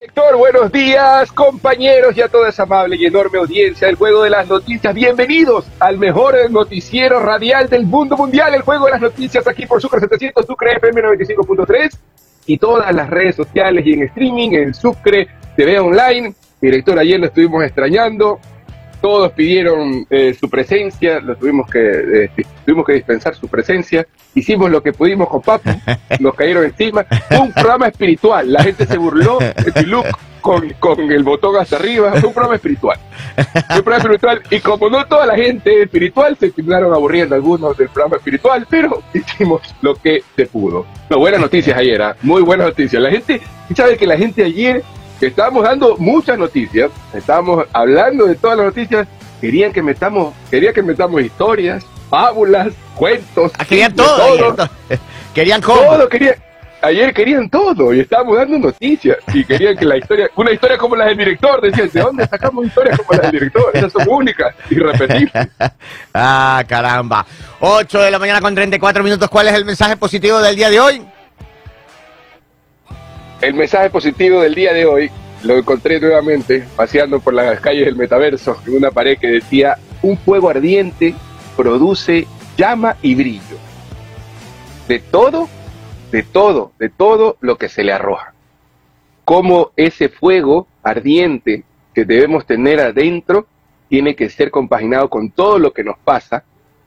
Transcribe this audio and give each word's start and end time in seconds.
Héctor, 0.00 0.36
buenos 0.36 0.70
días, 0.70 1.32
compañeros 1.32 2.14
y 2.16 2.20
a 2.20 2.28
toda 2.28 2.50
esa 2.50 2.64
amable 2.64 2.96
y 2.96 3.06
enorme 3.06 3.38
audiencia 3.38 3.86
del 3.86 3.96
Juego 3.96 4.22
de 4.22 4.28
las 4.28 4.46
Noticias. 4.46 4.92
Bienvenidos 4.92 5.64
al 5.78 5.96
mejor 5.96 6.34
noticiero 6.50 7.20
radial 7.20 7.70
del 7.70 7.86
mundo 7.86 8.14
mundial, 8.14 8.54
el 8.54 8.60
Juego 8.62 8.84
de 8.84 8.90
las 8.90 9.00
Noticias, 9.00 9.46
aquí 9.46 9.64
por 9.64 9.80
Sucre 9.80 10.00
700, 10.00 10.44
Sucre 10.44 10.72
FM 10.72 11.00
95.3 11.00 11.98
y 12.44 12.58
todas 12.58 12.94
las 12.94 13.08
redes 13.08 13.36
sociales 13.36 13.86
y 13.86 13.94
en 13.94 14.02
streaming, 14.02 14.50
en 14.50 14.74
Sucre 14.74 15.26
TV 15.56 15.78
Online. 15.78 16.34
Director, 16.60 16.98
ayer 16.98 17.18
lo 17.18 17.26
estuvimos 17.26 17.64
extrañando, 17.64 18.40
todos 19.04 19.32
pidieron 19.32 20.06
eh, 20.08 20.32
su 20.32 20.48
presencia, 20.48 21.20
lo 21.20 21.36
tuvimos 21.36 21.70
que, 21.70 22.24
eh, 22.24 22.30
tuvimos 22.64 22.86
que 22.86 22.94
dispensar 22.94 23.34
su 23.34 23.48
presencia, 23.48 24.06
hicimos 24.34 24.70
lo 24.70 24.82
que 24.82 24.94
pudimos 24.94 25.28
con 25.28 25.42
Papo, 25.42 25.68
nos 26.20 26.34
cayeron 26.34 26.64
encima, 26.64 27.04
fue 27.28 27.38
un 27.38 27.52
programa 27.52 27.88
espiritual, 27.88 28.50
la 28.50 28.62
gente 28.62 28.86
se 28.86 28.96
burló 28.96 29.38
de 29.40 29.82
look 29.82 30.06
con, 30.40 30.70
con 30.80 31.12
el 31.12 31.22
botón 31.22 31.54
hacia 31.56 31.76
arriba, 31.76 32.12
fue 32.12 32.28
un 32.28 32.32
programa 32.32 32.54
espiritual, 32.54 32.98
fue 33.34 33.76
un 33.76 33.84
programa 33.84 34.14
espiritual, 34.14 34.42
y 34.50 34.60
como 34.60 34.88
no 34.88 35.04
toda 35.04 35.26
la 35.26 35.36
gente 35.36 35.82
espiritual, 35.82 36.38
se 36.40 36.50
terminaron 36.50 36.94
aburriendo 36.94 37.34
algunos 37.34 37.76
del 37.76 37.90
programa 37.90 38.16
espiritual, 38.16 38.66
pero 38.70 39.02
hicimos 39.12 39.60
lo 39.82 39.96
que 39.96 40.22
se 40.34 40.46
pudo. 40.46 40.86
No, 41.10 41.18
buenas 41.18 41.42
noticias 41.42 41.76
ayer, 41.76 42.02
muy 42.22 42.40
buenas 42.40 42.68
noticias, 42.68 43.02
la 43.02 43.10
gente, 43.10 43.42
sabe 43.76 43.98
que 43.98 44.06
la 44.06 44.16
gente 44.16 44.42
ayer 44.42 44.82
estábamos 45.26 45.64
dando 45.64 45.96
muchas 45.98 46.38
noticias, 46.38 46.90
estábamos 47.12 47.66
hablando 47.72 48.26
de 48.26 48.34
todas 48.34 48.56
las 48.56 48.66
noticias, 48.66 49.06
querían 49.40 49.72
que 49.72 49.82
metamos, 49.82 50.34
quería 50.50 50.72
que 50.72 50.82
metamos 50.82 51.20
historias, 51.22 51.84
fábulas, 52.10 52.68
cuentos, 52.94 53.52
Ah, 53.58 53.64
querían 53.64 53.94
todo. 53.94 54.54
todo, 54.54 54.70
Querían 55.34 55.60
cómo. 55.62 55.80
todo 55.82 56.08
querían. 56.08 56.34
Ayer 56.82 57.14
querían 57.14 57.48
todo 57.48 57.94
y 57.94 58.00
estábamos 58.00 58.36
dando 58.36 58.58
noticias 58.58 59.16
y 59.32 59.42
querían 59.42 59.74
que 59.74 59.86
la 59.86 59.96
historia, 59.96 60.28
una 60.36 60.52
historia 60.52 60.76
como 60.76 60.94
la 60.94 61.06
del 61.06 61.16
director, 61.16 61.58
decían, 61.62 61.88
¿de 61.90 62.00
dónde 62.00 62.26
sacamos 62.26 62.66
historias 62.66 62.98
como 62.98 63.12
la 63.18 63.22
del 63.30 63.30
director? 63.40 63.70
Esas 63.72 63.90
son 63.90 64.06
únicas 64.06 64.54
y 64.68 64.74
repetibles. 64.74 65.32
ah, 66.14 66.62
caramba. 66.68 67.24
8 67.60 68.00
de 68.02 68.10
la 68.10 68.18
mañana 68.18 68.42
con 68.42 68.54
34 68.54 69.02
minutos. 69.02 69.30
¿Cuál 69.30 69.48
es 69.48 69.54
el 69.54 69.64
mensaje 69.64 69.96
positivo 69.96 70.38
del 70.40 70.56
día 70.56 70.68
de 70.68 70.78
hoy? 70.78 71.02
El 73.44 73.52
mensaje 73.52 73.90
positivo 73.90 74.40
del 74.40 74.54
día 74.54 74.72
de 74.72 74.86
hoy 74.86 75.10
lo 75.42 75.58
encontré 75.58 76.00
nuevamente 76.00 76.64
paseando 76.76 77.20
por 77.20 77.34
las 77.34 77.60
calles 77.60 77.84
del 77.84 77.94
metaverso 77.94 78.56
en 78.66 78.74
una 78.74 78.90
pared 78.90 79.18
que 79.18 79.26
decía, 79.26 79.76
un 80.00 80.16
fuego 80.16 80.48
ardiente 80.48 81.14
produce 81.54 82.26
llama 82.56 82.96
y 83.02 83.14
brillo. 83.14 83.58
De 84.88 84.98
todo, 84.98 85.50
de 86.10 86.22
todo, 86.22 86.72
de 86.78 86.88
todo 86.88 87.36
lo 87.42 87.58
que 87.58 87.68
se 87.68 87.84
le 87.84 87.92
arroja. 87.92 88.32
Como 89.26 89.72
ese 89.76 90.08
fuego 90.08 90.66
ardiente 90.82 91.64
que 91.94 92.06
debemos 92.06 92.46
tener 92.46 92.80
adentro 92.80 93.46
tiene 93.90 94.16
que 94.16 94.30
ser 94.30 94.50
compaginado 94.50 95.10
con 95.10 95.30
todo 95.30 95.58
lo 95.58 95.74
que 95.74 95.84
nos 95.84 95.98
pasa, 95.98 96.44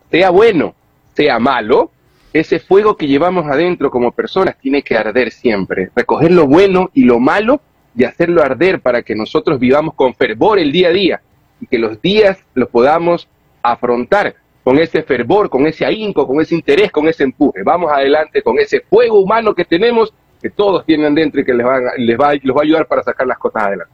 sea 0.09 0.31
bueno, 0.31 0.73
sea 1.15 1.37
malo, 1.37 1.91
ese 2.33 2.59
fuego 2.59 2.97
que 2.97 3.07
llevamos 3.07 3.45
adentro 3.47 3.89
como 3.89 4.11
personas 4.11 4.57
tiene 4.57 4.81
que 4.81 4.95
arder 4.95 5.31
siempre, 5.31 5.89
recoger 5.95 6.31
lo 6.31 6.45
bueno 6.45 6.89
y 6.93 7.03
lo 7.05 7.19
malo 7.19 7.61
y 7.95 8.03
hacerlo 8.03 8.43
arder 8.43 8.79
para 8.79 9.01
que 9.01 9.15
nosotros 9.15 9.59
vivamos 9.59 9.95
con 9.95 10.13
fervor 10.13 10.59
el 10.59 10.71
día 10.71 10.89
a 10.89 10.91
día 10.91 11.21
y 11.59 11.67
que 11.67 11.79
los 11.79 12.01
días 12.01 12.37
los 12.53 12.69
podamos 12.69 13.27
afrontar 13.63 14.35
con 14.63 14.77
ese 14.79 15.01
fervor, 15.01 15.49
con 15.49 15.65
ese 15.65 15.85
ahínco, 15.85 16.27
con 16.27 16.41
ese 16.41 16.53
interés, 16.53 16.91
con 16.91 17.07
ese 17.07 17.23
empuje. 17.23 17.63
Vamos 17.63 17.91
adelante 17.91 18.41
con 18.41 18.59
ese 18.59 18.81
fuego 18.81 19.19
humano 19.19 19.55
que 19.55 19.63
tenemos, 19.63 20.13
que 20.41 20.49
todos 20.49 20.85
tienen 20.85 21.15
dentro 21.15 21.39
y 21.41 21.45
que 21.45 21.53
les 21.53 21.65
va, 21.65 21.79
les 21.97 22.19
va, 22.19 22.27
a 22.27 22.61
ayudar 22.61 22.85
para 22.85 23.01
sacar 23.01 23.25
las 23.25 23.37
cosas 23.37 23.63
adelante. 23.63 23.93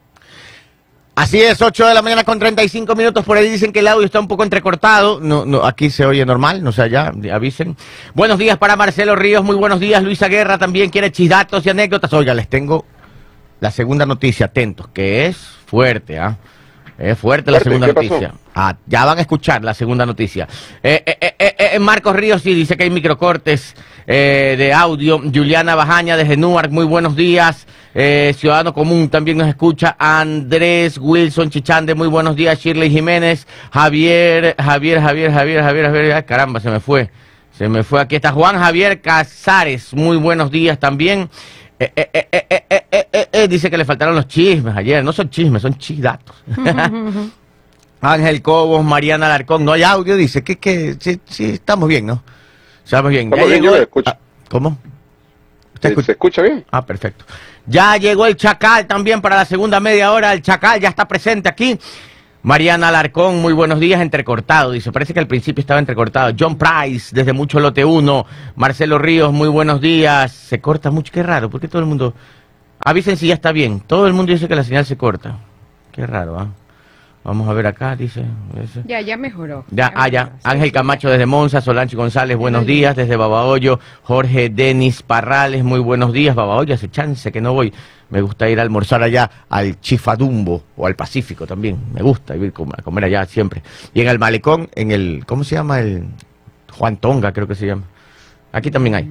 Así 1.16 1.40
es, 1.40 1.62
8 1.62 1.88
de 1.88 1.94
la 1.94 2.02
mañana 2.02 2.24
con 2.24 2.40
35 2.40 2.96
minutos. 2.96 3.24
Por 3.24 3.38
ahí 3.38 3.48
dicen 3.48 3.72
que 3.72 3.80
el 3.80 3.88
audio 3.88 4.04
está 4.04 4.20
un 4.20 4.28
poco 4.28 4.44
entrecortado. 4.44 5.20
No, 5.20 5.46
no, 5.46 5.64
aquí 5.64 5.92
se 5.92 6.08
oye 6.08 6.26
normal, 6.26 6.64
no 6.64 6.72
sé, 6.72 6.90
ya 6.90 7.12
avisen. 7.32 7.78
Buenos 8.16 8.40
días 8.40 8.58
para 8.58 8.76
Marcelo 8.76 9.16
Ríos, 9.16 9.44
muy 9.44 9.56
buenos 9.56 9.80
días. 9.80 10.02
Luisa 10.02 10.28
Guerra 10.28 10.58
también 10.58 10.90
quiere 10.90 11.12
chisdatos 11.12 11.64
y 11.68 11.70
anécdotas. 11.70 12.12
Oiga, 12.14 12.34
les 12.34 12.48
tengo 12.48 12.86
la 13.60 13.70
segunda 13.70 14.08
noticia, 14.08 14.48
atentos, 14.48 14.88
que 14.88 15.28
es 15.28 15.38
fuerte, 15.68 16.18
¿ah? 16.18 16.36
Es 16.98 17.18
fuerte 17.18 17.50
la 17.52 17.60
segunda 17.60 17.88
noticia. 17.88 18.34
Ah, 18.54 18.76
ya 18.86 19.06
van 19.06 19.18
a 19.18 19.22
escuchar 19.22 19.64
la 19.64 19.74
segunda 19.74 20.06
noticia. 20.06 20.48
Eh, 20.82 21.02
eh, 21.06 21.18
eh, 21.20 21.36
eh, 21.40 21.56
eh, 21.74 21.80
Marcos 21.80 22.16
Ríos 22.16 22.42
sí 22.42 22.54
dice 22.54 22.78
que 22.78 22.84
hay 22.84 22.90
microcortes 22.90 23.76
eh, 24.06 24.56
de 24.58 24.74
audio. 24.74 25.20
Juliana 25.20 25.76
Bajaña 25.76 26.16
desde 26.16 26.38
Newark, 26.38 26.70
muy 26.72 26.86
buenos 26.86 27.16
días. 27.16 27.66
Eh, 27.96 28.34
Ciudadano 28.38 28.74
Común 28.74 29.10
también 29.10 29.38
nos 29.38 29.48
escucha. 29.48 29.96
Andrés 29.98 30.98
Wilson 31.00 31.50
Chichande, 31.50 31.96
muy 31.96 32.08
buenos 32.08 32.36
días. 32.36 32.60
Shirley 32.60 32.90
Jiménez, 32.90 33.48
Javier, 33.72 34.56
Javier, 34.58 35.02
Javier, 35.02 35.32
Javier, 35.32 35.64
Javier, 35.64 35.86
Javier. 35.86 36.14
Ay, 36.14 36.24
caramba, 36.24 36.60
se 36.60 36.70
me 36.70 36.80
fue. 36.80 37.10
Se 37.58 37.70
me 37.70 37.84
fue. 37.84 38.02
Aquí 38.02 38.16
está 38.16 38.32
Juan 38.32 38.58
Javier 38.58 39.00
Casares, 39.02 39.94
muy 39.94 40.18
buenos 40.18 40.50
días 40.50 40.80
también. 40.80 41.30
Eh, 41.96 42.28
eh, 43.12 43.28
eh, 43.32 43.48
dice 43.48 43.70
que 43.70 43.78
le 43.78 43.86
faltaron 43.86 44.16
los 44.16 44.28
chismes 44.28 44.76
ayer. 44.76 45.04
No 45.04 45.12
son 45.12 45.30
chismes, 45.30 45.62
son 45.62 45.78
chisdatos. 45.78 46.36
Ángel 48.02 48.42
Cobos, 48.42 48.84
Mariana 48.84 49.28
Alarcón. 49.28 49.64
No 49.64 49.72
hay 49.72 49.84
audio, 49.84 50.16
dice. 50.16 50.44
Que, 50.44 50.58
que 50.58 50.98
sí, 51.00 51.20
estamos 51.40 51.88
bien, 51.88 52.06
¿no? 52.06 52.22
Estamos 52.84 53.12
bien. 53.12 53.32
Escucho. 53.34 54.12
Ah, 54.12 54.18
¿Cómo? 54.50 54.78
¿Se 55.82 56.12
escucha 56.12 56.42
bien? 56.42 56.66
Ah, 56.72 56.86
perfecto. 56.86 57.26
Ya 57.66 57.98
llegó 57.98 58.26
el 58.26 58.36
Chacal 58.36 58.88
también 58.88 59.22
para 59.22 59.38
la 59.38 59.46
segunda 59.46 59.80
media 59.80 60.12
hora. 60.12 60.34
El 60.34 60.42
Chacal 60.42 60.80
ya 60.80 60.90
está 60.90 61.08
presente 61.08 61.50
aquí. 61.50 61.80
Mariana 62.44 62.90
Alarcón, 62.90 63.42
muy 63.42 63.54
buenos 63.54 63.80
días, 63.80 64.02
entrecortado. 64.02 64.72
Dice, 64.72 64.92
parece 64.92 65.14
que 65.14 65.22
al 65.22 65.28
principio 65.28 65.62
estaba 65.62 65.80
entrecortado. 65.80 66.36
John 66.38 66.58
Price, 66.58 67.16
desde 67.16 67.32
Mucho 67.32 67.62
Lote 67.62 67.86
1. 67.86 68.26
Marcelo 68.58 68.98
Ríos, 68.98 69.32
muy 69.32 69.48
buenos 69.48 69.80
días. 69.80 70.34
Se 70.34 70.60
corta 70.60 70.92
mucho, 70.92 71.14
qué 71.14 71.24
raro, 71.24 71.50
porque 71.50 71.70
todo 71.70 71.82
el 71.82 71.88
mundo... 71.88 72.14
Avisen 72.84 73.16
si 73.16 73.28
ya 73.28 73.36
está 73.36 73.54
bien. 73.54 73.80
Todo 73.80 74.08
el 74.08 74.14
mundo 74.14 74.34
dice 74.34 74.50
que 74.50 74.58
la 74.58 74.66
señal 74.66 74.86
se 74.86 74.98
corta. 74.98 75.38
Qué 75.94 76.06
raro, 76.06 76.38
¿ah? 76.38 76.50
Vamos 77.24 77.48
a 77.48 77.54
ver 77.54 77.68
acá, 77.68 77.96
dice. 77.96 78.26
Ya, 78.86 79.00
ya 79.00 79.16
mejoró. 79.16 79.64
Ya, 79.72 79.94
ah, 79.96 80.10
ya. 80.10 80.26
sí, 80.26 80.42
Ángel. 80.44 80.74
Camacho 80.74 81.10
desde 81.10 81.26
Monza, 81.26 81.62
Solange 81.62 81.96
González, 81.96 82.36
buenos 82.38 82.66
días. 82.66 82.98
Desde 82.98 83.16
Babahoyo, 83.16 83.80
Jorge 84.04 84.50
Denis 84.50 85.04
Parrales, 85.04 85.64
muy 85.64 85.80
buenos 85.80 86.12
días. 86.12 86.36
Babahoyo, 86.36 86.74
hace 86.74 86.90
chance 86.90 87.32
que 87.32 87.40
no 87.40 87.54
voy. 87.54 87.74
Me 88.10 88.22
gusta 88.22 88.50
ir 88.50 88.60
a 88.60 88.64
almorzar 88.64 89.02
allá 89.04 89.30
al 89.50 89.80
Chifadumbo 89.80 90.64
o 90.76 90.86
al 90.86 90.96
Pacífico 90.96 91.48
también. 91.48 91.78
Me 91.94 92.02
gusta 92.02 92.36
ir 92.36 92.54
a 92.78 92.82
comer 92.82 93.06
allá 93.06 93.26
siempre. 93.26 93.64
Y 93.94 94.02
en 94.02 94.10
el 94.10 94.20
Malecón, 94.20 94.70
en 94.76 94.92
el, 94.92 95.24
¿cómo 95.26 95.46
se 95.46 95.56
llama? 95.56 95.80
El 95.80 96.06
Juan 96.74 96.98
Tonga, 96.98 97.32
creo 97.32 97.48
que 97.48 97.56
se 97.56 97.68
llama. 97.68 97.84
Aquí 98.52 98.70
también 98.70 98.96
hay. 98.96 99.10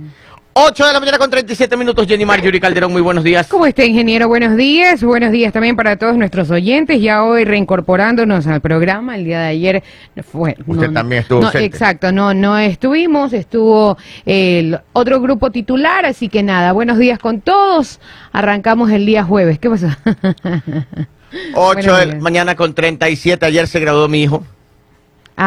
8 0.55 0.87
de 0.87 0.93
la 0.93 1.01
mañana 1.01 1.17
con 1.17 1.31
37 1.31 1.79
minutos, 1.79 2.07
Jenny 2.07 2.27
Mar, 2.27 2.43
Yuri 2.43 2.61
Calderón, 2.61 2.93
muy 2.93 3.01
buenos 3.01 3.25
días. 3.25 3.49
¿Cómo 3.49 3.65
está, 3.65 3.87
ingeniero? 3.87 4.29
Buenos 4.29 4.55
días. 4.55 5.03
Buenos 5.03 5.33
días 5.33 5.51
también 5.51 5.77
para 5.77 5.97
todos 5.97 6.15
nuestros 6.19 6.51
oyentes. 6.51 7.01
Ya 7.01 7.25
hoy 7.25 7.45
reincorporándonos 7.45 8.47
al 8.47 8.61
programa. 8.61 9.17
El 9.17 9.25
día 9.25 9.41
de 9.41 9.47
ayer 9.47 9.83
fue. 10.31 10.55
Usted 10.67 10.93
también 10.93 11.23
estuvo 11.23 11.41
no, 11.41 11.47
ausente. 11.47 11.65
Exacto, 11.65 12.13
no, 12.13 12.35
no 12.35 12.59
estuvimos. 12.59 13.33
Estuvo 13.33 13.97
el 14.27 14.79
otro 14.93 15.23
grupo 15.23 15.51
titular. 15.51 16.05
Así 16.05 16.29
que 16.29 16.43
nada, 16.43 16.73
buenos 16.73 16.99
días 16.99 17.19
con 17.19 17.41
todos. 17.41 17.99
Arrancamos 18.33 18.91
el 18.91 19.07
día 19.07 19.25
jueves. 19.25 19.59
¿Qué 19.59 19.71
pasó? 19.71 19.89
8 21.55 21.97
de 21.97 22.07
la 22.07 22.15
mañana 22.17 22.57
con 22.57 22.75
37, 22.75 23.47
ayer 23.47 23.67
se 23.67 23.81
graduó 23.81 24.07
mi 24.07 24.23
hijo. 24.23 24.45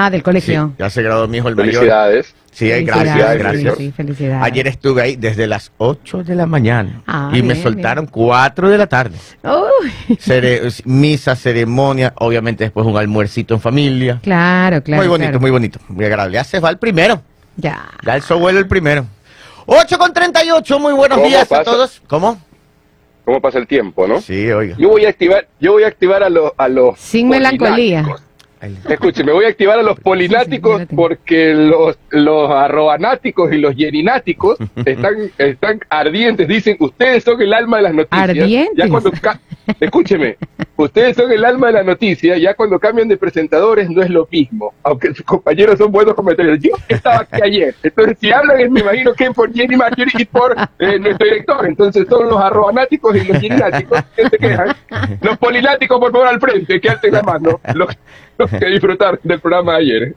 Ah, 0.05 0.09
del 0.09 0.19
Sí, 0.19 0.23
colegio. 0.23 0.73
ya 0.77 0.89
se 0.89 1.01
graduó 1.03 1.27
mi 1.27 1.37
hijo 1.37 1.47
el 1.49 1.55
mayor. 1.55 1.73
Felicidades. 1.73 2.35
Sí, 2.51 2.69
gracias, 2.69 2.95
Felicidades, 2.97 3.39
gracias. 3.39 3.75
Sí, 3.77 3.83
sí, 3.87 3.91
felicidades. 3.91 4.43
Ayer 4.45 4.67
estuve 4.67 5.01
ahí 5.01 5.15
desde 5.17 5.45
las 5.45 5.71
8 5.77 6.23
de 6.23 6.35
la 6.35 6.45
mañana 6.45 7.01
Ah, 7.05 7.29
y 7.33 7.41
me 7.41 7.53
bien, 7.53 7.63
soltaron 7.63 8.05
4 8.07 8.69
de 8.69 8.77
la 8.77 8.87
tarde. 8.87 9.17
Uy, 9.43 10.15
Cere- 10.17 10.81
misa, 10.85 11.35
ceremonia, 11.35 12.13
obviamente 12.17 12.63
después 12.63 12.85
un 12.87 12.95
almuercito 12.97 13.53
en 13.55 13.59
familia. 13.59 14.19
claro, 14.23 14.81
claro. 14.81 15.01
muy 15.01 15.09
bonito, 15.09 15.29
claro. 15.31 15.39
muy 15.41 15.51
bonito, 15.51 15.79
muy 15.89 16.05
agradable. 16.05 16.35
Ya 16.35 16.43
se 16.45 16.59
va 16.61 16.69
el 16.69 16.77
primero, 16.77 17.21
Ya. 17.57 17.89
ya 18.05 18.15
el 18.15 18.21
sobuelo 18.21 18.59
el 18.59 18.67
primero. 18.67 19.05
8 19.65 19.97
con 19.97 20.13
38, 20.13 20.79
muy 20.79 20.93
buenos 20.93 21.17
¿Cómo 21.17 21.27
días 21.27 21.51
a 21.51 21.63
todos. 21.63 22.01
¿Cómo? 22.07 22.39
¿Cómo 23.25 23.41
pasa 23.41 23.57
el 23.57 23.65
tiempo, 23.67 24.07
no? 24.07 24.21
Sí, 24.21 24.49
oiga. 24.51 24.75
Yo 24.77 24.89
voy 24.89 25.05
a 25.05 25.09
activar, 25.09 25.47
yo 25.59 25.71
voy 25.73 25.83
a 25.83 25.87
activar 25.87 26.21
a 26.23 26.29
los 26.29 26.51
a 26.57 26.67
los 26.69 26.99
Sin 26.99 27.27
melancolía. 27.27 28.05
Escuche, 28.89 29.23
me 29.23 29.31
voy 29.31 29.45
a 29.45 29.49
activar 29.49 29.79
a 29.79 29.83
los 29.83 29.99
polináticos 29.99 30.83
porque 30.95 31.53
los, 31.53 31.97
los 32.09 32.49
arrobanáticos 32.49 33.51
y 33.53 33.57
los 33.57 33.75
yenináticos 33.75 34.57
están, 34.85 35.31
están 35.37 35.79
ardientes. 35.89 36.47
Dicen, 36.47 36.77
ustedes 36.79 37.23
son 37.23 37.41
el 37.41 37.53
alma 37.53 37.77
de 37.77 37.83
las 37.83 37.93
noticias. 37.93 38.29
Ardientes. 38.29 38.77
Ya 38.77 38.89
cuando 38.89 39.11
Escúcheme, 39.79 40.37
ustedes 40.75 41.15
son 41.15 41.31
el 41.31 41.43
alma 41.43 41.67
de 41.67 41.73
la 41.73 41.83
noticia. 41.83 42.37
Ya 42.37 42.53
cuando 42.53 42.79
cambian 42.79 43.07
de 43.07 43.17
presentadores 43.17 43.89
no 43.89 44.01
es 44.01 44.09
lo 44.09 44.27
mismo. 44.31 44.73
Aunque 44.83 45.13
sus 45.13 45.25
compañeros 45.25 45.77
son 45.77 45.91
buenos 45.91 46.13
comentarios. 46.13 46.59
Yo 46.59 46.71
estaba 46.87 47.21
aquí 47.21 47.41
ayer. 47.43 47.75
Entonces, 47.81 48.17
si 48.19 48.31
hablan, 48.31 48.71
me 48.71 48.81
imagino 48.81 49.13
que 49.13 49.31
por 49.31 49.53
Jenny 49.53 49.75
Marjorie 49.75 50.13
y 50.17 50.25
por 50.25 50.55
eh, 50.79 50.99
nuestro 50.99 51.25
director. 51.25 51.65
Entonces, 51.65 52.05
son 52.07 52.29
los 52.29 52.39
arrobanáticos 52.39 53.15
y 53.15 53.25
los 53.25 53.41
yenináticos 53.41 54.03
que 54.15 54.29
se 54.29 54.37
quejan. 54.37 54.75
Los 55.21 55.37
polináticos, 55.37 55.99
por 55.99 56.11
favor, 56.11 56.27
al 56.27 56.39
frente, 56.39 56.79
que 56.79 56.89
alten 56.89 57.13
la 57.13 57.23
mano. 57.23 57.59
Los, 57.73 57.89
que 58.59 58.65
disfrutar 58.67 59.19
del 59.23 59.39
programa 59.39 59.73
de 59.73 59.77
ayer. 59.79 60.15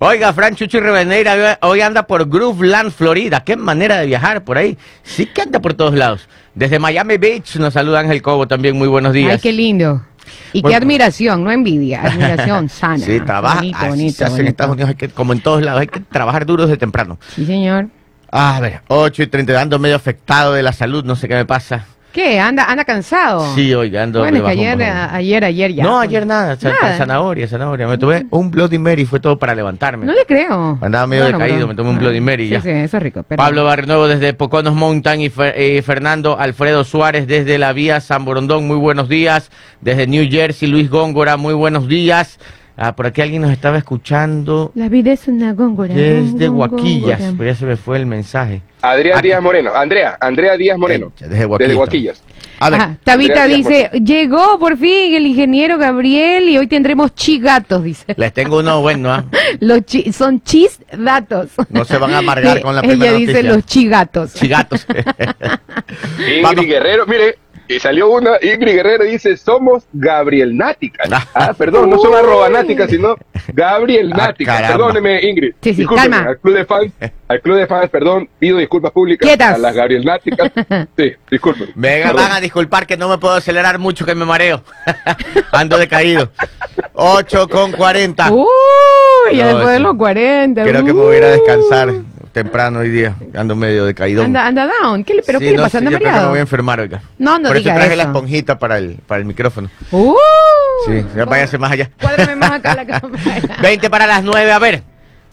Oiga, 0.00 0.32
Fran 0.32 0.54
Chucho 0.54 0.78
Reveneira 0.80 1.58
hoy 1.62 1.80
anda 1.80 2.06
por 2.06 2.28
Grooveland, 2.28 2.92
Florida. 2.92 3.42
Qué 3.42 3.56
manera 3.56 3.98
de 3.98 4.06
viajar 4.06 4.44
por 4.44 4.56
ahí. 4.56 4.78
Sí 5.02 5.26
que 5.26 5.42
anda 5.42 5.60
por 5.60 5.74
todos 5.74 5.94
lados. 5.94 6.28
Desde 6.54 6.78
Miami 6.78 7.16
Beach 7.16 7.56
nos 7.56 7.74
saluda 7.74 8.00
Ángel 8.00 8.22
Cobo 8.22 8.46
también. 8.46 8.76
Muy 8.76 8.86
buenos 8.86 9.12
días. 9.12 9.32
Ay, 9.32 9.38
qué 9.40 9.52
lindo. 9.52 10.02
Y 10.52 10.62
qué 10.62 10.74
admiración, 10.74 11.42
no 11.42 11.50
envidia, 11.50 12.02
admiración 12.04 12.68
sana. 12.68 12.98
Sí, 12.98 13.18
trabaja. 13.20 13.56
Bonito, 13.56 13.78
bonito, 13.88 14.16
se 14.18 14.24
hace 14.24 14.40
en 14.42 14.48
Estados 14.48 14.74
Unidos, 14.74 14.90
hay 14.90 14.94
que, 14.94 15.08
como 15.08 15.32
en 15.32 15.40
todos 15.40 15.62
lados, 15.62 15.80
hay 15.80 15.86
que 15.86 16.00
trabajar 16.00 16.44
duro 16.46 16.64
desde 16.64 16.76
temprano. 16.76 17.18
Sí, 17.34 17.46
señor. 17.46 17.88
a 18.30 18.60
ver, 18.60 18.82
8 18.88 19.22
y 19.22 19.26
30, 19.26 19.60
ando 19.60 19.78
medio 19.78 19.96
afectado 19.96 20.52
de 20.52 20.62
la 20.62 20.72
salud, 20.72 21.02
no 21.04 21.16
sé 21.16 21.28
qué 21.28 21.34
me 21.34 21.46
pasa. 21.46 21.86
¿Qué? 22.12 22.40
¿Anda, 22.40 22.64
anda 22.64 22.84
cansado? 22.84 23.54
Sí, 23.54 23.72
hoy 23.74 23.94
ando. 23.96 24.20
Bueno, 24.20 24.38
es 24.38 24.42
que 24.42 24.50
ayer, 24.50 24.82
ayer, 24.82 25.44
ayer 25.44 25.74
ya. 25.74 25.84
No, 25.84 25.96
pues. 25.96 26.08
ayer 26.08 26.26
nada, 26.26 26.56
zanahoria, 26.56 27.46
zanahoria. 27.46 27.86
Me 27.86 27.98
tomé 27.98 28.26
un 28.30 28.50
Bloody 28.50 28.78
Mary, 28.78 29.04
fue 29.04 29.20
todo 29.20 29.38
para 29.38 29.54
levantarme. 29.54 30.06
No 30.06 30.14
le 30.14 30.24
creo. 30.24 30.78
Andaba 30.80 31.06
medio 31.06 31.26
decaído, 31.26 31.66
me 31.66 31.74
tomé 31.74 31.90
un 31.90 31.98
Bloody 31.98 32.20
Mary 32.20 32.44
sí, 32.44 32.50
ya. 32.50 32.60
Sí, 32.62 32.70
eso 32.70 32.96
es 32.96 33.02
rico. 33.02 33.22
Pablo 33.22 33.64
Barrenuevo 33.64 34.08
desde 34.08 34.32
Poconos 34.32 34.74
Mountain 34.74 35.20
y, 35.20 35.30
Fernando 35.82 36.38
Alfredo 36.38 36.84
Suárez 36.84 37.26
desde 37.26 37.58
la 37.58 37.72
vía 37.72 38.00
San 38.00 38.24
Borondón, 38.24 38.66
muy 38.66 38.76
buenos 38.76 39.08
días. 39.08 39.50
Desde 39.80 40.06
New 40.06 40.26
Jersey, 40.30 40.68
Luis 40.68 40.88
Góngora, 40.90 41.36
muy 41.36 41.54
buenos 41.54 41.88
días. 41.88 42.38
Ah, 42.80 42.94
por 42.94 43.06
aquí 43.08 43.20
alguien 43.20 43.42
nos 43.42 43.50
estaba 43.50 43.76
escuchando. 43.76 44.70
La 44.76 44.88
vida 44.88 45.12
es 45.12 45.26
una 45.26 45.52
góngora. 45.52 45.92
Desde 45.92 46.46
Guaquillas, 46.46 47.20
pero 47.36 47.50
ya 47.50 47.56
se 47.56 47.66
me 47.66 47.76
fue 47.76 47.96
el 47.96 48.06
mensaje. 48.06 48.62
Adrián 48.82 49.20
Díaz 49.20 49.42
Moreno. 49.42 49.72
Andrea, 49.74 50.16
Andrea 50.20 50.56
Díaz 50.56 50.78
Moreno. 50.78 51.12
desde 51.18 51.44
Guaquillas. 51.74 52.22
Desde 52.60 52.96
Tabita 53.02 53.46
dice, 53.46 53.90
llegó 54.04 54.60
por 54.60 54.76
fin 54.76 55.14
el 55.14 55.26
ingeniero 55.26 55.76
Gabriel 55.76 56.48
y 56.48 56.58
hoy 56.58 56.68
tendremos 56.68 57.14
chigatos, 57.16 57.82
dice. 57.82 58.14
Les 58.16 58.32
tengo 58.32 58.58
uno 58.58 58.80
bueno, 58.80 59.12
¿ah? 59.12 59.24
los 59.60 59.82
son 60.12 60.40
chis 60.42 60.80
datos. 60.96 61.50
No 61.70 61.84
se 61.84 61.98
van 61.98 62.14
a 62.14 62.18
amargar 62.18 62.60
con 62.62 62.76
la 62.76 62.82
primera 62.82 63.10
Ella 63.10 63.18
dice 63.18 63.42
los 63.42 63.66
chigatos. 63.66 64.34
Chigatos. 64.34 64.86
Ingrid 66.18 66.68
Guerrero, 66.68 67.06
mire, 67.06 67.38
y 67.68 67.78
salió 67.80 68.08
una, 68.10 68.32
Ingrid 68.40 68.74
Guerrero 68.74 69.04
dice, 69.04 69.36
somos 69.36 69.84
Gabriel 69.92 70.56
Nática. 70.56 71.04
Ah, 71.34 71.52
perdón, 71.52 71.90
no 71.90 71.98
son 71.98 72.14
arroba 72.14 72.48
Nática, 72.48 72.88
sino 72.88 73.16
Gabriel 73.48 74.10
ah, 74.14 74.28
Nática. 74.28 74.58
Perdóneme, 74.68 75.20
Ingrid. 75.22 75.54
Sí, 75.60 75.74
sí, 75.74 75.86
calma. 75.86 76.20
Al 76.28 76.38
club 76.38 76.54
de 76.56 76.64
fans, 76.64 76.92
al 77.28 77.40
club 77.42 77.56
de 77.56 77.66
fans, 77.66 77.90
perdón, 77.90 78.28
pido 78.38 78.56
disculpas 78.56 78.90
públicas 78.92 79.40
a 79.40 79.58
las 79.58 79.74
Gabriel 79.74 80.04
Náticas. 80.04 80.50
Sí, 80.96 81.12
disculpen. 81.30 81.70
Venga, 81.74 82.12
van 82.12 82.32
a 82.32 82.40
disculpar 82.40 82.86
que 82.86 82.96
no 82.96 83.08
me 83.08 83.18
puedo 83.18 83.34
acelerar 83.34 83.78
mucho, 83.78 84.04
que 84.04 84.14
me 84.14 84.24
mareo. 84.24 84.62
Ando 85.52 85.78
decaído. 85.78 86.30
8 86.94 87.48
con 87.48 87.72
40. 87.72 88.32
Uy, 88.32 88.46
ya 89.32 89.48
después 89.48 89.68
de 89.68 89.78
los 89.80 89.96
40. 89.96 90.62
Creo 90.62 90.84
que 90.84 90.92
me 90.92 91.00
voy 91.00 91.14
a 91.14 91.18
ir 91.18 91.24
a 91.24 91.30
descansar 91.30 91.92
temprano 92.42 92.78
hoy 92.78 92.88
día, 92.90 93.16
ando 93.34 93.56
medio 93.56 93.84
decaído. 93.84 94.22
Anda, 94.22 94.46
anda 94.46 94.68
down, 94.80 95.02
¿qué 95.02 95.14
le, 95.14 95.22
pero 95.22 95.40
qué 95.40 95.50
le 95.50 95.58
pasa? 95.58 95.78
¿Anda 95.78 95.98
sí, 95.98 96.04
me 96.04 96.26
voy 96.26 96.38
a 96.38 96.42
enfermar, 96.42 96.78
oiga. 96.78 97.02
No, 97.18 97.36
no 97.38 97.48
Por 97.48 97.56
eso 97.56 97.64
traje 97.64 97.96
la 97.96 98.04
esponjita 98.04 98.58
para 98.58 98.78
el, 98.78 98.98
para 99.06 99.18
el 99.18 99.24
micrófono. 99.24 99.68
Uh, 99.90 100.14
sí, 100.86 101.04
ya 101.16 101.24
váyase 101.24 101.58
más 101.58 101.72
allá. 101.72 101.90
Cuádrame 102.00 102.36
más 102.36 102.52
acá 102.52 102.76
la 102.76 102.86
cámara. 103.00 103.18
20 103.60 103.90
para 103.90 104.06
las 104.06 104.22
9, 104.22 104.52
a 104.52 104.58
ver. 104.60 104.82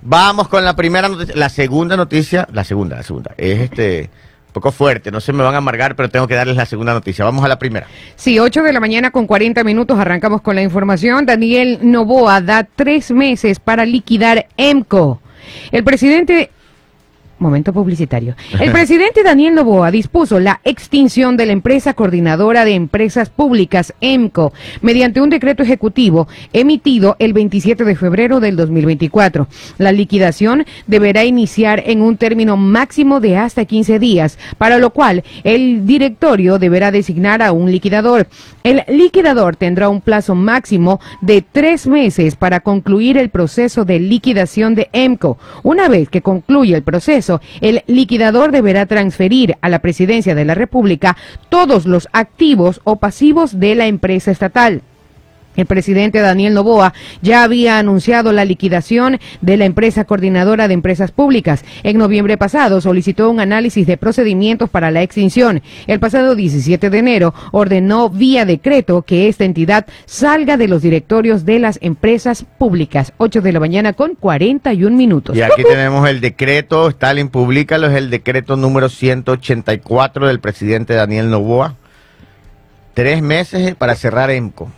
Vamos 0.02 0.48
con 0.48 0.66
la 0.66 0.76
primera 0.76 1.08
noticia, 1.08 1.36
la 1.36 1.50
segunda 1.50 1.96
noticia, 1.96 2.48
la 2.52 2.64
segunda, 2.64 2.96
la 2.98 3.04
segunda, 3.04 3.32
es 3.38 3.60
este 3.60 4.10
poco 4.52 4.72
fuerte, 4.72 5.12
no 5.12 5.20
se 5.20 5.34
me 5.34 5.44
van 5.44 5.54
a 5.54 5.58
amargar, 5.58 5.96
pero 5.96 6.10
tengo 6.10 6.28
que 6.28 6.34
darles 6.34 6.56
la 6.56 6.66
segunda 6.66 6.94
noticia. 6.94 7.26
Vamos 7.26 7.44
a 7.44 7.48
la 7.48 7.60
primera. 7.60 7.88
Sí, 8.16 8.40
8 8.40 8.64
de 8.64 8.74
la 8.74 8.80
mañana 8.80 9.12
con 9.12 9.28
40 9.28 9.64
minutos 9.64 10.00
arrancamos 10.00 10.42
con 10.42 10.56
la 10.56 10.64
información. 10.64 11.26
Daniel 11.26 11.80
Novoa 11.84 12.42
da 12.42 12.64
tres 12.64 13.12
meses 13.12 13.60
para 13.60 13.86
liquidar 13.86 14.48
EMCO. 14.58 15.22
El 15.72 15.84
presidente 15.84 16.52
Momento 17.38 17.74
publicitario. 17.74 18.36
El 18.60 18.72
presidente 18.74 19.24
Daniel 19.24 19.56
Novoa 19.56 19.92
dispuso 19.92 20.40
la 20.40 20.62
extinción 20.64 21.36
de 21.36 21.46
la 21.46 21.52
empresa 21.52 21.94
coordinadora 21.94 22.64
de 22.64 22.76
empresas 22.76 23.30
públicas, 23.30 23.94
EMCO, 24.00 24.54
mediante 24.82 25.22
un 25.22 25.30
decreto 25.30 25.62
ejecutivo 25.62 26.28
emitido 26.54 27.18
el 27.20 27.34
27 27.34 27.84
de 27.84 27.96
febrero 27.96 28.40
del 28.40 28.56
2024. 28.56 29.48
La 29.78 29.92
liquidación 29.92 30.66
deberá 30.88 31.26
iniciar 31.26 31.84
en 31.86 32.02
un 32.02 32.18
término 32.18 32.56
máximo 32.58 33.20
de 33.20 33.38
hasta 33.38 33.66
15 33.66 34.00
días, 34.00 34.40
para 34.58 34.78
lo 34.78 34.92
cual 34.92 35.24
el 35.44 35.86
directorio 35.86 36.58
deberá 36.58 36.92
designar 36.92 37.42
a 37.42 37.52
un 37.52 37.72
liquidador. 37.72 38.28
El 38.66 38.84
liquidador 38.88 39.56
tendrá 39.56 39.90
un 39.90 40.02
plazo 40.02 40.34
máximo 40.34 41.00
de 41.22 41.44
tres 41.44 41.86
meses 41.86 42.36
para 42.36 42.62
concluir 42.62 43.16
el 43.16 43.30
proceso 43.30 43.86
de 43.86 44.00
liquidación 44.00 44.74
de 44.74 44.90
EMCO. 44.92 45.38
Una 45.62 45.88
vez 45.88 46.10
que 46.10 46.24
concluya 46.24 46.76
el 46.76 46.82
proceso, 46.82 47.42
el 47.62 47.84
liquidador 47.86 48.52
deberá 48.52 48.88
transferir 48.88 49.56
a 49.62 49.70
la 49.70 49.78
presidencia 49.84 50.34
de 50.34 50.46
la 50.46 50.56
República 50.56 51.16
todos 51.50 51.86
los 51.86 52.10
activos 52.12 52.82
o 52.86 52.96
pasivos 52.96 53.60
de 53.60 53.76
la 53.76 53.86
empresa 53.86 54.32
estatal. 54.32 54.82
El 55.56 55.66
presidente 55.66 56.20
Daniel 56.20 56.54
Novoa 56.54 56.94
ya 57.22 57.44
había 57.44 57.80
anunciado 57.80 58.32
la 58.32 58.46
liquidación 58.46 59.20
de 59.42 59.58
la 59.58 59.66
empresa 59.66 60.06
coordinadora 60.06 60.68
de 60.68 60.74
empresas 60.74 61.12
públicas. 61.12 61.64
En 61.84 61.98
noviembre 61.98 62.38
pasado 62.38 62.82
solicitó 62.82 63.30
un 63.30 63.40
análisis 63.40 63.88
de 63.88 63.98
procedimientos 63.98 64.70
para 64.70 64.92
la 64.92 65.02
extinción. 65.02 65.62
El 65.88 66.00
pasado 66.00 66.36
17 66.36 66.90
de 66.90 66.98
enero 66.98 67.34
ordenó 67.52 68.10
vía 68.10 68.46
decreto 68.46 69.04
que 69.04 69.28
esta 69.28 69.46
entidad 69.46 69.86
salga 70.06 70.58
de 70.58 70.68
los 70.68 70.82
directorios 70.82 71.46
de 71.46 71.60
las 71.60 71.80
empresas 71.82 72.46
públicas. 72.58 73.14
8 73.18 73.42
de 73.42 73.52
la 73.52 73.60
mañana 73.60 73.94
con 73.94 74.16
41 74.16 74.96
minutos. 74.96 75.36
Y 75.36 75.42
aquí 75.42 75.64
tenemos 75.64 76.08
el 76.10 76.22
decreto, 76.22 76.90
Stalin 76.90 77.30
públicalo, 77.30 77.88
es 77.88 77.96
el 77.96 78.10
decreto 78.10 78.56
número 78.56 78.90
184 78.90 80.28
del 80.28 80.40
presidente 80.40 80.94
Daniel 80.94 81.30
Novoa. 81.30 81.76
Tres 82.94 83.22
meses 83.22 83.76
para 83.76 83.96
cerrar 83.96 84.32
EMCO 84.32 84.72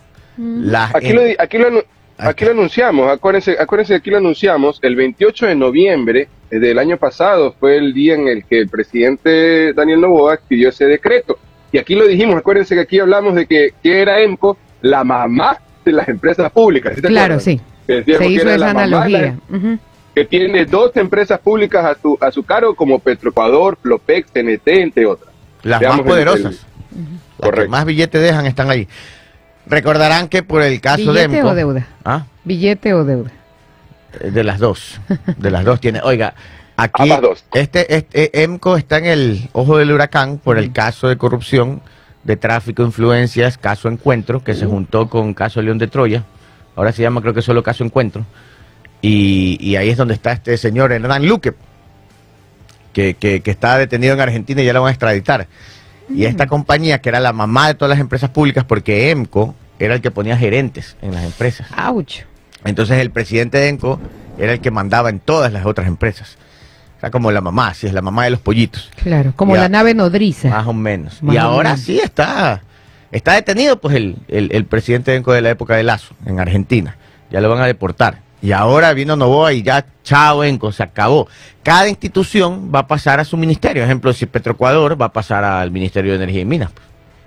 aquí, 0.94 1.12
lo, 1.12 1.22
aquí, 1.38 1.58
lo, 1.58 1.84
aquí 2.16 2.44
lo 2.44 2.50
anunciamos, 2.52 3.10
acuérdense, 3.10 3.56
acuérdense 3.58 3.94
aquí 3.94 4.10
lo 4.10 4.18
anunciamos, 4.18 4.78
el 4.82 4.96
28 4.96 5.46
de 5.46 5.54
noviembre 5.54 6.28
del 6.50 6.78
año 6.78 6.96
pasado 6.96 7.54
fue 7.58 7.76
el 7.76 7.92
día 7.92 8.14
en 8.14 8.28
el 8.28 8.44
que 8.44 8.58
el 8.58 8.68
presidente 8.68 9.72
Daniel 9.72 10.00
Novoa 10.00 10.34
expidió 10.34 10.70
ese 10.70 10.86
decreto. 10.86 11.38
Y 11.70 11.78
aquí 11.78 11.94
lo 11.94 12.06
dijimos, 12.06 12.36
acuérdense 12.36 12.74
que 12.74 12.80
aquí 12.80 12.98
hablamos 12.98 13.34
de 13.34 13.46
que, 13.46 13.74
era 13.82 14.22
EMCO 14.22 14.56
la 14.80 15.04
mamá 15.04 15.58
de 15.84 15.92
las 15.92 16.08
empresas 16.08 16.50
públicas. 16.50 16.98
claro, 17.00 17.40
sí. 17.40 17.60
Se 17.86 18.28
hizo 18.28 18.50
esa 18.50 18.70
analogía. 18.70 19.36
Que 20.14 20.24
tiene 20.24 20.64
dos 20.64 20.96
empresas 20.96 21.38
públicas 21.38 21.84
a 21.84 22.00
su, 22.00 22.18
a 22.20 22.30
su 22.30 22.42
cargo 22.42 22.74
como 22.74 22.98
Petroecuador, 22.98 23.78
Flopex, 23.80 24.32
TNT, 24.32 24.68
entre 24.68 25.06
otras. 25.06 25.32
Las 25.62 25.80
más 25.82 26.00
poderosas. 26.00 26.66
Las 27.38 27.50
que 27.52 27.68
más 27.68 27.84
billetes 27.84 28.20
dejan 28.20 28.46
están 28.46 28.70
ahí. 28.70 28.88
Recordarán 29.68 30.28
que 30.28 30.42
por 30.42 30.62
el 30.62 30.80
caso 30.80 31.12
de 31.12 31.26
¿Billete 31.26 31.44
o 31.44 31.54
deuda? 31.54 31.86
¿Ah? 32.04 32.24
¿Billete 32.44 32.94
o 32.94 33.04
deuda? 33.04 33.30
Eh, 34.20 34.30
de 34.30 34.44
las 34.44 34.58
dos. 34.58 35.00
De 35.36 35.50
las 35.50 35.64
dos 35.64 35.80
tiene. 35.80 36.00
Oiga, 36.02 36.34
aquí 36.76 37.10
este, 37.52 37.94
este 37.94 38.42
EMCO 38.42 38.76
está 38.76 38.98
en 38.98 39.06
el 39.06 39.48
ojo 39.52 39.78
del 39.78 39.92
huracán 39.92 40.38
por 40.38 40.58
el 40.58 40.72
caso 40.72 41.08
de 41.08 41.16
corrupción, 41.16 41.82
de 42.24 42.36
tráfico 42.36 42.82
de 42.82 42.88
influencias, 42.88 43.58
caso 43.58 43.88
Encuentro, 43.88 44.42
que 44.42 44.54
se 44.54 44.66
juntó 44.66 45.08
con 45.08 45.34
caso 45.34 45.60
León 45.60 45.78
de 45.78 45.88
Troya. 45.88 46.24
Ahora 46.74 46.92
se 46.92 47.02
llama 47.02 47.20
creo 47.20 47.34
que 47.34 47.42
solo 47.42 47.62
caso 47.62 47.84
Encuentro. 47.84 48.24
Y, 49.00 49.76
ahí 49.76 49.90
es 49.90 49.96
donde 49.96 50.14
está 50.14 50.32
este 50.32 50.56
señor 50.56 50.90
Hernán 50.90 51.26
Luque, 51.26 51.54
que, 52.92 53.14
que, 53.14 53.42
que 53.42 53.50
está 53.50 53.78
detenido 53.78 54.14
en 54.14 54.20
Argentina 54.20 54.60
y 54.60 54.64
ya 54.64 54.72
lo 54.72 54.82
van 54.82 54.88
a 54.88 54.92
extraditar. 54.92 55.46
Y 56.08 56.24
esta 56.24 56.46
compañía, 56.46 57.00
que 57.00 57.08
era 57.08 57.20
la 57.20 57.32
mamá 57.32 57.68
de 57.68 57.74
todas 57.74 57.90
las 57.90 58.00
empresas 58.00 58.30
públicas, 58.30 58.64
porque 58.64 59.10
EMCO 59.10 59.54
era 59.78 59.94
el 59.94 60.00
que 60.00 60.10
ponía 60.10 60.36
gerentes 60.36 60.96
en 61.02 61.14
las 61.14 61.24
empresas. 61.24 61.68
¡Auch! 61.76 62.24
Entonces 62.64 62.98
el 62.98 63.10
presidente 63.10 63.58
de 63.58 63.68
EMCO 63.68 64.00
era 64.38 64.52
el 64.52 64.60
que 64.60 64.70
mandaba 64.70 65.10
en 65.10 65.20
todas 65.20 65.52
las 65.52 65.66
otras 65.66 65.86
empresas. 65.86 66.36
O 66.96 67.00
sea, 67.00 67.10
como 67.10 67.30
la 67.30 67.40
mamá, 67.40 67.74
si 67.74 67.86
es 67.86 67.92
la 67.92 68.02
mamá 68.02 68.24
de 68.24 68.30
los 68.30 68.40
pollitos. 68.40 68.90
Claro, 69.02 69.32
como 69.36 69.54
la 69.54 69.68
nave 69.68 69.94
nodriza. 69.94 70.48
Más 70.48 70.66
o 70.66 70.72
menos. 70.72 71.20
y 71.22 71.36
ahora 71.36 71.76
sí 71.76 72.00
está, 72.00 72.62
está 73.12 73.34
detenido 73.34 73.80
pues 73.80 73.94
el, 73.94 74.16
el, 74.26 74.64
presidente 74.64 75.12
de 75.12 75.18
EMCO 75.18 75.32
de 75.32 75.42
la 75.42 75.50
época 75.50 75.76
de 75.76 75.84
Lazo, 75.84 76.14
en 76.26 76.40
Argentina. 76.40 76.96
ya 77.30 77.40
lo 77.40 77.48
van 77.48 77.60
a 77.60 77.66
deportar. 77.66 78.27
Y 78.40 78.52
ahora 78.52 78.92
vino 78.94 79.16
Novoa 79.16 79.52
y 79.52 79.62
ya, 79.62 79.84
chao, 80.04 80.44
Enco, 80.44 80.70
se 80.70 80.82
acabó. 80.84 81.26
Cada 81.62 81.88
institución 81.88 82.70
va 82.72 82.80
a 82.80 82.86
pasar 82.86 83.18
a 83.20 83.24
su 83.24 83.36
ministerio. 83.36 83.82
Ejemplo, 83.82 84.12
si 84.12 84.26
Petroecuador 84.26 85.00
va 85.00 85.06
a 85.06 85.12
pasar 85.12 85.42
al 85.44 85.70
Ministerio 85.72 86.12
de 86.12 86.18
Energía 86.18 86.42
y 86.42 86.44
Minas. 86.44 86.70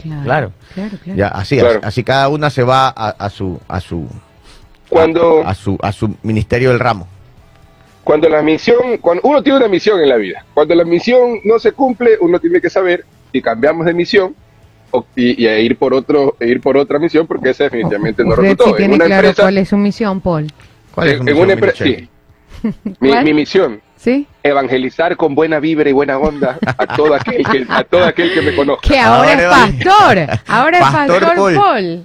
Claro, 0.02 0.24
Claro. 0.24 0.52
claro, 0.74 0.98
claro. 1.04 1.18
Ya, 1.20 1.28
así, 1.28 1.58
Claro. 1.58 1.70
así, 1.80 1.80
así 1.88 2.04
cada 2.04 2.30
una 2.30 2.50
se 2.50 2.64
va 2.64 2.88
a, 2.88 3.10
a 3.10 3.30
su, 3.30 3.60
a 3.68 3.80
su, 3.82 4.08
Cuando, 4.90 5.44
a, 5.46 5.50
a 5.52 5.54
su, 5.56 5.78
a 5.82 5.92
su 5.92 6.16
ministerio 6.24 6.70
del 6.70 6.80
ramo. 6.80 7.08
cuando 8.04 8.28
la 8.30 8.42
misión, 8.42 8.98
cuando 9.00 9.22
uno 9.26 9.44
tiene 9.44 9.60
una 9.60 9.68
misión 9.68 10.00
en 10.00 10.10
la 10.10 10.16
vida, 10.16 10.44
cuando 10.54 10.74
la 10.76 10.86
misión 10.86 11.40
no 11.44 11.60
se 11.60 11.74
cumple, 11.74 12.18
uno 12.22 12.40
tiene 12.40 12.60
que 12.62 12.70
saber 12.70 13.06
si 13.32 13.42
cambiamos 13.42 13.86
de 13.86 13.94
misión 13.94 14.34
o- 14.92 15.06
y, 15.16 15.44
y 15.44 15.48
a 15.48 15.60
ir 15.60 15.78
por 15.78 15.94
otro, 15.94 16.36
e 16.40 16.48
ir 16.48 16.62
por 16.62 16.78
otra 16.78 16.98
misión 17.00 17.28
porque 17.28 17.52
esa 17.52 17.66
definitivamente 17.66 18.24
no 18.24 18.36
resultó. 18.36 18.64
sí 18.64 18.70
En 18.72 18.76
tiene 18.78 18.96
una 18.96 19.06
claro 19.06 19.28
empresa, 19.28 19.44
cuál 19.44 19.58
es 19.60 19.70
su 19.70 19.78
misión, 19.78 20.20
Paul. 20.20 20.48
¿Cuál 20.94 21.08
es 21.10 21.22
misión, 21.22 21.52
una 21.52 21.72
sí. 21.72 22.10
Mi, 23.00 23.34
misión, 23.34 23.82
¿Sí? 23.96 24.28
evangelizar 24.44 25.16
con 25.18 25.34
buena 25.34 25.60
vibra 25.60 25.90
y 25.90 25.94
buena 25.94 26.18
onda 26.18 26.60
a 26.78 26.96
todo 26.96 27.16
aquel 27.16 27.44
que, 27.46 27.66
a 27.70 27.84
todo 27.84 28.06
aquel 28.06 28.34
que 28.34 28.42
me 28.42 28.56
conozca. 28.56 28.88
Que 28.88 29.00
ahora, 29.00 29.32
Ahora 29.32 29.42
es 29.42 29.50
pastor. 29.50 30.40
Ahora 30.48 30.78
es 30.78 30.84
Pastor 30.84 31.22
pastor, 31.22 31.36
Paul. 31.36 31.56
Paul. 31.56 32.04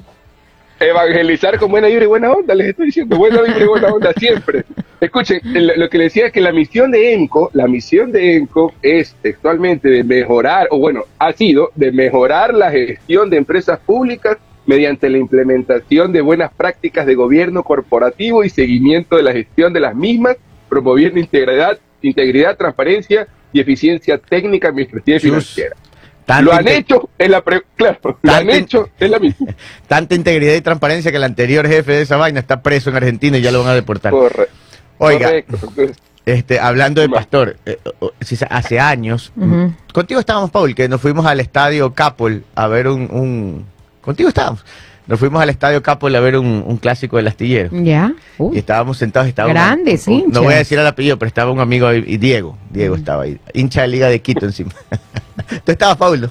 Evangelizar 0.78 1.58
con 1.58 1.70
buena 1.70 1.88
vibra 1.88 2.04
y 2.04 2.06
buena 2.06 2.30
onda, 2.32 2.54
les 2.54 2.68
estoy 2.68 2.86
diciendo, 2.86 3.16
buena 3.16 3.40
vibra 3.42 3.64
y 3.64 3.66
buena 3.66 3.88
onda 3.88 4.12
siempre. 4.12 4.64
Escuchen, 5.00 5.40
lo 5.44 5.88
que 5.88 5.98
les 5.98 6.12
decía 6.12 6.26
es 6.26 6.32
que 6.32 6.40
la 6.40 6.52
misión 6.52 6.90
de 6.90 7.14
ENCO, 7.14 7.50
la 7.54 7.66
misión 7.66 8.12
de 8.12 8.36
ENCO 8.36 8.72
es 8.82 9.14
textualmente 9.22 9.88
de 9.88 10.04
mejorar, 10.04 10.68
o 10.70 10.78
bueno, 10.78 11.04
ha 11.18 11.32
sido 11.32 11.70
de 11.74 11.92
mejorar 11.92 12.54
la 12.54 12.70
gestión 12.70 13.28
de 13.30 13.36
empresas 13.38 13.78
públicas 13.80 14.38
mediante 14.66 15.08
la 15.08 15.18
implementación 15.18 16.12
de 16.12 16.20
buenas 16.20 16.52
prácticas 16.52 17.06
de 17.06 17.14
gobierno 17.14 17.62
corporativo 17.62 18.44
y 18.44 18.50
seguimiento 18.50 19.16
de 19.16 19.22
la 19.22 19.32
gestión 19.32 19.72
de 19.72 19.80
las 19.80 19.94
mismas, 19.94 20.36
promoviendo 20.68 21.18
integridad, 21.20 21.78
integridad, 22.02 22.56
transparencia 22.56 23.28
y 23.52 23.60
eficiencia 23.60 24.18
técnica, 24.18 24.68
administrativa 24.68 25.16
y 25.16 25.20
financiera. 25.20 25.76
Lo 26.42 26.52
han 26.52 26.66
hecho 26.66 27.08
en 27.18 27.30
la 27.30 27.40
pre- 27.44 27.62
claro, 27.76 28.18
lo 28.20 28.32
han 28.32 28.50
hecho 28.50 28.88
en 28.98 29.10
la 29.12 29.18
misma. 29.20 29.46
Tanta 29.86 30.16
integridad 30.16 30.54
y 30.54 30.60
transparencia 30.60 31.12
que 31.12 31.16
el 31.18 31.22
anterior 31.24 31.68
jefe 31.68 31.92
de 31.92 32.02
esa 32.02 32.16
vaina 32.16 32.40
está 32.40 32.62
preso 32.62 32.90
en 32.90 32.96
Argentina 32.96 33.38
y 33.38 33.42
ya 33.42 33.52
lo 33.52 33.60
van 33.60 33.68
a 33.68 33.74
deportar. 33.74 34.12
Corre- 34.12 34.48
Oiga, 34.98 35.28
correcto. 35.28 35.56
Entonces, 35.62 35.96
este, 36.24 36.58
hablando 36.58 37.00
de 37.00 37.08
pastor, 37.08 37.56
eh, 37.66 37.78
hace 38.50 38.80
años, 38.80 39.32
contigo 39.92 40.18
estábamos, 40.18 40.50
Paul, 40.50 40.74
que 40.74 40.88
nos 40.88 41.00
fuimos 41.00 41.24
al 41.26 41.38
estadio 41.38 41.94
Capol 41.94 42.42
a 42.56 42.66
ver 42.66 42.88
un, 42.88 43.02
un- 43.12 43.64
contigo 44.06 44.30
estábamos, 44.30 44.64
nos 45.06 45.18
fuimos 45.20 45.40
al 45.42 45.50
estadio 45.50 45.82
Capol 45.82 46.14
a 46.16 46.20
ver 46.20 46.38
un, 46.38 46.64
un 46.66 46.78
clásico 46.78 47.16
del 47.18 47.28
astillero. 47.28 47.68
¿Ya? 47.72 48.14
Y 48.52 48.58
estábamos 48.58 48.96
sentados, 48.96 49.28
estaba 49.28 49.50
una- 49.50 49.66
Grandes 49.66 50.08
un- 50.08 50.30
No 50.30 50.42
voy 50.42 50.54
a 50.54 50.56
decir 50.56 50.78
el 50.78 50.86
apellido, 50.86 51.18
pero 51.18 51.28
estaba 51.28 51.50
un 51.52 51.60
amigo 51.60 51.86
ahí, 51.86 52.02
y 52.06 52.16
Diego, 52.16 52.56
Diego 52.70 52.96
estaba 52.96 53.24
ahí, 53.24 53.38
hincha 53.52 53.82
de 53.82 53.88
Liga 53.88 54.08
de 54.08 54.20
Quito 54.22 54.46
encima. 54.46 54.72
Tú 55.64 55.72
estabas, 55.72 55.96
Paulo. 55.98 56.30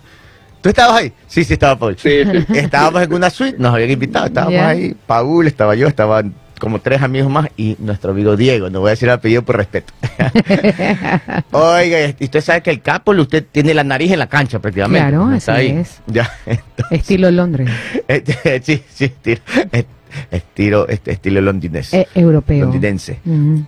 ¿Tú 0.61 0.69
estabas 0.69 0.95
ahí? 1.01 1.13
Sí, 1.27 1.43
sí, 1.43 1.53
estaba 1.53 1.77
Paul. 1.77 1.95
Sí, 1.97 2.09
sí. 2.25 2.45
Estábamos 2.57 3.03
en 3.03 3.13
una 3.13 3.29
suite, 3.29 3.55
nos 3.59 3.71
habían 3.71 3.91
invitado, 3.91 4.25
estábamos 4.25 4.59
ahí, 4.61 4.95
Paul, 5.05 5.45
estaba 5.45 5.75
yo, 5.75 5.87
estaban 5.87 6.33
como 6.59 6.79
tres 6.79 7.01
amigos 7.01 7.29
más 7.29 7.49
y 7.57 7.75
nuestro 7.79 8.11
amigo 8.11 8.35
Diego, 8.37 8.69
no 8.69 8.79
voy 8.79 8.89
a 8.89 8.91
decir 8.91 9.07
el 9.09 9.15
apellido 9.15 9.41
por 9.43 9.57
respeto. 9.57 9.93
Oiga, 11.51 12.13
y 12.19 12.23
usted 12.23 12.41
sabe 12.41 12.61
que 12.61 12.69
el 12.71 12.81
Capol, 12.81 13.19
usted 13.19 13.45
tiene 13.51 13.73
la 13.73 13.83
nariz 13.83 14.11
en 14.11 14.19
la 14.19 14.27
cancha 14.27 14.59
prácticamente. 14.59 14.99
Claro, 15.09 15.25
así 15.27 15.51
ahí. 15.51 15.67
es. 15.69 16.01
Ya, 16.07 16.29
entonces, 16.45 16.99
Estilo 16.99 17.31
Londres. 17.31 17.69
este, 18.07 18.61
sí, 18.63 18.83
sí, 18.93 19.05
estilo, 19.05 19.41
est- 19.71 19.87
estilo, 20.31 20.87
este, 20.87 21.11
estilo 21.11 21.41
londinés, 21.41 21.93
Eh, 21.93 22.07
europeo. 22.15 22.65
londinense. 22.65 23.19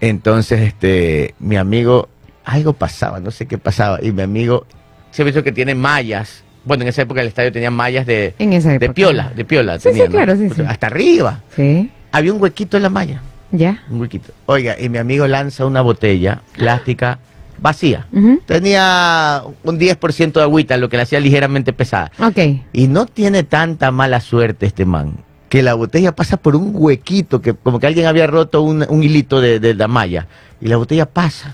Entonces, 0.01 0.61
este, 0.61 1.35
mi 1.39 1.57
amigo, 1.57 2.09
algo 2.45 2.73
pasaba, 2.73 3.19
no 3.19 3.31
sé 3.31 3.45
qué 3.47 3.57
pasaba, 3.57 3.99
y 4.01 4.11
mi 4.11 4.21
amigo, 4.21 4.65
se 5.11 5.23
visto 5.23 5.43
que 5.43 5.51
tiene 5.51 5.75
mallas. 5.75 6.43
Bueno, 6.63 6.83
en 6.83 6.89
esa 6.89 7.01
época 7.03 7.21
el 7.21 7.27
estadio 7.27 7.51
tenía 7.51 7.71
mallas 7.71 8.05
de, 8.05 8.35
En 8.39 8.51
esa 8.51 8.71
época. 8.73 8.87
de 8.87 8.93
piola, 8.93 9.31
de 9.35 9.45
piola. 9.45 9.79
Sí, 9.79 9.83
sí, 9.83 9.89
tenía, 9.89 10.05
¿no? 10.05 10.11
claro, 10.11 10.35
sí, 10.35 10.49
sí. 10.53 10.61
Hasta 10.67 10.87
arriba. 10.87 11.41
Sí. 11.55 11.89
Había 12.17 12.33
un 12.33 12.41
huequito 12.41 12.77
en 12.77 12.83
la 12.83 12.89
malla, 12.89 13.21
¿Ya? 13.51 13.83
un 13.89 14.01
huequito. 14.01 14.33
Oiga, 14.47 14.75
y 14.79 14.89
mi 14.89 14.97
amigo 14.97 15.27
lanza 15.27 15.65
una 15.65 15.81
botella 15.81 16.41
plástica 16.57 17.19
vacía. 17.59 18.07
Tenía 18.45 19.43
un 19.63 19.79
10% 19.79 20.31
de 20.33 20.41
agüita, 20.41 20.77
lo 20.77 20.89
que 20.89 20.97
la 20.97 21.03
hacía 21.03 21.19
ligeramente 21.19 21.73
pesada. 21.73 22.11
Ok. 22.19 22.37
Y 22.73 22.87
no 22.87 23.05
tiene 23.05 23.43
tanta 23.43 23.91
mala 23.91 24.19
suerte 24.19 24.65
este 24.65 24.85
man, 24.85 25.17
que 25.49 25.61
la 25.61 25.75
botella 25.75 26.15
pasa 26.15 26.37
por 26.37 26.55
un 26.55 26.71
huequito, 26.73 27.41
que 27.41 27.53
como 27.53 27.79
que 27.79 27.87
alguien 27.87 28.07
había 28.07 28.25
roto 28.27 28.61
un, 28.63 28.85
un 28.89 29.03
hilito 29.03 29.39
de, 29.41 29.59
de 29.59 29.73
la 29.75 29.87
malla, 29.87 30.27
y 30.59 30.67
la 30.67 30.77
botella 30.77 31.05
pasa, 31.07 31.53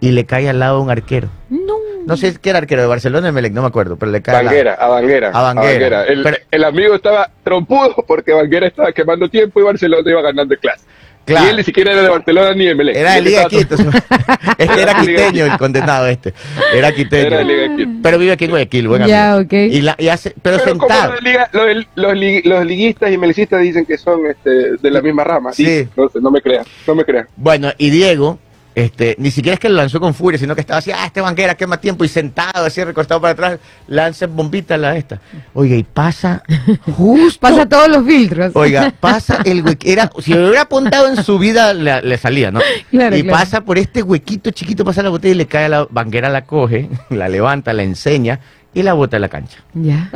y 0.00 0.10
le 0.12 0.24
cae 0.24 0.48
al 0.48 0.58
lado 0.60 0.80
un 0.80 0.90
arquero. 0.90 1.28
No. 1.50 1.81
No 2.06 2.16
sé 2.16 2.34
qué 2.40 2.50
era 2.50 2.58
arquero 2.58 2.82
de 2.82 2.88
Barcelona, 2.88 3.26
de 3.26 3.32
Melec, 3.32 3.52
no 3.52 3.62
me 3.62 3.68
acuerdo, 3.68 3.96
pero 3.96 4.10
le 4.12 4.22
cae 4.22 4.36
al 4.36 4.44
lado. 4.46 4.56
Banguera, 4.56 4.74
a 4.74 4.88
Banguera. 4.88 5.30
A 5.32 5.42
Banguera. 5.42 6.04
El, 6.04 6.22
Pero- 6.22 6.36
el 6.50 6.64
amigo 6.64 6.94
estaba 6.94 7.30
trompudo 7.44 7.96
porque 8.06 8.32
Banguera 8.32 8.66
estaba 8.66 8.92
quemando 8.92 9.28
tiempo 9.28 9.60
y 9.60 9.62
Barcelona 9.64 10.10
iba 10.10 10.20
ganando 10.22 10.54
en 10.54 10.60
clase. 10.60 10.84
Claro. 11.24 11.46
Y 11.46 11.50
él 11.50 11.56
ni 11.58 11.62
siquiera 11.62 11.92
era 11.92 12.02
de 12.02 12.08
Barcelona 12.08 12.52
ni 12.52 12.66
de 12.66 12.74
Melec. 12.74 12.96
Era 12.96 13.12
de 13.14 13.20
Liga 13.22 13.44
Quito. 13.48 13.76
Este 14.58 14.82
era 14.82 14.94
quiteño, 15.00 15.44
el 15.44 15.56
condenado 15.56 16.08
este. 16.08 16.34
Era 16.74 16.92
quiteño. 16.92 17.26
Era 17.28 17.38
de 17.38 17.44
Liga 17.44 17.76
Quito. 17.76 17.90
Pero 18.02 18.18
vive 18.18 18.32
aquí 18.32 18.44
en 18.46 18.50
Guayaquil, 18.50 18.88
buen 18.88 19.06
Ya, 19.06 19.34
amigo. 19.34 19.46
ok. 19.46 19.52
Y, 19.52 19.82
la, 19.82 19.94
y 19.98 20.08
hace, 20.08 20.34
pero, 20.42 20.58
Pero 20.64 20.78
como 20.78 20.88
sentado. 20.88 21.12
los, 21.12 21.22
de 21.22 21.30
liga- 21.30 21.48
los 21.52 21.86
los 21.94 22.14
li- 22.16 22.42
los 22.42 22.66
liguistas 22.66 23.12
y 23.12 23.18
melicistas 23.18 23.60
dicen 23.60 23.86
que 23.86 23.96
son 23.98 24.26
este, 24.26 24.76
de 24.76 24.90
la 24.90 25.00
misma 25.00 25.22
rama. 25.22 25.52
Sí. 25.52 25.64
Sí. 25.64 25.88
No, 25.96 26.08
sé, 26.08 26.20
no 26.20 26.30
me 26.32 26.40
creas, 26.42 26.66
no 26.88 26.94
me 26.96 27.04
creas. 27.04 27.28
Bueno, 27.36 27.70
y 27.78 27.90
Diego, 27.90 28.40
este, 28.74 29.16
ni 29.18 29.30
siquiera 29.30 29.54
es 29.54 29.60
que 29.60 29.68
lo 29.68 29.76
lanzó 29.76 30.00
con 30.00 30.14
furia, 30.14 30.38
sino 30.38 30.54
que 30.54 30.62
estaba 30.62 30.78
así, 30.78 30.90
ah, 30.90 31.04
este 31.04 31.20
banquera 31.20 31.54
quema 31.54 31.78
tiempo, 31.78 32.04
y 32.04 32.08
sentado, 32.08 32.64
así 32.64 32.82
recostado 32.82 33.20
para 33.20 33.32
atrás, 33.32 33.58
lanza 33.86 34.26
bombita 34.26 34.78
la 34.78 34.96
esta. 34.96 35.20
Oiga, 35.52 35.76
y 35.76 35.82
pasa 35.82 36.42
justo. 36.96 37.40
Pasa 37.40 37.68
todos 37.68 37.88
los 37.88 38.06
filtros. 38.06 38.52
Oiga, 38.54 38.92
pasa 38.98 39.42
el 39.44 39.62
huequito. 39.64 39.92
Era, 39.92 40.10
si 40.20 40.32
lo 40.32 40.44
hubiera 40.46 40.62
apuntado 40.62 41.08
en 41.08 41.22
su 41.22 41.38
vida, 41.38 41.74
le, 41.74 42.00
le 42.00 42.16
salía, 42.16 42.50
¿no? 42.50 42.60
Claro, 42.90 43.16
y 43.16 43.22
claro. 43.22 43.38
pasa 43.38 43.60
por 43.60 43.76
este 43.76 44.02
huequito 44.02 44.50
chiquito, 44.50 44.84
pasa 44.84 45.02
la 45.02 45.10
botella 45.10 45.34
y 45.34 45.38
le 45.38 45.46
cae 45.46 45.66
a 45.66 45.68
la 45.68 45.86
banquera, 45.90 46.30
la 46.30 46.44
coge, 46.46 46.88
la 47.10 47.28
levanta, 47.28 47.72
la 47.74 47.82
enseña 47.82 48.40
y 48.72 48.82
la 48.82 48.94
bota 48.94 49.18
a 49.18 49.20
la 49.20 49.28
cancha. 49.28 49.58
Ya. 49.74 50.10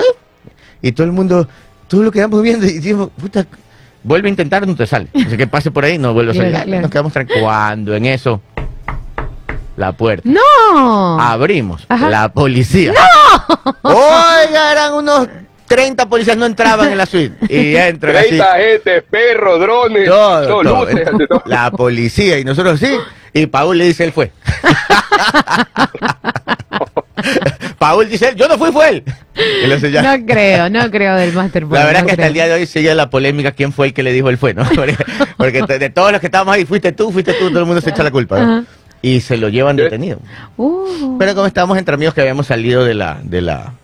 Y 0.80 0.92
todo 0.92 1.06
el 1.06 1.12
mundo, 1.12 1.46
todo 1.88 2.02
lo 2.02 2.10
quedamos 2.10 2.42
viendo 2.42 2.64
y 2.66 2.72
decimos, 2.74 3.10
puta, 3.20 3.46
vuelve 4.06 4.28
a 4.28 4.30
intentar, 4.30 4.66
no 4.66 4.74
te 4.74 4.86
sale. 4.86 5.08
O 5.14 5.28
sea, 5.28 5.36
que 5.36 5.46
pase 5.46 5.70
por 5.70 5.84
ahí, 5.84 5.98
no 5.98 6.14
vuelve 6.14 6.32
a 6.32 6.34
salir. 6.34 6.50
Claro, 6.50 6.64
claro. 6.66 6.82
Nos 6.82 6.90
quedamos 6.90 7.12
tranquilos. 7.12 7.42
Cuando 7.42 7.94
en 7.94 8.06
eso, 8.06 8.40
la 9.76 9.92
puerta. 9.92 10.28
¡No! 10.28 11.20
Abrimos. 11.20 11.84
Ajá. 11.88 12.08
La 12.08 12.32
policía. 12.32 12.92
¡No! 12.92 13.74
Oiga, 13.82 14.72
eran 14.72 14.94
unos 14.94 15.28
30 15.66 16.08
policías, 16.08 16.36
no 16.36 16.46
entraban 16.46 16.90
en 16.92 16.98
la 16.98 17.06
suite. 17.06 17.36
Y 17.52 17.74
entran 17.76 18.14
así. 18.16 18.28
30 18.28 18.54
gente, 18.56 19.02
perros, 19.02 19.60
drones, 19.60 20.08
Todo, 20.08 20.46
todo, 20.46 20.62
todo. 20.62 20.84
luces, 20.86 21.08
ante 21.08 21.26
todo. 21.26 21.42
La 21.46 21.70
policía 21.72 22.38
y 22.38 22.44
nosotros 22.44 22.78
sí. 22.78 22.96
Y 23.32 23.46
Paul 23.46 23.76
le 23.76 23.86
dice, 23.86 24.04
él 24.04 24.12
fue. 24.12 24.30
Paul 27.86 28.08
dice, 28.08 28.34
yo 28.36 28.48
no 28.48 28.58
fui, 28.58 28.72
fue 28.72 28.88
él. 28.88 29.04
Y. 29.36 29.68
No 29.68 30.26
creo, 30.26 30.70
no 30.70 30.90
creo 30.90 31.14
del 31.14 31.34
Master 31.34 31.64
La 31.64 31.84
verdad 31.84 31.92
no 31.92 31.98
es 31.98 32.04
que 32.06 32.10
hasta 32.12 32.26
el 32.26 32.32
día 32.32 32.46
de 32.46 32.54
hoy 32.54 32.66
sigue 32.66 32.94
la 32.94 33.10
polémica 33.10 33.52
quién 33.52 33.70
fue 33.70 33.88
el 33.88 33.92
que 33.94 34.02
le 34.02 34.12
dijo 34.12 34.30
él 34.30 34.38
fue, 34.38 34.54
¿no? 34.54 34.64
Porque, 34.74 34.96
porque 35.36 35.78
de 35.78 35.90
todos 35.90 36.10
los 36.10 36.20
que 36.20 36.28
estábamos 36.28 36.54
ahí, 36.54 36.64
fuiste 36.64 36.92
tú, 36.92 37.12
fuiste 37.12 37.34
tú, 37.34 37.50
todo 37.50 37.60
el 37.60 37.66
mundo 37.66 37.82
se 37.82 37.90
echa 37.90 38.02
la 38.02 38.10
culpa. 38.10 38.64
Y 39.02 39.20
se 39.20 39.36
lo 39.36 39.50
llevan 39.50 39.76
detenido. 39.76 40.18
Uh, 40.56 41.18
Pero 41.18 41.34
como 41.34 41.46
estábamos 41.46 41.76
entre 41.76 41.94
amigos 41.94 42.14
que 42.14 42.22
habíamos 42.22 42.46
salido 42.46 42.82
de 42.84 42.94
la, 42.94 43.20
de 43.22 43.42
la, 43.42 43.74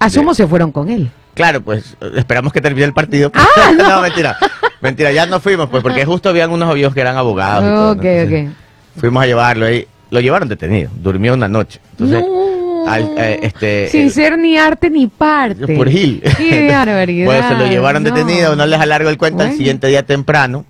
asumo 0.00 0.34
se 0.34 0.46
fueron 0.46 0.72
con 0.72 0.90
él. 0.90 1.08
Claro, 1.34 1.60
pues 1.60 1.96
esperamos 2.16 2.52
que 2.52 2.60
termine 2.60 2.84
el 2.84 2.92
partido. 2.92 3.30
Ah, 3.34 3.72
no. 3.78 4.02
mentira. 4.02 4.36
Mentira, 4.80 5.12
ya 5.12 5.26
no 5.26 5.38
fuimos, 5.38 5.68
pues, 5.70 5.82
porque 5.82 6.04
justo 6.04 6.28
habían 6.28 6.50
unos 6.50 6.68
amigos 6.68 6.92
que 6.92 7.00
eran 7.00 7.16
abogados. 7.16 7.64
y 7.64 7.68
todo, 7.68 7.92
ok, 7.92 8.02
¿no? 8.02 8.08
Entonces, 8.10 8.48
ok. 8.48 9.00
Fuimos 9.00 9.22
a 9.22 9.26
llevarlo 9.26 9.66
ahí. 9.66 9.86
Lo 10.10 10.20
llevaron 10.20 10.48
detenido. 10.48 10.90
Durmió 10.96 11.34
una 11.34 11.48
noche. 11.48 11.80
Entonces, 11.92 12.20
no. 12.20 12.47
Al- 12.86 13.14
eh, 13.16 13.40
este, 13.42 13.88
Sin 13.88 14.02
el- 14.02 14.10
ser 14.12 14.38
ni 14.38 14.56
arte 14.56 14.90
ni 14.90 15.06
parte. 15.06 15.74
por 15.76 15.88
Gil. 15.88 16.22
Qué 16.36 16.68
barbaridad. 16.70 17.48
Se 17.48 17.54
lo 17.54 17.66
llevaron 17.66 18.02
no. 18.02 18.10
detenido, 18.14 18.54
no 18.56 18.66
les 18.66 18.78
alargo 18.80 19.08
el 19.10 19.18
cuento, 19.18 19.40
al 19.42 19.48
Bueno. 19.48 19.56
siguiente 19.58 19.86
día 19.88 20.04
temprano. 20.04 20.64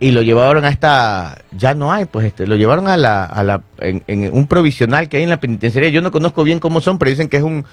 Y 0.00 0.10
lo 0.10 0.22
llevaron 0.22 0.64
a 0.64 0.68
esta, 0.68 1.38
ya 1.52 1.74
no 1.74 1.92
hay, 1.92 2.06
pues 2.06 2.26
este, 2.26 2.44
lo 2.48 2.56
llevaron 2.56 2.88
a 2.88 2.96
la, 2.96 3.24
a 3.24 3.44
la, 3.44 3.62
en, 3.78 4.02
en 4.08 4.30
un 4.32 4.48
provisional 4.48 5.08
que 5.08 5.18
hay 5.18 5.22
en 5.22 5.30
la 5.30 5.38
penitenciaría. 5.38 5.90
Yo 5.90 6.02
no 6.02 6.10
conozco 6.10 6.42
bien 6.42 6.58
cómo 6.58 6.80
son, 6.80 6.98
pero 6.98 7.10
dicen 7.10 7.28
que 7.28 7.36
es 7.36 7.44
un, 7.44 7.64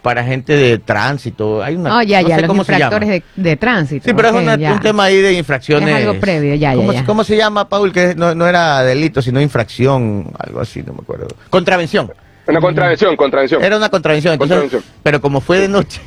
para 0.00 0.22
gente 0.22 0.56
de 0.56 0.78
tránsito. 0.78 1.64
Hay 1.64 1.74
una, 1.74 1.98
Oh, 1.98 2.02
ya, 2.02 2.22
no 2.22 2.28
ya, 2.28 2.34
sé 2.36 2.42
los 2.42 2.48
cómo 2.48 2.62
se 2.62 2.78
llama. 2.78 3.00
de, 3.00 3.24
de 3.34 3.56
tránsito. 3.56 4.04
Sí, 4.04 4.14
pero 4.14 4.28
es 4.28 4.34
una- 4.34 4.72
un 4.72 4.78
tema 4.80 5.04
ahí 5.04 5.16
de 5.20 5.32
infracciones. 5.32 5.88
Es 5.88 6.06
algo 6.06 6.20
previo, 6.20 6.54
ya, 6.54 6.70
ya, 6.74 6.76
¿Cómo, 6.76 6.92
ya. 6.92 7.04
cómo 7.04 7.24
se 7.24 7.36
llama, 7.36 7.68
Paul? 7.68 7.90
Que 7.92 8.14
no, 8.14 8.36
no 8.36 8.46
era 8.46 8.84
delito, 8.84 9.20
sino 9.20 9.40
infracción, 9.40 10.30
algo 10.38 10.60
así, 10.60 10.80
no 10.84 10.92
me 10.92 11.00
acuerdo. 11.00 11.26
Contravención. 11.50 12.12
Una 12.46 12.60
contravención, 12.60 13.16
contravención. 13.16 13.62
Era 13.64 13.76
una 13.76 13.88
contravención, 13.88 14.32
entonces, 14.34 14.56
Contravención. 14.58 14.94
pero 15.02 15.20
como 15.20 15.40
fue 15.40 15.60
de 15.60 15.68
noche, 15.68 16.00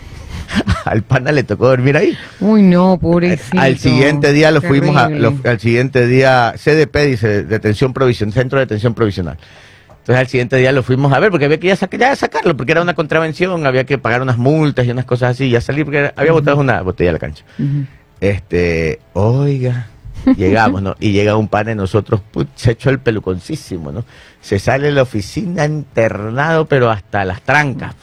al 0.86 1.02
pana 1.04 1.32
le 1.32 1.44
tocó 1.44 1.68
dormir 1.68 1.98
ahí. 1.98 2.18
Uy, 2.40 2.62
no, 2.62 2.98
pobrecito. 3.00 3.60
Al 3.60 3.78
siguiente 3.80 4.32
día 4.34 4.52
lo 4.52 4.62
fuimos 4.62 4.96
a, 4.96 5.10
lo- 5.10 5.36
al 5.44 5.60
siguiente 5.60 6.06
día, 6.08 6.54
CDP 6.58 6.96
dice, 7.08 7.44
detención 7.44 7.94
provisional, 7.94 8.34
centro 8.34 8.60
de 8.60 8.66
detención 8.66 8.94
provisional. 8.94 9.38
Entonces 9.90 10.22
al 10.22 10.28
siguiente 10.28 10.56
día 10.56 10.72
lo 10.72 10.84
fuimos 10.84 11.12
a 11.12 11.20
ver 11.20 11.32
porque 11.32 11.46
había 11.46 11.60
que 11.60 11.68
ya, 11.68 11.76
saca- 11.76 11.98
ya 11.98 12.16
sacarlo, 12.16 12.56
porque 12.56 12.72
era 12.72 12.82
una 12.82 12.94
contravención, 12.94 13.66
había 13.66 13.84
que 13.86 13.98
pagar 13.98 14.22
unas 14.22 14.38
multas 14.38 14.86
y 14.86 14.92
unas 14.92 15.04
cosas 15.06 15.32
así, 15.32 15.50
ya 15.50 15.60
salí 15.60 15.84
porque 15.84 16.14
había 16.16 16.32
botado 16.32 16.58
una 16.62 16.82
botella 16.82 17.10
a 17.10 17.14
la 17.14 17.20
cancha. 17.20 17.44
Este, 18.22 19.00
oiga, 19.14 19.88
llegamos, 20.38 20.82
¿no? 20.82 20.96
Y 21.00 21.12
llega 21.12 21.36
un 21.36 21.48
pan 21.50 21.66
de 21.66 21.76
nosotros, 21.76 22.22
put, 22.32 22.48
se 22.56 22.72
echó 22.72 22.90
el 22.90 23.00
peluconcísimo, 23.00 23.92
¿no? 23.92 24.06
Se 24.48 24.60
sale 24.60 24.86
de 24.86 24.92
la 24.94 25.02
oficina 25.02 25.66
internado, 25.66 26.68
pero 26.68 26.90
hasta 26.90 27.26
las 27.26 27.42
trancas. 27.42 27.96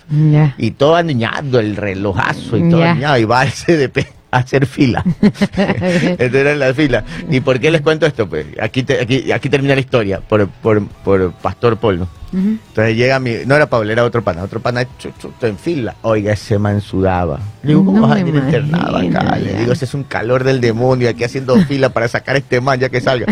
Y 0.59 0.73
todo 0.73 0.95
aniñado, 0.97 1.59
el 1.59 1.75
relojazo 1.75 2.59
y 2.59 2.69
todo 2.69 2.81
Ya. 2.81 2.91
aniñado, 2.91 3.17
y 3.17 3.25
va 3.25 3.41
al 3.41 3.49
CDP 3.51 4.07
a 4.35 4.39
hacer 4.39 4.67
fila. 4.67 5.05
Entonces 5.57 6.35
era 6.35 6.53
en 6.53 6.59
la 6.59 6.75
fila. 6.75 7.05
¿Y 7.31 7.41
por 7.41 7.61
qué 7.61 7.71
les 7.71 7.81
cuento 7.81 8.07
esto? 8.07 8.29
Pues 8.29 8.47
aquí, 8.61 8.83
te- 8.83 9.01
aquí, 9.01 9.31
aquí 9.33 9.49
termina 9.49 9.75
la 9.75 9.81
historia, 9.81 10.21
por, 10.21 10.49
por, 10.49 10.87
por 11.05 11.33
Pastor. 11.35 11.75
Ujú. 11.75 12.07
Entonces 12.33 12.97
llega 12.97 13.21
mi, 13.21 13.37
no 13.47 13.55
era 13.55 13.67
Pablo, 13.67 13.93
era 13.93 14.03
otro 14.05 14.23
pana, 14.23 14.43
otro 14.43 14.59
pana, 14.59 14.85
chu, 14.99 15.11
chu, 15.21 15.33
en 15.43 15.57
fila. 15.57 15.95
Oiga, 16.03 16.33
ese 16.33 16.59
man 16.59 16.81
sudaba. 16.81 17.39
Le 17.63 17.69
digo, 17.69 17.85
¿cómo 17.85 18.01
No 18.01 18.09
vas 18.09 18.17
a 18.17 18.21
internado 18.21 18.97
acá? 18.97 19.37
Le 19.37 19.55
digo, 19.55 19.73
ese 19.73 19.85
es 19.85 19.95
un 19.95 20.03
calor 20.03 20.43
del 20.43 20.61
demonio, 20.61 21.09
aquí 21.09 21.23
haciendo 21.23 21.57
fila 21.67 21.91
para 21.91 22.09
sacar 22.09 22.35
a 22.35 22.39
este 22.39 22.61
man 22.61 22.81
ya 22.81 22.89
que 22.89 23.01
salga. 23.01 23.27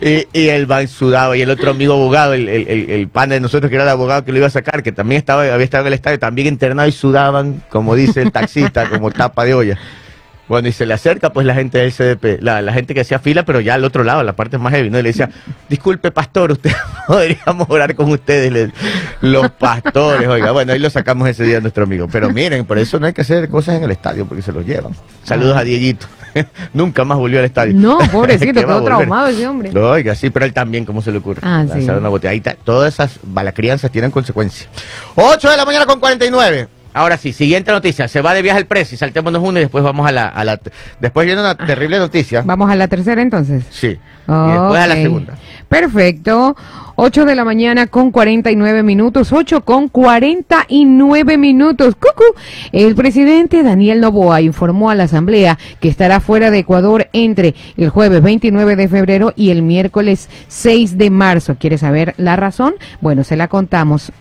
y, 0.00 0.26
y 0.32 0.48
el 0.48 0.66
man 0.66 0.88
sudaba, 0.88 1.36
y 1.36 1.42
el 1.42 1.50
otro 1.50 1.70
amigo 1.72 1.92
abogado, 1.94 2.32
el, 2.32 2.48
el, 2.48 2.68
el, 2.68 2.90
el 2.90 3.08
pana 3.08 3.34
de 3.34 3.40
nosotros 3.40 3.68
que 3.68 3.74
era 3.76 3.84
el 3.84 3.90
abogado 3.90 4.24
que 4.24 4.32
lo 4.32 4.38
iba 4.38 4.46
a 4.46 4.50
sacar, 4.50 4.82
que 4.82 4.92
también 4.92 5.18
estaba, 5.18 5.42
había 5.42 5.64
estado 5.64 5.82
en 5.82 5.88
el 5.88 5.94
estadio, 5.94 6.18
también 6.18 6.48
internado 6.48 6.88
y 6.88 6.92
sudaban, 6.92 7.62
como 7.68 7.94
dice 7.94 8.22
el 8.22 8.32
taxista, 8.32 8.88
como 8.88 9.10
tapa 9.10 9.44
de 9.44 9.54
olla. 9.54 9.78
Bueno, 10.48 10.68
y 10.68 10.72
se 10.72 10.86
le 10.86 10.94
acerca 10.94 11.32
pues 11.32 11.46
la 11.46 11.54
gente 11.54 11.78
del 11.78 11.92
CDP, 11.92 12.42
la, 12.42 12.62
la 12.62 12.72
gente 12.72 12.94
que 12.94 13.00
hacía 13.00 13.18
fila, 13.18 13.44
pero 13.44 13.60
ya 13.60 13.74
al 13.74 13.84
otro 13.84 14.02
lado, 14.02 14.22
la 14.22 14.32
parte 14.34 14.56
más 14.58 14.72
heavy, 14.72 14.90
¿no? 14.90 14.98
Y 14.98 15.02
le 15.02 15.10
decía, 15.10 15.30
disculpe 15.68 16.10
pastor, 16.10 16.52
usted 16.52 16.72
podríamos 17.06 17.68
orar 17.70 17.94
con 17.94 18.10
ustedes, 18.10 18.70
los 19.20 19.50
pastores, 19.52 20.26
oiga, 20.26 20.52
bueno, 20.52 20.72
ahí 20.72 20.78
lo 20.78 20.90
sacamos 20.90 21.28
ese 21.28 21.44
día 21.44 21.58
a 21.58 21.60
nuestro 21.60 21.84
amigo. 21.84 22.08
Pero 22.10 22.30
miren, 22.30 22.64
por 22.64 22.78
eso 22.78 22.98
no 22.98 23.06
hay 23.06 23.12
que 23.12 23.20
hacer 23.20 23.48
cosas 23.48 23.76
en 23.76 23.84
el 23.84 23.90
estadio, 23.90 24.26
porque 24.26 24.42
se 24.42 24.52
los 24.52 24.64
llevan. 24.64 24.92
Saludos 25.22 25.56
a 25.56 25.64
Dieguito. 25.64 26.06
Nunca 26.72 27.04
más 27.04 27.18
volvió 27.18 27.38
al 27.38 27.44
estadio. 27.44 27.74
No, 27.74 27.98
pobrecito, 28.10 28.52
¿Qué 28.60 28.64
va 28.64 28.74
a 28.74 28.76
quedó 28.78 28.84
traumado 28.84 29.28
ese 29.28 29.46
hombre. 29.46 29.70
No, 29.72 29.90
Oiga, 29.90 30.14
sí, 30.14 30.30
pero 30.30 30.44
él 30.44 30.52
también, 30.52 30.84
¿cómo 30.84 31.02
se 31.02 31.12
le 31.12 31.18
ocurre? 31.18 31.40
Ah, 31.42 31.64
sí. 31.72 31.88
Una 31.88 32.08
botella. 32.08 32.32
Ahí 32.32 32.42
todas 32.64 32.94
esas 32.94 33.18
balacrianzas 33.22 33.90
tienen 33.90 34.10
consecuencias. 34.10 34.68
8 35.14 35.50
de 35.50 35.56
la 35.56 35.64
mañana 35.64 35.86
con 35.86 36.00
49. 36.00 36.77
Ahora 36.94 37.16
sí, 37.16 37.32
siguiente 37.32 37.70
noticia. 37.70 38.08
Se 38.08 38.20
va 38.22 38.34
de 38.34 38.42
viaje 38.42 38.58
el 38.58 38.66
precio 38.66 38.98
saltémonos 38.98 39.42
uno 39.42 39.58
y 39.58 39.62
después 39.62 39.84
vamos 39.84 40.06
a 40.06 40.12
la... 40.12 40.28
A 40.28 40.44
la 40.44 40.60
después 41.00 41.26
viene 41.26 41.40
una 41.40 41.54
terrible 41.54 41.98
noticia. 41.98 42.42
Vamos 42.44 42.70
a 42.70 42.76
la 42.76 42.88
tercera 42.88 43.22
entonces. 43.22 43.64
Sí. 43.70 43.86
Y 43.86 44.50
después 44.50 44.80
a 44.80 44.86
la 44.86 44.94
segunda. 44.94 45.34
Perfecto. 45.68 46.56
8 46.96 47.24
de 47.24 47.34
la 47.34 47.44
mañana 47.44 47.86
con 47.86 48.10
49 48.10 48.82
minutos. 48.82 49.32
8 49.32 49.64
con 49.64 49.88
49 49.88 51.38
minutos. 51.38 51.94
Cucu. 51.94 52.24
El 52.72 52.94
presidente 52.94 53.62
Daniel 53.62 54.00
Noboa 54.00 54.40
informó 54.40 54.90
a 54.90 54.94
la 54.94 55.04
Asamblea 55.04 55.58
que 55.80 55.88
estará 55.88 56.20
fuera 56.20 56.50
de 56.50 56.58
Ecuador 56.58 57.08
entre 57.12 57.54
el 57.76 57.88
jueves 57.90 58.22
29 58.22 58.76
de 58.76 58.88
febrero 58.88 59.32
y 59.36 59.50
el 59.50 59.62
miércoles 59.62 60.28
6 60.48 60.98
de 60.98 61.10
marzo. 61.10 61.56
¿Quiere 61.58 61.78
saber 61.78 62.14
la 62.16 62.36
razón? 62.36 62.74
Bueno, 63.00 63.24
se 63.24 63.36
la 63.36 63.48
contamos. 63.48 64.12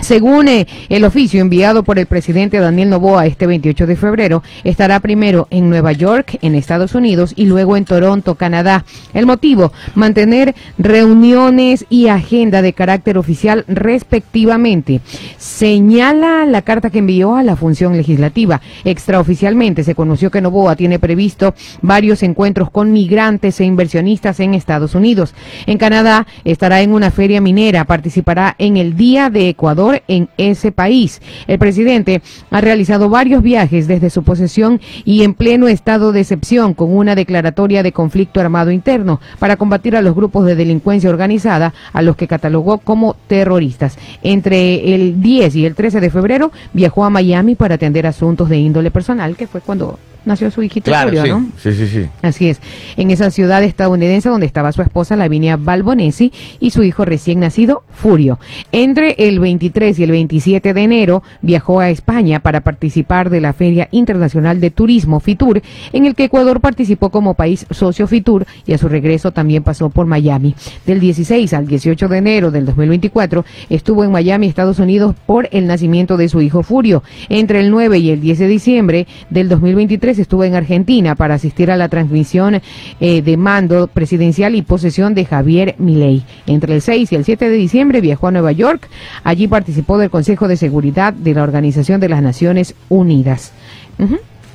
Según 0.00 0.48
eh, 0.48 0.66
el 0.88 1.04
oficio 1.04 1.40
enviado 1.40 1.82
por 1.82 1.98
el 1.98 2.06
presidente 2.06 2.58
Daniel 2.58 2.90
Noboa 2.90 3.26
este 3.26 3.46
28 3.46 3.86
de 3.86 3.96
febrero, 3.96 4.42
estará 4.64 5.00
primero 5.00 5.46
en 5.50 5.70
Nueva 5.70 5.92
York, 5.92 6.38
en 6.42 6.54
Estados 6.54 6.94
Unidos, 6.94 7.32
y 7.36 7.46
luego 7.46 7.76
en 7.76 7.84
Toronto, 7.84 8.34
Canadá. 8.34 8.84
El 9.14 9.24
motivo, 9.24 9.72
mantener 9.94 10.54
reuniones 10.78 11.86
y 11.88 12.08
agenda 12.08 12.60
de 12.60 12.72
carácter 12.72 13.16
oficial 13.18 13.64
respectivamente. 13.68 15.00
Señala 15.38 16.44
la 16.44 16.62
carta 16.62 16.90
que 16.90 16.98
envió 16.98 17.36
a 17.36 17.42
la 17.42 17.56
función 17.56 17.96
legislativa. 17.96 18.60
Extraoficialmente 18.84 19.84
se 19.84 19.94
conoció 19.94 20.30
que 20.30 20.40
Noboa 20.40 20.76
tiene 20.76 20.98
previsto 20.98 21.54
varios 21.82 22.22
encuentros 22.22 22.70
con 22.70 22.92
migrantes 22.92 23.60
e 23.60 23.64
inversionistas 23.64 24.40
en 24.40 24.54
Estados 24.54 24.94
Unidos. 24.94 25.34
En 25.66 25.78
Canadá 25.78 26.26
estará 26.44 26.82
en 26.82 26.92
una 26.92 27.10
feria 27.10 27.40
minera, 27.40 27.84
participará 27.84 28.54
en 28.58 28.76
el 28.76 28.96
Día 28.96 29.30
de 29.30 29.48
Ecuador 29.48 29.83
en 30.08 30.28
ese 30.38 30.72
país. 30.72 31.20
El 31.46 31.58
presidente 31.58 32.22
ha 32.50 32.60
realizado 32.60 33.08
varios 33.08 33.42
viajes 33.42 33.86
desde 33.86 34.10
su 34.10 34.22
posesión 34.22 34.80
y 35.04 35.22
en 35.22 35.34
pleno 35.34 35.68
estado 35.68 36.12
de 36.12 36.20
excepción 36.20 36.74
con 36.74 36.94
una 36.94 37.14
declaratoria 37.14 37.82
de 37.82 37.92
conflicto 37.92 38.40
armado 38.40 38.70
interno 38.70 39.20
para 39.38 39.56
combatir 39.56 39.96
a 39.96 40.02
los 40.02 40.14
grupos 40.14 40.46
de 40.46 40.56
delincuencia 40.56 41.10
organizada 41.10 41.74
a 41.92 42.02
los 42.02 42.16
que 42.16 42.28
catalogó 42.28 42.78
como 42.78 43.16
terroristas. 43.26 43.98
Entre 44.22 44.94
el 44.94 45.20
10 45.20 45.56
y 45.56 45.66
el 45.66 45.74
13 45.74 46.00
de 46.00 46.10
febrero 46.10 46.52
viajó 46.72 47.04
a 47.04 47.10
Miami 47.10 47.54
para 47.54 47.76
atender 47.76 48.06
asuntos 48.06 48.48
de 48.48 48.58
índole 48.58 48.90
personal, 48.90 49.36
que 49.36 49.46
fue 49.46 49.60
cuando 49.60 49.98
nació 50.24 50.50
su 50.50 50.62
hijito 50.62 50.90
Claro, 50.90 51.10
Julio, 51.10 51.24
sí. 51.24 51.30
¿no? 51.30 51.46
sí, 51.58 51.72
sí, 51.72 51.86
sí. 51.86 52.08
Así 52.22 52.48
es, 52.48 52.60
en 52.96 53.10
esa 53.10 53.30
ciudad 53.30 53.62
estadounidense 53.62 54.28
donde 54.28 54.46
estaba 54.46 54.72
su 54.72 54.82
esposa 54.82 55.16
Lavinia 55.16 55.56
Balbonesi 55.56 56.32
y 56.60 56.70
su 56.70 56.82
hijo 56.82 57.04
recién 57.04 57.40
nacido 57.40 57.84
Furio. 57.90 58.38
Entre 58.72 59.14
el 59.18 59.40
23 59.40 59.98
y 59.98 60.04
el 60.04 60.10
27 60.10 60.74
de 60.74 60.82
enero 60.82 61.22
viajó 61.42 61.80
a 61.80 61.90
España 61.90 62.40
para 62.40 62.60
participar 62.62 63.30
de 63.30 63.40
la 63.40 63.52
Feria 63.52 63.88
Internacional 63.90 64.60
de 64.60 64.70
Turismo 64.70 65.20
FITUR, 65.20 65.62
en 65.92 66.06
el 66.06 66.14
que 66.14 66.24
Ecuador 66.24 66.60
participó 66.60 67.10
como 67.10 67.34
país 67.34 67.66
socio 67.70 68.06
FITUR 68.06 68.46
y 68.66 68.72
a 68.72 68.78
su 68.78 68.88
regreso 68.88 69.32
también 69.32 69.62
pasó 69.62 69.90
por 69.90 70.06
Miami. 70.06 70.54
Del 70.86 71.00
16 71.00 71.52
al 71.54 71.66
18 71.66 72.08
de 72.08 72.18
enero 72.18 72.50
del 72.50 72.66
2024 72.66 73.44
estuvo 73.70 74.04
en 74.04 74.12
Miami, 74.12 74.46
Estados 74.46 74.78
Unidos 74.78 75.14
por 75.26 75.48
el 75.52 75.66
nacimiento 75.66 76.16
de 76.16 76.28
su 76.28 76.40
hijo 76.40 76.62
Furio. 76.62 77.02
Entre 77.28 77.60
el 77.60 77.70
9 77.70 77.98
y 77.98 78.10
el 78.10 78.20
10 78.20 78.38
de 78.38 78.46
diciembre 78.48 79.06
del 79.30 79.48
2023 79.48 80.13
estuvo 80.18 80.44
en 80.44 80.54
Argentina 80.54 81.14
para 81.14 81.34
asistir 81.34 81.70
a 81.70 81.76
la 81.76 81.88
transmisión 81.88 82.60
eh, 83.00 83.22
de 83.22 83.36
mando 83.36 83.86
presidencial 83.88 84.54
y 84.54 84.62
posesión 84.62 85.14
de 85.14 85.24
Javier 85.24 85.74
Milei. 85.78 86.24
Entre 86.46 86.74
el 86.74 86.82
6 86.82 87.12
y 87.12 87.16
el 87.16 87.24
7 87.24 87.48
de 87.50 87.56
diciembre 87.56 88.00
viajó 88.00 88.28
a 88.28 88.30
Nueva 88.30 88.52
York. 88.52 88.88
Allí 89.24 89.48
participó 89.48 89.98
del 89.98 90.10
Consejo 90.10 90.48
de 90.48 90.56
Seguridad 90.56 91.12
de 91.12 91.34
la 91.34 91.42
Organización 91.42 92.00
de 92.00 92.08
las 92.08 92.22
Naciones 92.22 92.74
Unidas. 92.88 93.52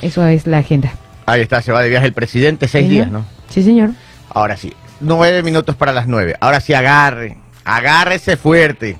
Eso 0.02 0.26
es 0.28 0.48
la 0.48 0.60
agenda. 0.60 0.92
Ahí 1.26 1.42
está, 1.42 1.62
se 1.62 1.72
va 1.72 1.82
de 1.82 1.90
viaje 1.90 2.08
el 2.08 2.14
presidente, 2.14 2.68
seis 2.68 2.90
días, 2.90 3.12
¿no? 3.12 3.26
Sí, 3.50 3.62
señor. 3.64 3.92
Ahora 4.30 4.58
sí, 4.58 4.74
nueve 5.00 5.44
minutos 5.44 5.76
para 5.76 5.92
las 5.94 6.08
nueve. 6.08 6.36
Ahora 6.40 6.60
sí, 6.60 6.74
agarre, 6.74 7.38
agárrese 7.64 8.36
fuerte, 8.38 8.98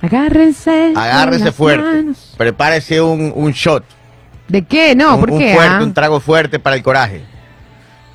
Agárrense. 0.00 0.92
agárrese 0.94 1.50
fuerte. 1.52 1.82
manos. 1.84 2.34
Prepárese 2.36 3.00
un, 3.00 3.32
un 3.34 3.50
shot. 3.52 3.84
¿De 4.48 4.62
qué? 4.64 4.94
No, 4.94 5.18
¿por 5.20 5.30
un 5.30 5.38
qué? 5.38 5.54
fuerte, 5.54 5.74
ah? 5.74 5.82
un 5.82 5.94
trago 5.94 6.20
fuerte 6.20 6.58
para 6.58 6.74
el 6.76 6.82
coraje. 6.82 7.22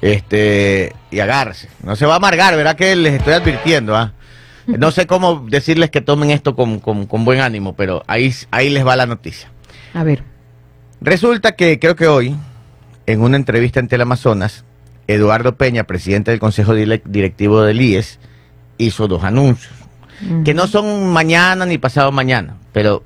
Este, 0.01 0.93
y 1.11 1.19
agárrese. 1.19 1.69
No 1.83 1.95
se 1.95 2.05
va 2.05 2.13
a 2.13 2.17
amargar, 2.17 2.55
¿verdad? 2.55 2.75
Que 2.75 2.95
les 2.95 3.13
estoy 3.13 3.33
advirtiendo, 3.33 3.95
¿ah? 3.95 4.13
No 4.67 4.91
sé 4.91 5.07
cómo 5.07 5.45
decirles 5.49 5.89
que 5.91 6.01
tomen 6.01 6.31
esto 6.31 6.55
con, 6.55 6.79
con- 6.79 7.05
con 7.05 7.25
buen 7.25 7.41
ánimo, 7.41 7.75
pero 7.75 8.03
ahí, 8.07 8.33
ahí 8.51 8.69
les 8.69 8.85
va 8.85 8.95
la 8.95 9.05
noticia. 9.05 9.49
A 9.93 10.03
ver. 10.03 10.23
Resulta 11.01 11.53
que 11.53 11.79
creo 11.79 11.95
que 11.95 12.07
hoy, 12.07 12.35
en 13.05 13.21
una 13.21 13.35
entrevista 13.37 13.79
en 13.81 13.89
Teleamazonas, 13.89 14.63
Eduardo 15.07 15.55
Peña, 15.57 15.83
presidente 15.83 16.31
del 16.31 16.39
Consejo 16.39 16.73
Directivo 16.73 17.61
del 17.61 17.81
IES, 17.81 18.19
hizo 18.77 19.07
dos 19.09 19.23
anuncios, 19.25 19.73
que 20.45 20.53
no 20.53 20.67
son 20.67 21.11
mañana 21.11 21.65
ni 21.65 21.77
pasado 21.77 22.11
mañana, 22.13 22.55
pero 22.71 23.03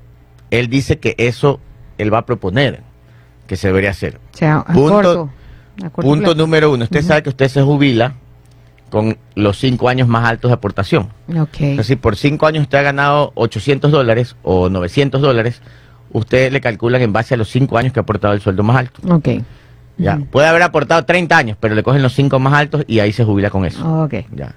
él 0.52 0.68
dice 0.68 0.98
que 1.00 1.16
eso 1.18 1.60
él 1.98 2.14
va 2.14 2.18
a 2.18 2.26
proponer, 2.26 2.82
que 3.48 3.56
se 3.56 3.66
debería 3.68 3.90
hacer. 3.90 4.20
O 4.34 4.36
sea, 4.36 4.58
a 4.58 4.72
Punto- 4.72 4.92
corto. 4.94 5.30
a 5.84 5.90
corto 5.90 6.08
Punto 6.08 6.22
plazo. 6.26 6.34
número 6.36 6.70
uno, 6.72 6.84
usted 6.84 7.02
sabe 7.02 7.24
que 7.24 7.30
usted 7.30 7.48
se 7.48 7.62
jubila 7.62 8.14
con 8.90 9.18
los 9.34 9.58
cinco 9.58 9.88
años 9.88 10.06
más 10.08 10.24
altos 10.24 10.50
de 10.50 10.54
aportación. 10.54 11.08
Ok. 11.36 11.60
Es 11.60 11.76
decir, 11.78 11.98
por 11.98 12.16
cinco 12.16 12.46
años 12.46 12.62
usted 12.62 12.78
ha 12.78 12.82
ganado 12.82 13.32
800 13.34 13.90
dólares 13.90 14.36
o 14.42 14.68
900 14.70 15.20
dólares, 15.20 15.60
usted 16.12 16.52
le 16.52 16.60
calculan 16.60 17.02
en 17.02 17.12
base 17.12 17.34
a 17.34 17.36
los 17.36 17.50
cinco 17.50 17.76
años 17.76 17.92
que 17.92 18.00
ha 18.00 18.02
aportado 18.02 18.32
el 18.34 18.40
sueldo 18.40 18.62
más 18.62 18.76
alto. 18.76 19.00
Ok. 19.12 19.28
Ya. 19.98 20.18
Puede 20.30 20.46
haber 20.46 20.62
aportado 20.62 21.04
30 21.04 21.36
años, 21.36 21.56
pero 21.58 21.74
le 21.74 21.82
cogen 21.82 22.02
los 22.02 22.14
cinco 22.14 22.38
más 22.38 22.54
altos 22.54 22.84
y 22.86 23.00
ahí 23.00 23.12
se 23.12 23.24
jubila 23.24 23.50
con 23.50 23.64
eso. 23.64 24.04
Ok. 24.04 24.14
Ya. 24.34 24.54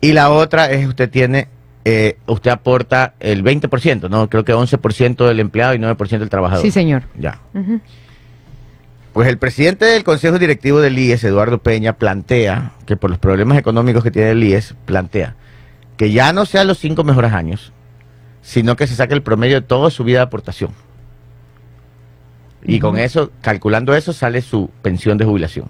Y 0.00 0.12
la 0.12 0.30
otra 0.30 0.70
es 0.70 0.86
usted 0.88 1.10
tiene, 1.10 1.48
eh, 1.88 2.18
usted 2.26 2.50
aporta 2.50 3.14
el 3.20 3.44
20%, 3.44 4.10
¿no? 4.10 4.28
Creo 4.28 4.44
que 4.44 4.52
11% 4.52 5.24
del 5.24 5.38
empleado 5.38 5.72
y 5.72 5.78
9% 5.78 6.18
del 6.18 6.28
trabajador. 6.28 6.64
Sí, 6.64 6.72
señor. 6.72 7.04
Ya. 7.16 7.38
Pues 9.12 9.28
el 9.28 9.38
presidente 9.38 9.84
del 9.84 10.02
Consejo 10.02 10.36
Directivo 10.40 10.80
del 10.80 10.98
IES, 10.98 11.22
Eduardo 11.22 11.58
Peña, 11.58 11.92
plantea 11.92 12.72
que 12.86 12.96
por 12.96 13.08
los 13.08 13.20
problemas 13.20 13.56
económicos 13.56 14.02
que 14.02 14.10
tiene 14.10 14.30
el 14.30 14.42
IES, 14.42 14.74
plantea 14.84 15.36
que 15.96 16.10
ya 16.10 16.32
no 16.32 16.44
sean 16.44 16.66
los 16.66 16.78
cinco 16.78 17.04
mejores 17.04 17.32
años, 17.32 17.72
sino 18.42 18.74
que 18.74 18.88
se 18.88 18.96
saque 18.96 19.14
el 19.14 19.22
promedio 19.22 19.60
de 19.60 19.66
toda 19.66 19.90
su 19.92 20.02
vida 20.02 20.18
de 20.18 20.24
aportación. 20.24 20.72
Y 22.64 22.80
con 22.80 22.98
eso, 22.98 23.30
calculando 23.42 23.94
eso, 23.94 24.12
sale 24.12 24.42
su 24.42 24.70
pensión 24.82 25.18
de 25.18 25.24
jubilación. 25.24 25.68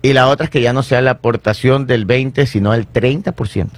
Y 0.00 0.14
la 0.14 0.28
otra 0.28 0.44
es 0.44 0.50
que 0.50 0.62
ya 0.62 0.72
no 0.72 0.82
sea 0.82 1.02
la 1.02 1.10
aportación 1.10 1.86
del 1.86 2.06
20, 2.06 2.46
sino 2.46 2.72
el 2.72 2.90
30%. 2.90 3.68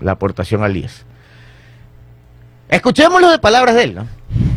La 0.00 0.12
aportación 0.12 0.62
al 0.62 0.76
IES. 0.76 1.04
Escuchémoslo 2.68 3.30
de 3.30 3.38
palabras 3.38 3.74
de 3.74 3.84
él, 3.84 3.94
¿no? 3.94 4.06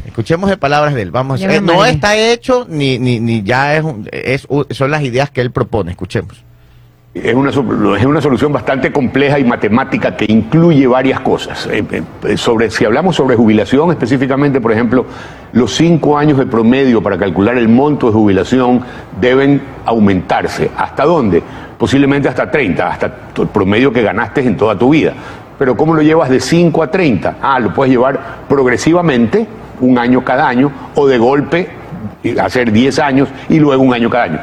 Escuchemos 0.06 0.50
de 0.50 0.58
palabras 0.58 0.94
de 0.94 1.02
él. 1.02 1.12
Vamos, 1.12 1.42
eh, 1.42 1.60
no 1.60 1.84
está 1.86 2.16
hecho 2.16 2.68
ni, 2.70 3.00
ni, 3.00 3.20
ni 3.20 3.42
ya 3.42 3.76
es, 3.76 3.84
es 4.12 4.48
son 4.70 4.92
las 4.92 5.02
ideas 5.02 5.32
que 5.32 5.42
él 5.42 5.50
propone. 5.50 5.92
Escuchemos. 5.92 6.44
Es 7.16 7.36
una, 7.36 7.52
es 7.52 8.06
una 8.06 8.22
solución 8.22 8.52
bastante 8.52 8.92
compleja 8.92 9.38
y 9.38 9.44
matemática 9.44 10.18
que 10.18 10.26
incluye 10.28 10.88
varias 10.88 11.20
cosas. 11.20 11.68
Eh, 11.72 11.84
eh, 12.24 12.38
sobre, 12.38 12.72
si 12.72 12.86
hablamos 12.86 13.16
sobre 13.16 13.36
jubilación 13.36 13.92
específicamente, 13.92 14.60
por 14.60 14.72
ejemplo, 14.72 15.06
los 15.52 15.76
cinco 15.76 16.18
años 16.18 16.40
de 16.40 16.48
promedio 16.48 17.04
para 17.04 17.18
calcular 17.18 17.56
el 17.58 17.68
monto 17.68 18.08
de 18.08 18.14
jubilación 18.14 18.82
deben 19.22 19.62
aumentarse. 19.86 20.72
¿Hasta 20.76 21.06
dónde? 21.06 21.44
Posiblemente 21.84 22.30
hasta 22.30 22.50
30, 22.50 22.88
hasta 22.88 23.12
el 23.42 23.48
promedio 23.48 23.92
que 23.92 24.02
ganaste 24.02 24.40
en 24.40 24.56
toda 24.56 24.74
tu 24.80 24.92
vida. 24.92 25.12
Pero 25.60 25.76
¿cómo 25.76 25.94
lo 25.94 26.02
llevas 26.02 26.30
de 26.30 26.40
5 26.40 26.82
a 26.82 26.90
30? 26.90 27.36
Ah, 27.42 27.60
lo 27.60 27.74
puedes 27.74 27.92
llevar 27.92 28.46
progresivamente, 28.48 29.46
un 29.82 29.98
año 29.98 30.24
cada 30.24 30.48
año, 30.48 30.72
o 30.96 31.06
de 31.06 31.18
golpe 31.18 31.68
hacer 32.42 32.72
10 32.72 33.00
años 33.00 33.28
y 33.50 33.60
luego 33.60 33.84
un 33.84 33.94
año 33.94 34.10
cada 34.10 34.24
año. 34.24 34.40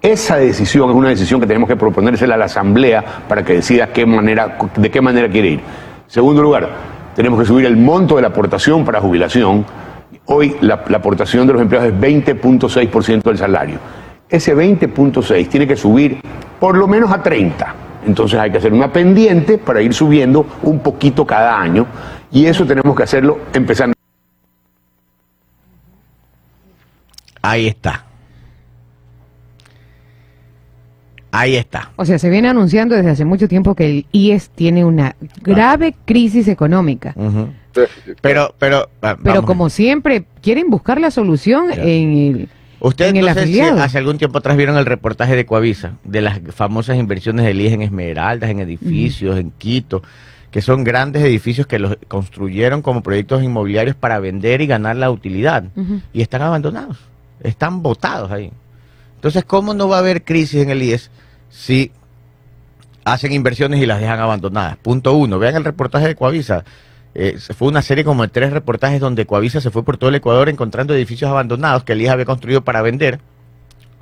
Esa 0.00 0.36
decisión 0.36 0.88
es 0.88 0.94
una 0.94 1.08
decisión 1.08 1.40
que 1.40 1.48
tenemos 1.48 1.68
que 1.68 1.74
proponérsela 1.74 2.36
a 2.36 2.38
la 2.38 2.44
Asamblea 2.44 3.04
para 3.26 3.42
que 3.42 3.54
decida 3.54 3.88
qué 3.88 4.06
manera, 4.06 4.56
de 4.76 4.88
qué 4.88 5.00
manera 5.00 5.28
quiere 5.28 5.48
ir. 5.48 5.60
Segundo 6.06 6.42
lugar, 6.42 6.68
tenemos 7.16 7.40
que 7.40 7.44
subir 7.44 7.66
el 7.66 7.76
monto 7.76 8.14
de 8.14 8.22
la 8.22 8.28
aportación 8.28 8.84
para 8.84 9.00
jubilación. 9.00 9.66
Hoy 10.26 10.54
la, 10.60 10.84
la 10.86 10.98
aportación 10.98 11.44
de 11.48 11.54
los 11.54 11.62
empleados 11.62 11.88
es 11.88 11.98
20.6% 11.98 13.20
del 13.24 13.38
salario. 13.38 13.78
Ese 14.34 14.52
20.6 14.52 15.48
tiene 15.48 15.64
que 15.64 15.76
subir 15.76 16.20
por 16.58 16.76
lo 16.76 16.88
menos 16.88 17.12
a 17.12 17.22
30. 17.22 17.72
Entonces 18.04 18.36
hay 18.36 18.50
que 18.50 18.58
hacer 18.58 18.72
una 18.72 18.92
pendiente 18.92 19.58
para 19.58 19.80
ir 19.80 19.94
subiendo 19.94 20.44
un 20.64 20.80
poquito 20.80 21.24
cada 21.24 21.56
año 21.56 21.86
y 22.32 22.44
eso 22.46 22.66
tenemos 22.66 22.96
que 22.96 23.04
hacerlo 23.04 23.38
empezando. 23.52 23.94
Ahí 27.42 27.68
está. 27.68 28.04
Ahí 31.30 31.54
está. 31.54 31.92
O 31.94 32.04
sea, 32.04 32.18
se 32.18 32.28
viene 32.28 32.48
anunciando 32.48 32.96
desde 32.96 33.10
hace 33.10 33.24
mucho 33.24 33.46
tiempo 33.46 33.76
que 33.76 33.86
el 33.86 34.06
IES 34.10 34.50
tiene 34.50 34.84
una 34.84 35.14
grave 35.42 35.94
crisis 36.04 36.48
económica. 36.48 37.14
Pero, 38.20 38.52
pero, 38.58 38.88
ah, 39.00 39.16
Pero 39.22 39.44
como 39.44 39.70
siempre, 39.70 40.24
quieren 40.42 40.70
buscar 40.70 41.00
la 41.00 41.12
solución 41.12 41.66
en 41.70 42.16
el, 42.16 42.48
Ustedes 42.84 43.14
no 43.14 43.32
sé 43.32 43.46
si 43.46 43.60
hace 43.60 43.96
algún 43.96 44.18
tiempo 44.18 44.36
atrás 44.36 44.58
vieron 44.58 44.76
el 44.76 44.84
reportaje 44.84 45.34
de 45.34 45.46
Coavisa, 45.46 45.94
de 46.04 46.20
las 46.20 46.38
famosas 46.50 46.98
inversiones 46.98 47.46
del 47.46 47.58
IES 47.58 47.72
en 47.72 47.80
Esmeraldas, 47.80 48.50
en 48.50 48.58
edificios, 48.58 49.38
en 49.38 49.52
Quito, 49.52 50.02
que 50.50 50.60
son 50.60 50.84
grandes 50.84 51.22
edificios 51.22 51.66
que 51.66 51.78
los 51.78 51.96
construyeron 52.08 52.82
como 52.82 53.02
proyectos 53.02 53.42
inmobiliarios 53.42 53.96
para 53.96 54.18
vender 54.18 54.60
y 54.60 54.66
ganar 54.66 54.96
la 54.96 55.10
utilidad. 55.10 55.64
Y 56.12 56.20
están 56.20 56.42
abandonados, 56.42 56.98
están 57.40 57.80
botados 57.82 58.30
ahí. 58.30 58.52
Entonces, 59.14 59.44
¿cómo 59.44 59.72
no 59.72 59.88
va 59.88 59.96
a 59.96 60.00
haber 60.00 60.22
crisis 60.22 60.60
en 60.60 60.68
el 60.68 60.82
IES 60.82 61.10
si 61.48 61.90
hacen 63.02 63.32
inversiones 63.32 63.80
y 63.80 63.86
las 63.86 63.98
dejan 63.98 64.20
abandonadas? 64.20 64.76
Punto 64.76 65.14
uno, 65.14 65.38
vean 65.38 65.56
el 65.56 65.64
reportaje 65.64 66.08
de 66.08 66.16
Coavisa. 66.16 66.66
Eh, 67.16 67.38
fue 67.56 67.68
una 67.68 67.80
serie 67.82 68.02
como 68.04 68.22
de 68.22 68.28
tres 68.28 68.52
reportajes 68.52 69.00
donde 69.00 69.24
Coavisa 69.26 69.60
se 69.60 69.70
fue 69.70 69.84
por 69.84 69.96
todo 69.96 70.10
el 70.10 70.16
Ecuador 70.16 70.48
encontrando 70.48 70.94
edificios 70.94 71.30
abandonados 71.30 71.84
que 71.84 71.92
el 71.92 72.08
había 72.08 72.24
construido 72.24 72.64
para 72.64 72.82
vender, 72.82 73.20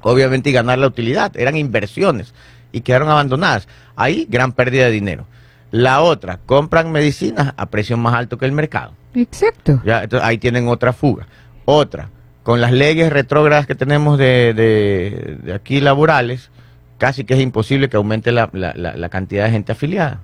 obviamente, 0.00 0.50
y 0.50 0.52
ganar 0.52 0.78
la 0.78 0.86
utilidad. 0.86 1.36
Eran 1.36 1.56
inversiones 1.56 2.32
y 2.72 2.80
quedaron 2.80 3.08
abandonadas. 3.10 3.68
Ahí, 3.96 4.26
gran 4.30 4.52
pérdida 4.52 4.86
de 4.86 4.90
dinero. 4.92 5.26
La 5.70 6.00
otra, 6.02 6.38
compran 6.46 6.90
medicinas 6.92 7.54
a 7.56 7.66
precio 7.66 7.96
más 7.96 8.14
alto 8.14 8.38
que 8.38 8.46
el 8.46 8.52
mercado. 8.52 8.92
Exacto. 9.14 9.80
Ya, 9.84 10.02
entonces 10.04 10.26
ahí 10.26 10.38
tienen 10.38 10.68
otra 10.68 10.92
fuga. 10.92 11.26
Otra, 11.64 12.08
con 12.42 12.60
las 12.60 12.72
leyes 12.72 13.12
retrógradas 13.12 13.66
que 13.66 13.74
tenemos 13.74 14.18
de, 14.18 14.52
de- 14.54 15.38
de 15.42 15.54
aquí 15.54 15.80
laborales, 15.80 16.50
casi 16.98 17.24
que 17.24 17.34
es 17.34 17.40
imposible 17.40 17.88
que 17.88 17.96
aumente 17.96 18.32
la, 18.32 18.48
la- 18.52 18.72
la- 18.74 18.96
la 18.96 19.08
cantidad 19.08 19.44
de 19.44 19.50
gente 19.50 19.72
afiliada. 19.72 20.20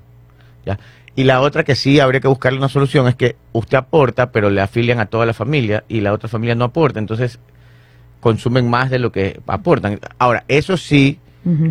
¿ya? 0.67 0.79
Y 1.19 1.25
la 1.25 1.41
otra 1.41 1.65
que 1.65 1.75
sí 1.75 1.99
habría 1.99 2.21
que 2.21 2.29
buscarle 2.29 2.61
una 2.61 2.69
solución 2.69 3.09
es 3.09 3.17
que 3.17 3.35
usted 3.51 3.77
aporta, 3.77 4.31
pero 4.31 4.51
le 4.51 4.61
afilian 4.61 5.01
a 5.01 5.07
toda 5.07 5.27
la 5.27 5.35
familia 5.35 5.83
y 5.89 6.01
la 6.01 6.13
otra 6.13 6.29
familia 6.29 6.55
no 6.55 6.67
aporta. 6.67 7.01
Entonces 7.01 7.41
consumen 8.21 8.71
más 8.71 8.89
de 8.89 9.01
lo 9.01 9.11
que 9.11 9.41
aportan. 9.49 9.99
Ahora, 10.19 10.45
eso 10.47 10.77
sí, 10.77 11.19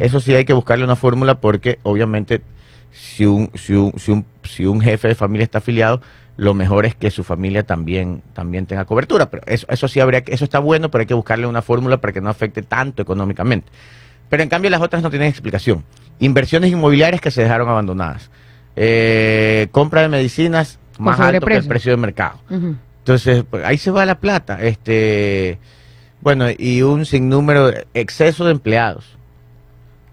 eso 0.01 0.19
sí 0.19 0.35
hay 0.35 0.43
que 0.43 0.51
buscarle 0.51 0.83
una 0.83 0.97
fórmula 0.97 1.39
porque 1.39 1.79
obviamente 1.83 2.41
si 2.91 3.25
un, 3.25 3.49
si 3.53 3.71
un, 3.71 3.93
si 3.97 4.11
un, 4.11 4.25
si 4.43 4.65
un 4.65 4.81
jefe 4.81 5.07
de 5.07 5.15
familia 5.15 5.45
está 5.45 5.59
afiliado, 5.59 6.01
lo 6.35 6.53
mejor 6.53 6.85
es 6.85 6.95
que 6.95 7.09
su 7.09 7.23
familia 7.23 7.63
también, 7.63 8.23
también 8.33 8.65
tenga 8.65 8.83
cobertura. 8.83 9.29
Pero 9.29 9.43
eso, 9.47 9.65
eso 9.69 9.87
sí 9.87 10.01
habría 10.01 10.25
que, 10.25 10.33
eso 10.33 10.43
está 10.43 10.59
bueno, 10.59 10.91
pero 10.91 11.03
hay 11.03 11.07
que 11.07 11.13
buscarle 11.13 11.47
una 11.47 11.61
fórmula 11.61 12.01
para 12.01 12.11
que 12.11 12.19
no 12.19 12.29
afecte 12.29 12.63
tanto 12.63 13.01
económicamente. 13.01 13.69
Pero 14.27 14.43
en 14.43 14.49
cambio 14.49 14.69
las 14.69 14.81
otras 14.81 15.01
no 15.01 15.09
tienen 15.09 15.29
explicación. 15.29 15.85
Inversiones 16.19 16.69
inmobiliarias 16.69 17.21
que 17.21 17.31
se 17.31 17.43
dejaron 17.43 17.69
abandonadas. 17.69 18.29
Eh, 18.79 19.69
compra 19.71 20.03
de 20.03 20.07
medicinas 20.07 20.77
más 20.99 21.19
alto 21.19 21.47
que 21.47 21.55
el 21.55 21.65
precio 21.65 21.91
de 21.91 21.97
mercado. 21.97 22.39
Entonces, 22.99 23.43
pues, 23.49 23.65
ahí 23.65 23.79
se 23.79 23.89
va 23.89 24.05
la 24.05 24.19
plata. 24.19 24.61
Este, 24.61 25.57
bueno, 26.21 26.45
y 26.55 26.83
un 26.83 27.05
sinnúmero, 27.05 27.71
exceso 27.95 28.45
de 28.45 28.51
empleados. 28.51 29.17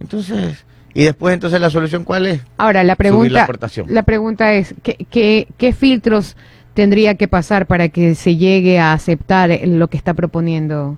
Entonces, 0.00 0.64
y 0.94 1.04
después 1.04 1.34
entonces 1.34 1.60
la 1.60 1.68
solución 1.68 2.04
cuál 2.04 2.26
es? 2.26 2.40
Ahora, 2.56 2.82
la 2.84 2.94
Subir 2.94 3.10
la 3.10 3.10
pregunta, 3.10 3.42
aportación. 3.42 3.86
la 3.90 4.02
pregunta 4.02 4.54
es, 4.54 4.74
¿qué, 4.82 4.96
qué, 5.10 5.46
qué 5.58 5.72
filtros 5.74 6.34
tendría 6.72 7.16
que 7.16 7.28
pasar 7.28 7.66
para 7.66 7.90
que 7.90 8.14
se 8.14 8.36
llegue 8.36 8.78
a 8.78 8.94
aceptar 8.94 9.50
lo 9.66 9.88
que 9.88 9.98
está 9.98 10.14
proponiendo 10.14 10.96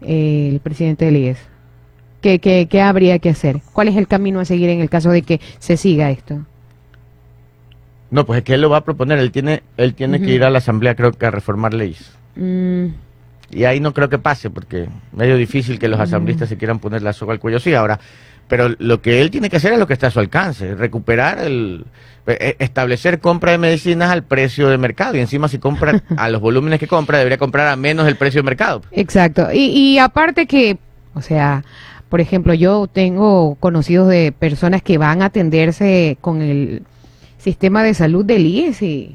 eh, 0.00 0.48
el 0.50 0.60
presidente 0.60 1.04
del 1.04 1.16
IES? 1.18 1.38
¿Qué, 2.22 2.38
qué, 2.38 2.68
qué 2.70 2.80
habría 2.80 3.18
que 3.18 3.28
hacer? 3.28 3.60
¿Cuál 3.74 3.88
es 3.88 3.96
el 3.96 4.08
camino 4.08 4.40
a 4.40 4.46
seguir 4.46 4.70
en 4.70 4.80
el 4.80 4.88
caso 4.88 5.10
de 5.10 5.20
que 5.20 5.42
se 5.58 5.76
siga 5.76 6.10
esto? 6.10 6.40
No, 8.10 8.24
pues 8.24 8.38
es 8.38 8.44
que 8.44 8.54
él 8.54 8.60
lo 8.60 8.70
va 8.70 8.78
a 8.78 8.84
proponer. 8.84 9.18
Él 9.18 9.32
tiene, 9.32 9.62
él 9.76 9.94
tiene 9.94 10.20
que 10.20 10.30
ir 10.30 10.44
a 10.44 10.50
la 10.50 10.58
asamblea, 10.58 10.94
creo 10.94 11.12
que 11.12 11.26
a 11.26 11.30
reformar 11.30 11.74
leyes. 11.74 12.12
Mm, 12.36 12.86
Y 13.50 13.64
ahí 13.64 13.80
no 13.80 13.92
creo 13.92 14.08
que 14.08 14.18
pase, 14.18 14.50
porque 14.50 14.88
medio 15.12 15.36
difícil 15.36 15.78
que 15.78 15.88
los 15.88 16.00
asambleístas 16.00 16.48
se 16.48 16.56
quieran 16.56 16.78
poner 16.78 17.02
la 17.02 17.12
soga 17.12 17.32
al 17.32 17.40
cuello. 17.40 17.58
Sí, 17.60 17.74
ahora, 17.74 17.98
pero 18.48 18.68
lo 18.78 19.00
que 19.02 19.20
él 19.20 19.30
tiene 19.30 19.50
que 19.50 19.56
hacer 19.56 19.72
es 19.72 19.78
lo 19.78 19.86
que 19.86 19.92
está 19.94 20.06
a 20.08 20.10
su 20.10 20.20
alcance, 20.20 20.74
recuperar 20.74 21.38
el, 21.40 21.84
eh, 22.26 22.56
establecer 22.60 23.18
compra 23.20 23.52
de 23.52 23.58
medicinas 23.58 24.10
al 24.10 24.22
precio 24.24 24.68
de 24.68 24.78
mercado. 24.78 25.16
Y 25.16 25.20
encima 25.20 25.48
si 25.48 25.58
compra 25.58 26.00
a 26.16 26.28
los 26.28 26.40
volúmenes 26.40 26.78
que 26.80 26.86
compra, 26.88 27.18
debería 27.18 27.38
comprar 27.38 27.68
a 27.68 27.76
menos 27.76 28.06
del 28.06 28.16
precio 28.16 28.40
de 28.40 28.44
mercado. 28.44 28.82
Exacto. 28.92 29.48
Y, 29.52 29.66
y 29.70 29.98
aparte 29.98 30.46
que, 30.46 30.78
o 31.14 31.22
sea, 31.22 31.64
por 32.08 32.20
ejemplo, 32.20 32.54
yo 32.54 32.86
tengo 32.86 33.56
conocidos 33.56 34.08
de 34.08 34.32
personas 34.32 34.82
que 34.82 34.96
van 34.98 35.22
a 35.22 35.26
atenderse 35.26 36.18
con 36.20 36.40
el 36.42 36.82
sistema 37.46 37.84
de 37.84 37.94
salud 37.94 38.24
del 38.24 38.44
IES 38.44 38.82
y 38.82 39.14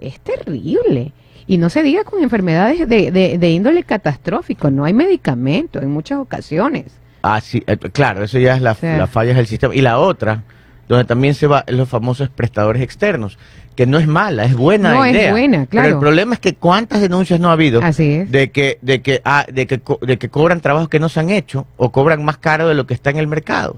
es 0.00 0.18
terrible. 0.20 1.12
Y 1.46 1.58
no 1.58 1.68
se 1.68 1.82
diga 1.82 2.02
con 2.04 2.22
enfermedades 2.22 2.88
de, 2.88 3.10
de, 3.10 3.36
de 3.36 3.50
índole 3.50 3.82
catastrófico, 3.82 4.70
no 4.70 4.84
hay 4.84 4.94
medicamento 4.94 5.78
en 5.82 5.90
muchas 5.90 6.18
ocasiones. 6.18 6.86
Ah, 7.22 7.40
sí, 7.42 7.62
eh, 7.66 7.76
claro, 7.76 8.24
eso 8.24 8.38
ya 8.38 8.54
es 8.56 8.62
la, 8.62 8.74
Sí. 8.74 8.86
la 8.86 9.06
falla 9.06 9.34
del 9.34 9.46
sistema. 9.46 9.74
Y 9.74 9.82
la 9.82 9.98
otra, 9.98 10.44
donde 10.88 11.04
también 11.04 11.34
se 11.34 11.46
va, 11.46 11.64
es 11.66 11.74
los 11.74 11.88
famosos 11.90 12.30
prestadores 12.30 12.80
externos, 12.82 13.38
que 13.76 13.86
no 13.86 13.98
es 13.98 14.06
mala, 14.06 14.44
es 14.44 14.54
buena 14.56 14.94
No, 14.94 15.04
es 15.04 15.12
idea. 15.14 15.30
buena, 15.30 15.58
Pero 15.58 15.68
claro. 15.70 15.88
el 15.88 15.98
problema 15.98 16.34
es 16.34 16.40
que 16.40 16.54
cuántas 16.54 17.02
denuncias 17.02 17.38
no 17.38 17.50
ha 17.50 17.52
habido 17.52 17.82
Así 17.82 18.10
es. 18.12 18.30
de 18.30 18.50
que, 18.50 18.78
de 18.80 19.02
que, 19.02 19.20
ah, 19.26 19.44
de 19.52 19.66
que, 19.66 19.78
co- 19.80 20.00
de 20.02 20.16
que 20.16 20.30
cobran 20.30 20.60
trabajos 20.62 20.88
que 20.88 20.98
no 21.00 21.08
se 21.10 21.20
han 21.20 21.28
hecho 21.30 21.66
o 21.76 21.92
cobran 21.92 22.24
más 22.24 22.38
caro 22.38 22.66
de 22.68 22.74
lo 22.74 22.86
que 22.86 22.94
está 22.94 23.10
en 23.10 23.18
el 23.18 23.26
mercado. 23.26 23.76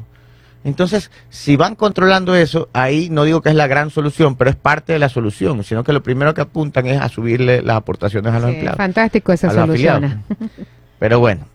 Entonces, 0.63 1.11
si 1.31 1.57
van 1.57 1.75
controlando 1.75 2.35
eso, 2.35 2.69
ahí 2.75 3.09
no 3.11 3.25
digo 3.25 3.41
que 3.41 3.49
es 3.49 3.55
la 3.55 3.67
gran 3.67 3.89
solución, 3.91 4.37
pero 4.37 4.51
es 4.51 4.57
parte 4.57 4.93
de 4.93 4.99
la 4.99 5.09
solución, 5.09 5.65
sino 5.65 5.85
que 5.85 5.93
lo 5.95 6.03
primero 6.03 6.35
que 6.35 6.43
apuntan 6.43 6.87
es 6.87 7.01
a 7.01 7.09
subirle 7.09 7.63
las 7.63 7.77
aportaciones 7.77 8.33
a 8.33 8.39
los 8.41 8.49
Sí, 8.51 8.55
empleados. 8.57 8.77
fantástico 8.77 9.33
esa 9.33 9.51
solución. 9.51 10.23
Pero 10.99 11.19
bueno, 11.21 11.47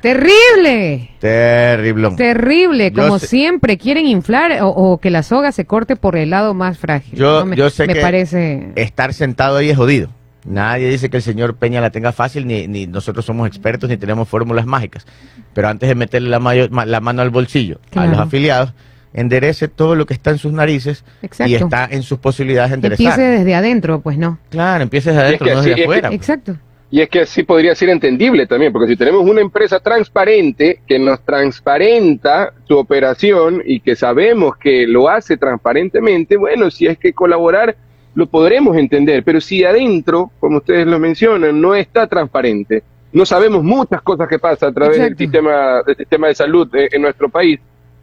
Terrible. 0.00 1.10
terrible. 1.18 2.10
Terrible, 2.16 2.92
como 2.92 3.18
sé- 3.18 3.26
siempre 3.26 3.76
quieren 3.78 4.06
inflar 4.06 4.62
o, 4.62 4.68
o 4.68 4.98
que 4.98 5.10
la 5.10 5.22
soga 5.22 5.50
se 5.52 5.64
corte 5.64 5.96
por 5.96 6.16
el 6.16 6.30
lado 6.30 6.54
más 6.54 6.78
frágil. 6.78 7.18
Yo- 7.18 7.40
No 7.40 7.46
me, 7.46 7.56
yo 7.56 7.70
sé 7.70 7.86
me 7.86 7.94
que 7.94 8.00
parece 8.00 8.70
Estar 8.76 9.12
sentado 9.14 9.56
ahí 9.56 9.70
es 9.70 9.76
jodido. 9.76 10.10
Nadie 10.44 10.88
dice 10.88 11.10
que 11.10 11.18
el 11.18 11.22
señor 11.22 11.56
Peña 11.56 11.80
la 11.80 11.90
tenga 11.90 12.12
fácil, 12.12 12.46
ni, 12.46 12.66
ni 12.66 12.86
nosotros 12.86 13.24
somos 13.24 13.46
expertos, 13.46 13.90
ni 13.90 13.96
tenemos 13.96 14.28
fórmulas 14.28 14.66
mágicas. 14.66 15.06
Pero 15.52 15.68
antes 15.68 15.88
de 15.88 15.94
meterle 15.94 16.28
la, 16.30 16.38
mayo- 16.38 16.68
la 16.70 17.00
mano 17.00 17.22
al 17.22 17.30
bolsillo 17.30 17.78
a 17.94 18.06
los 18.06 18.18
afiliados, 18.18 18.72
enderece 19.12 19.68
todo 19.68 19.96
lo 19.96 20.06
que 20.06 20.14
está 20.14 20.30
en 20.30 20.38
sus 20.38 20.52
narices 20.52 21.04
Exacto. 21.20 21.50
y 21.50 21.54
está 21.56 21.86
en 21.90 22.02
sus 22.02 22.18
posibilidades 22.20 22.70
de 22.70 22.74
enderezar. 22.76 23.06
empiece 23.06 23.22
desde 23.38 23.54
adentro, 23.54 24.00
pues 24.00 24.16
no. 24.16 24.38
Claro, 24.50 24.82
empieces 24.84 25.14
de 25.14 25.20
adentro, 25.20 25.46
que 25.46 25.52
no 25.54 25.58
así- 25.60 25.68
desde 25.70 25.80
es 25.82 25.86
que- 25.86 25.92
afuera. 25.92 26.08
pues. 26.08 26.20
Exacto. 26.20 26.56
Y 26.92 27.00
es 27.02 27.08
que 27.08 27.20
así 27.20 27.44
podría 27.44 27.72
ser 27.76 27.88
entendible 27.90 28.46
también, 28.48 28.72
porque 28.72 28.88
si 28.88 28.96
tenemos 28.96 29.22
una 29.24 29.40
empresa 29.40 29.78
transparente 29.78 30.80
que 30.88 30.98
nos 30.98 31.20
transparenta 31.24 32.52
su 32.66 32.76
operación 32.78 33.62
y 33.64 33.80
que 33.80 33.94
sabemos 33.94 34.56
que 34.56 34.86
lo 34.88 35.08
hace 35.08 35.36
transparentemente, 35.36 36.36
bueno, 36.36 36.70
si 36.70 36.86
es 36.86 36.98
que 36.98 37.12
colaborar 37.12 37.76
lo 38.14 38.26
podremos 38.26 38.76
entender, 38.76 39.22
pero 39.24 39.40
si 39.40 39.64
adentro, 39.64 40.30
como 40.40 40.58
ustedes 40.58 40.86
lo 40.86 40.98
mencionan, 40.98 41.60
no 41.60 41.74
está 41.74 42.06
transparente, 42.06 42.82
no 43.12 43.24
sabemos 43.24 43.62
muchas 43.62 44.02
cosas 44.02 44.28
que 44.28 44.38
pasan 44.38 44.70
a 44.70 44.72
través 44.72 44.98
del 44.98 45.16
sistema, 45.16 45.82
del 45.86 45.96
sistema 45.96 46.28
de 46.28 46.34
salud 46.34 46.68
en 46.72 47.02
nuestro 47.02 47.28
país, 47.28 47.60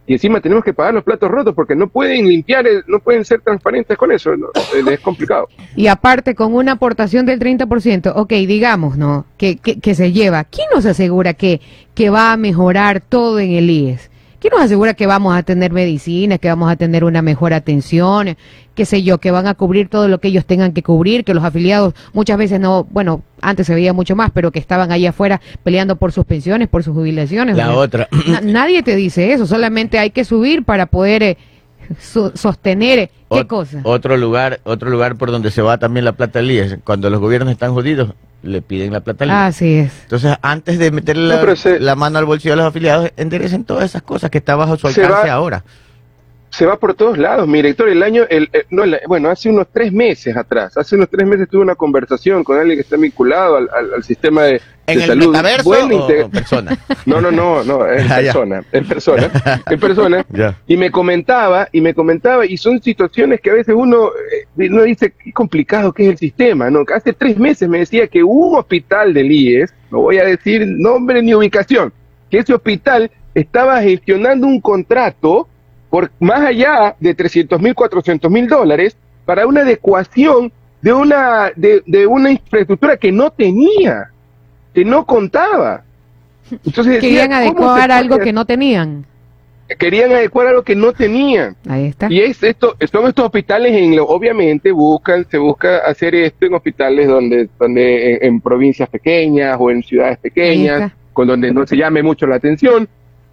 y 0.08 0.14
encima 0.14 0.40
tenemos 0.40 0.64
que 0.64 0.74
pagar 0.74 0.94
los 0.94 1.04
platos 1.04 1.30
rotos 1.30 1.54
porque 1.54 1.76
no 1.76 1.88
pueden 1.88 2.30
limpiar, 2.30 2.66
no 2.88 3.00
pueden 3.00 3.26
ser 3.26 3.42
transparentes 3.42 3.98
con 3.98 4.10
eso, 4.14 4.32
es 4.90 5.00
complicado. 5.02 5.50
Y 5.76 5.88
aparte, 5.88 6.34
con 6.34 6.56
una 6.56 6.74
aportación 6.74 7.26
del 7.26 7.40
30%, 7.40 8.14
ok, 8.16 8.30
digamos, 8.30 8.98
¿no? 8.98 9.26
Que, 9.38 9.58
que, 9.58 9.82
que 9.82 9.96
se 9.96 10.14
lleva, 10.14 10.46
¿quién 10.46 10.68
nos 10.74 10.86
asegura 10.86 11.34
que, 11.34 11.60
que 11.94 12.10
va 12.10 12.32
a 12.32 12.38
mejorar 12.38 13.02
todo 13.02 13.40
en 13.40 13.52
el 13.52 13.70
IES? 13.70 14.10
¿Quién 14.40 14.52
nos 14.52 14.62
asegura 14.62 14.94
que 14.94 15.08
vamos 15.08 15.36
a 15.36 15.42
tener 15.42 15.72
medicina, 15.72 16.38
que 16.38 16.48
vamos 16.48 16.72
a 16.72 16.76
tener 16.76 17.04
una 17.04 17.24
mejor 17.24 17.54
atención, 17.54 18.38
qué 18.76 18.86
sé 18.86 19.02
yo, 19.02 19.18
que 19.18 19.32
van 19.32 19.48
a 19.48 19.56
cubrir 19.56 19.90
todo 19.90 20.08
lo 20.08 20.20
que 20.20 20.28
ellos 20.28 20.46
tengan 20.46 20.74
que 20.74 20.84
cubrir, 20.84 21.24
que 21.24 21.34
los 21.34 21.44
afiliados 21.44 21.96
muchas 22.14 22.38
veces 22.38 22.60
no, 22.60 22.84
bueno, 22.84 23.24
antes 23.42 23.66
se 23.66 23.74
veía 23.74 23.94
mucho 23.94 24.16
más, 24.16 24.30
pero 24.32 24.52
que 24.52 24.60
estaban 24.60 24.92
ahí 24.92 25.08
afuera 25.08 25.42
peleando 25.64 25.96
por 25.96 26.12
sus 26.12 26.26
pensiones, 26.26 26.68
por 26.68 26.84
sus 26.84 26.94
jubilaciones. 26.94 27.58
La 27.58 27.74
otra. 27.74 28.08
nadie 28.44 28.84
te 28.84 28.96
dice 28.96 29.34
eso, 29.34 29.48
solamente 29.48 29.98
hay 29.98 30.12
que 30.12 30.24
subir 30.24 30.64
para 30.64 30.86
poder 30.86 31.24
eh, 31.24 31.38
sostener 31.98 33.10
qué 33.32 33.48
cosa. 33.48 33.82
Otro 33.84 34.18
lugar, 34.18 34.60
otro 34.64 34.92
lugar 34.92 35.16
por 35.16 35.32
donde 35.32 35.50
se 35.50 35.64
va 35.64 35.80
también 35.80 36.06
la 36.06 36.12
plata 36.12 36.40
del 36.40 36.52
IES, 36.52 36.78
cuando 36.84 37.10
los 37.10 37.20
gobiernos 37.20 37.52
están 37.52 37.74
jodidos, 37.74 38.14
le 38.44 38.62
piden 38.62 38.94
la 38.94 39.02
plata 39.02 39.24
al 39.24 39.30
IES. 39.30 39.38
Así 39.38 39.74
es. 39.74 39.92
Entonces, 40.04 40.38
antes 40.42 40.80
de 40.80 40.92
meterle 40.92 41.80
la, 41.80 41.96
mano 41.96 42.20
al 42.20 42.26
bolsillo 42.26 42.54
de 42.54 42.58
los 42.58 42.66
afiliados, 42.66 43.12
enderecen 43.18 43.64
todas 43.64 43.86
esas 43.86 44.02
cosas 44.02 44.30
que 44.30 44.38
está 44.38 44.56
bajo 44.56 44.78
su 44.78 44.88
alcance 44.88 45.30
ahora 45.30 45.64
se 46.50 46.66
va 46.66 46.78
por 46.78 46.94
todos 46.94 47.18
lados. 47.18 47.48
Mi 47.48 47.60
director, 47.60 47.90
el 47.90 48.04
año, 48.04 48.24
el, 48.30 48.50
eh, 48.54 48.66
no, 48.70 48.84
bueno, 49.08 49.30
hace 49.30 49.50
unos 49.50 49.68
tres 49.72 49.92
meses 49.92 50.36
atrás, 50.36 50.78
hace 50.78 50.96
unos 50.96 51.10
tres 51.10 51.28
meses 51.28 51.50
tuve 51.50 51.62
una 51.62 51.76
conversación 51.76 52.44
con 52.44 52.58
alguien 52.58 52.78
que 52.78 52.82
está 52.82 52.98
vinculado 52.98 53.58
al, 53.58 53.70
al, 53.70 54.04
sistema 54.04 54.44
de, 54.44 54.62
¿En 54.88 55.02
el 55.02 55.08
salud. 55.08 55.28
Metaverso 55.28 55.70
o 56.26 56.30
persona? 56.30 56.78
No, 57.06 57.22
no, 57.22 57.32
no, 57.32 57.64
no, 57.64 57.88
en 57.92 58.12
ah, 58.12 58.16
persona, 58.18 58.64
en 58.72 58.86
persona, 58.86 59.32
en 59.70 59.80
persona. 59.80 60.26
Y 60.68 60.78
me 60.78 60.92
comentaba, 60.92 61.68
y 61.72 61.82
me 61.82 61.94
comentaba, 61.94 62.46
y 62.46 62.58
son 62.58 62.82
situaciones 62.82 63.42
que 63.42 63.50
a 63.50 63.54
veces 63.54 63.76
uno, 63.78 64.10
eh, 64.32 64.70
uno 64.70 64.84
dice, 64.84 65.14
qué 65.24 65.32
complicado 65.34 65.94
que 65.94 66.04
es 66.04 66.10
el 66.10 66.18
sistema, 66.18 66.70
¿no? 66.70 66.84
Hace 66.94 67.14
tres 67.14 67.38
meses 67.38 67.68
me 67.68 67.80
decía 67.80 68.08
que 68.08 68.24
un 68.24 68.58
hospital 68.58 69.14
del 69.14 69.32
IES, 69.32 69.74
no 69.92 70.02
voy 70.02 70.18
a 70.18 70.26
decir 70.26 70.66
nombre 70.68 71.22
ni 71.22 71.34
ubicación, 71.34 71.94
que 72.30 72.40
ese 72.40 72.54
hospital 72.54 73.12
estaba 73.36 73.82
gestionando 73.82 74.48
un 74.48 74.60
contrato 74.60 75.48
por 75.90 76.12
más 76.20 76.42
allá 76.42 76.96
de 77.00 77.14
300 77.14 77.62
mil, 77.62 77.74
400 77.74 78.30
mil 78.30 78.48
dólares 78.48 78.98
para 79.26 79.48
una 79.48 79.62
adecuación 79.62 80.52
de 80.82 80.94
una, 80.94 81.52
de, 81.56 81.82
de, 81.86 82.08
una 82.08 82.32
infraestructura 82.32 82.98
que 82.98 83.12
no 83.12 83.32
tenía, 83.32 84.12
que 84.74 84.86
no 84.86 85.06
contaba. 85.06 85.84
Entonces 86.66 87.00
Querían 87.00 87.34
adecuar 87.34 87.92
algo 87.92 88.20
que 88.20 88.32
no 88.32 88.46
tenían. 88.46 89.06
Querían 89.80 90.12
adecuar 90.12 90.48
algo 90.48 90.64
que 90.64 90.76
no 90.76 90.94
tenían. 90.94 91.58
Ahí 91.68 91.88
está. 91.88 92.08
Y 92.10 92.22
es 92.22 92.42
esto, 92.42 92.78
son 92.90 93.08
estos 93.08 93.26
hospitales 93.26 93.74
en 93.74 94.00
obviamente 94.00 94.72
buscan, 94.72 95.28
se 95.30 95.38
busca 95.38 95.80
hacer 95.80 96.16
esto 96.16 96.46
en 96.46 96.54
hospitales 96.54 97.08
donde, 97.08 97.50
donde 97.60 98.20
en 98.22 98.40
provincias 98.40 98.88
pequeñas 98.88 99.58
o 99.60 99.70
en 99.70 99.84
ciudades 99.84 100.20
pequeñas, 100.20 100.94
con 101.12 101.28
donde 101.28 101.52
no 101.52 101.68
se 101.68 101.76
llame 101.76 102.02
mucho 102.02 102.28
la 102.28 102.36
atención 102.36 102.88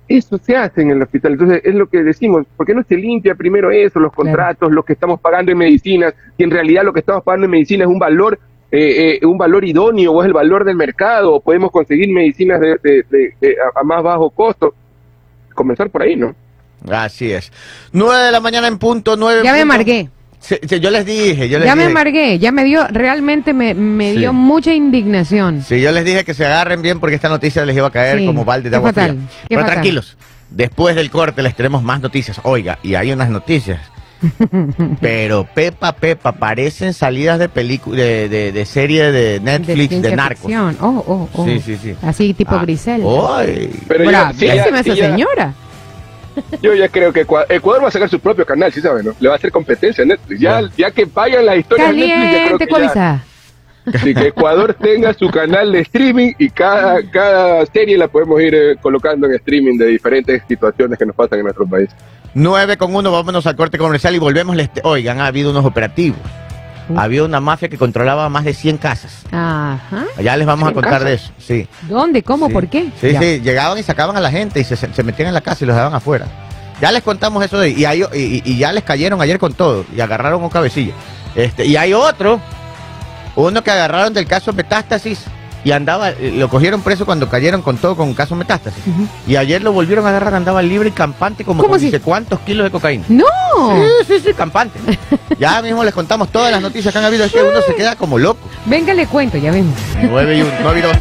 eso 0.08 0.38
se 0.38 0.56
hace 0.56 0.82
en 0.82 0.90
el 0.90 1.02
hospital. 1.02 1.32
Entonces, 1.32 1.62
es 1.64 1.74
lo 1.74 1.88
que 1.88 2.02
decimos, 2.02 2.46
¿por 2.56 2.66
qué 2.66 2.74
no 2.74 2.82
se 2.82 2.96
limpia 2.96 3.34
primero 3.34 3.70
eso, 3.70 3.98
los 4.00 4.12
contratos, 4.12 4.70
lo 4.70 4.82
que 4.82 4.92
estamos 4.92 5.20
pagando 5.20 5.52
en 5.52 5.58
medicinas, 5.58 6.14
y 6.36 6.44
en 6.44 6.50
realidad 6.50 6.84
lo 6.84 6.92
que 6.92 7.00
estamos 7.00 7.22
pagando 7.22 7.46
en 7.46 7.52
medicina 7.52 7.84
es 7.84 7.90
un 7.90 7.98
valor 7.98 8.38
eh, 8.76 9.20
eh, 9.22 9.26
un 9.26 9.38
valor 9.38 9.64
idóneo 9.64 10.10
o 10.10 10.20
es 10.20 10.26
el 10.26 10.32
valor 10.32 10.64
del 10.64 10.74
mercado, 10.74 11.34
o 11.34 11.40
podemos 11.40 11.70
conseguir 11.70 12.12
medicinas 12.12 12.60
de, 12.60 13.04
a, 13.72 13.84
más 13.84 14.02
bajo 14.02 14.30
costo? 14.30 14.74
Comenzar 15.54 15.90
por 15.90 16.02
ahí, 16.02 16.16
¿no? 16.16 16.34
Así 16.90 17.30
es. 17.30 17.52
Nueve 17.92 18.24
de 18.24 18.32
la 18.32 18.40
mañana 18.40 18.66
en 18.66 18.78
punto, 18.78 19.16
nueve. 19.16 19.42
Ya 19.44 19.52
me 19.52 19.64
marqué 19.64 20.08
yo 20.80 20.90
les 20.90 21.06
dije, 21.06 21.48
yo 21.48 21.58
les 21.58 21.66
ya 21.66 21.74
me 21.74 21.84
amargué, 21.84 22.38
ya 22.38 22.52
me 22.52 22.64
dio, 22.64 22.86
realmente 22.88 23.52
me, 23.52 23.74
me 23.74 24.12
dio 24.12 24.32
mucha 24.32 24.72
indignación. 24.72 25.62
Sí, 25.62 25.80
yo 25.80 25.92
les 25.92 26.04
dije 26.04 26.24
que 26.24 26.34
se 26.34 26.44
agarren 26.44 26.82
bien 26.82 27.00
porque 27.00 27.16
esta 27.16 27.28
noticia 27.28 27.64
les 27.64 27.76
iba 27.76 27.88
a 27.88 27.90
caer 27.90 28.24
como 28.24 28.44
balde 28.44 28.70
de 28.70 28.76
agua 28.76 28.92
fría. 28.92 29.14
Pero 29.48 29.64
tranquilos, 29.64 30.16
después 30.50 30.96
del 30.96 31.10
corte 31.10 31.42
les 31.42 31.54
tenemos 31.54 31.82
más 31.82 32.00
noticias. 32.00 32.40
Oiga, 32.42 32.78
y 32.82 32.94
hay 32.94 33.12
unas 33.12 33.30
noticias. 33.30 33.80
Pero 35.00 35.46
Pepa, 35.54 35.92
Pepa, 35.92 36.32
parecen 36.32 36.94
salidas 36.94 37.38
de 37.38 37.48
película, 37.48 37.96
de, 37.96 38.28
de, 38.28 38.52
de, 38.52 38.66
serie 38.66 39.12
de 39.12 39.40
Netflix, 39.40 40.02
de, 40.02 40.16
narcos. 40.16 40.50
Oh, 40.80 41.04
oh, 41.06 41.28
oh. 41.32 41.44
Sí, 41.44 41.60
sí, 41.60 41.76
sí. 41.82 41.94
Así 42.02 42.34
tipo 42.34 42.54
ah, 42.54 42.62
Grisel. 42.62 43.02
Pero 43.88 44.10
ya, 44.10 44.30
esa 44.30 44.82
señora. 44.82 45.54
Yo 46.62 46.74
ya 46.74 46.88
creo 46.88 47.12
que 47.12 47.20
Ecuador, 47.20 47.84
va 47.84 47.88
a 47.88 47.90
sacar 47.90 48.08
su 48.08 48.20
propio 48.20 48.44
canal, 48.44 48.72
¿sí 48.72 48.80
saben? 48.80 49.06
¿no? 49.06 49.12
Le 49.20 49.28
va 49.28 49.34
a 49.34 49.38
hacer 49.38 49.52
competencia 49.52 50.02
a 50.02 50.06
Netflix. 50.06 50.40
Ya, 50.40 50.62
ya 50.76 50.90
que 50.90 51.04
vayan 51.04 51.46
las 51.46 51.58
historias 51.58 51.90
de 51.90 51.96
Netflix, 51.96 52.58
que 52.58 52.66
que 54.14 54.28
Ecuador 54.28 54.74
tenga 54.74 55.12
su 55.12 55.28
canal 55.28 55.72
de 55.72 55.80
streaming 55.80 56.32
y 56.38 56.48
cada, 56.48 57.02
cada 57.10 57.66
serie 57.66 57.98
la 57.98 58.08
podemos 58.08 58.40
ir 58.40 58.54
eh, 58.54 58.76
colocando 58.80 59.26
en 59.26 59.34
streaming 59.34 59.76
de 59.76 59.86
diferentes 59.86 60.42
situaciones 60.48 60.98
que 60.98 61.04
nos 61.04 61.14
pasan 61.14 61.40
en 61.40 61.44
nuestro 61.44 61.66
país. 61.66 61.90
9 62.32 62.76
con 62.76 62.94
1, 62.94 63.12
vámonos 63.12 63.46
al 63.46 63.56
corte 63.56 63.78
comercial 63.78 64.14
y 64.14 64.18
volvemos. 64.18 64.56
Oigan, 64.82 65.20
ha 65.20 65.26
habido 65.26 65.50
unos 65.50 65.64
operativos. 65.64 66.18
Había 66.96 67.24
una 67.24 67.40
mafia 67.40 67.68
que 67.68 67.78
controlaba 67.78 68.28
más 68.28 68.44
de 68.44 68.52
100 68.52 68.78
casas. 68.78 69.24
Ajá. 69.32 70.04
Ya 70.22 70.36
les 70.36 70.46
vamos 70.46 70.68
a 70.68 70.72
contar 70.72 71.02
de 71.02 71.14
eso, 71.14 71.32
sí. 71.38 71.66
¿Dónde? 71.88 72.22
¿Cómo? 72.22 72.50
¿Por 72.50 72.68
qué? 72.68 72.90
Sí, 73.00 73.16
sí, 73.16 73.40
llegaban 73.40 73.78
y 73.78 73.82
sacaban 73.82 74.16
a 74.16 74.20
la 74.20 74.30
gente 74.30 74.60
y 74.60 74.64
se, 74.64 74.76
se, 74.76 75.02
metían 75.02 75.28
en 75.28 75.34
la 75.34 75.40
casa 75.40 75.64
y 75.64 75.66
los 75.66 75.74
dejaban 75.74 75.94
afuera. 75.94 76.26
Ya 76.80 76.92
les 76.92 77.02
contamos 77.02 77.42
eso 77.44 77.58
de, 77.58 77.70
y, 77.70 77.84
hay, 77.84 78.04
y, 78.12 78.58
ya 78.58 78.72
les 78.72 78.84
cayeron 78.84 79.20
ayer 79.22 79.38
con 79.38 79.54
todo 79.54 79.84
y 79.96 80.00
agarraron 80.00 80.42
un 80.42 80.50
cabecilla. 80.50 80.92
Este, 81.34 81.64
y 81.64 81.76
hay 81.76 81.94
otro, 81.94 82.40
uno 83.36 83.64
que 83.64 83.70
agarraron 83.70 84.12
del 84.12 84.26
caso 84.26 84.52
Metástasis 84.52 85.24
y 85.64 85.72
andaba, 85.72 86.10
eh, 86.10 86.32
lo 86.36 86.48
cogieron 86.48 86.82
preso 86.82 87.06
cuando 87.06 87.28
cayeron 87.28 87.62
con 87.62 87.78
todo 87.78 87.96
con 87.96 88.12
caso 88.12 88.36
metástasis. 88.36 88.84
Y 89.26 89.36
ayer 89.36 89.62
lo 89.62 89.72
volvieron 89.72 90.04
a 90.04 90.10
agarrar, 90.10 90.34
andaba 90.34 90.60
libre 90.62 90.90
y 90.90 90.92
campante 90.92 91.44
como 91.44 91.64
con 91.64 91.80
dice 91.80 92.00
cuántos 92.00 92.38
kilos 92.40 92.64
de 92.64 92.70
cocaína. 92.70 93.04
¡No! 93.08 93.24
Sí, 94.06 94.06
sí, 94.06 94.20
sí, 94.26 94.34
campante. 94.34 94.78
ya 95.38 95.62
mismo 95.62 95.82
les 95.82 95.94
contamos 95.94 96.28
todas 96.28 96.52
las 96.52 96.60
noticias 96.60 96.92
que 96.92 96.98
han 96.98 97.04
habido, 97.06 97.24
es 97.24 97.32
que 97.32 97.42
uno 97.42 97.60
se 97.66 97.74
queda 97.74 97.96
como 97.96 98.18
loco. 98.18 98.40
Venga, 98.66 98.92
le 98.92 99.06
cuento, 99.06 99.38
ya 99.38 99.50
vemos. 99.50 99.74
9 100.02 100.36
y 100.36 100.42
1, 100.42 100.50
9 100.62 100.78
y 100.78 100.82
2. 100.82 100.96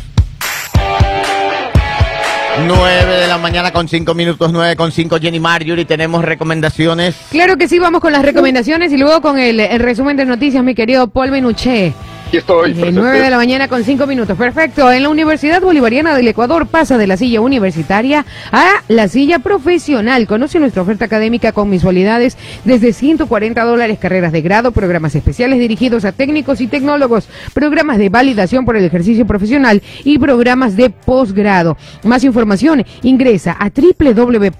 9 2.65 3.15
de 3.17 3.27
la 3.27 3.37
mañana 3.37 3.73
con 3.73 3.89
5 3.89 4.13
minutos, 4.13 4.53
9 4.53 4.75
con 4.77 4.91
5, 4.91 5.17
Jenny 5.19 5.39
Marjorie, 5.39 5.85
tenemos 5.85 6.23
recomendaciones. 6.23 7.15
Claro 7.31 7.57
que 7.57 7.67
sí, 7.67 7.79
vamos 7.79 7.99
con 7.99 8.13
las 8.13 8.21
recomendaciones 8.21 8.93
y 8.93 8.97
luego 8.97 9.21
con 9.21 9.39
el, 9.39 9.59
el 9.59 9.79
resumen 9.79 10.15
de 10.15 10.25
noticias, 10.25 10.63
mi 10.63 10.75
querido 10.75 11.07
Paul 11.07 11.31
Menuché. 11.31 11.93
Aquí 12.33 12.39
estoy. 12.39 12.73
9 12.73 13.19
de 13.19 13.29
la 13.29 13.37
mañana 13.37 13.67
con 13.67 13.83
5 13.83 14.07
minutos. 14.07 14.35
Perfecto. 14.35 14.91
En 14.91 15.03
la 15.03 15.09
Universidad 15.09 15.61
Bolivariana 15.61 16.15
del 16.15 16.27
Ecuador 16.27 16.65
pasa 16.65 16.97
de 16.97 17.05
la 17.05 17.15
silla 17.15 17.41
universitaria 17.41 18.25
a 18.51 18.81
la 18.87 19.07
silla 19.07 19.37
profesional. 19.37 20.25
Conoce 20.25 20.59
nuestra 20.59 20.81
oferta 20.81 21.05
académica 21.05 21.51
con 21.51 21.69
mensualidades 21.69 22.35
desde 22.65 22.91
140 22.91 23.63
dólares, 23.63 23.99
carreras 23.99 24.31
de 24.31 24.41
grado, 24.41 24.71
programas 24.71 25.13
especiales 25.13 25.59
dirigidos 25.59 26.05
a 26.05 26.11
técnicos 26.11 26.59
y 26.59 26.65
tecnólogos, 26.65 27.29
programas 27.53 27.99
de 27.99 28.09
validación 28.09 28.65
por 28.65 28.77
el 28.77 28.85
ejercicio 28.85 29.27
profesional 29.27 29.83
y 30.03 30.17
programas 30.17 30.75
de 30.75 30.89
posgrado. 30.89 31.77
Más 32.03 32.23
información, 32.23 32.83
ingresa 33.03 33.55
a 33.59 33.69
www.v.edu.es 33.69 34.59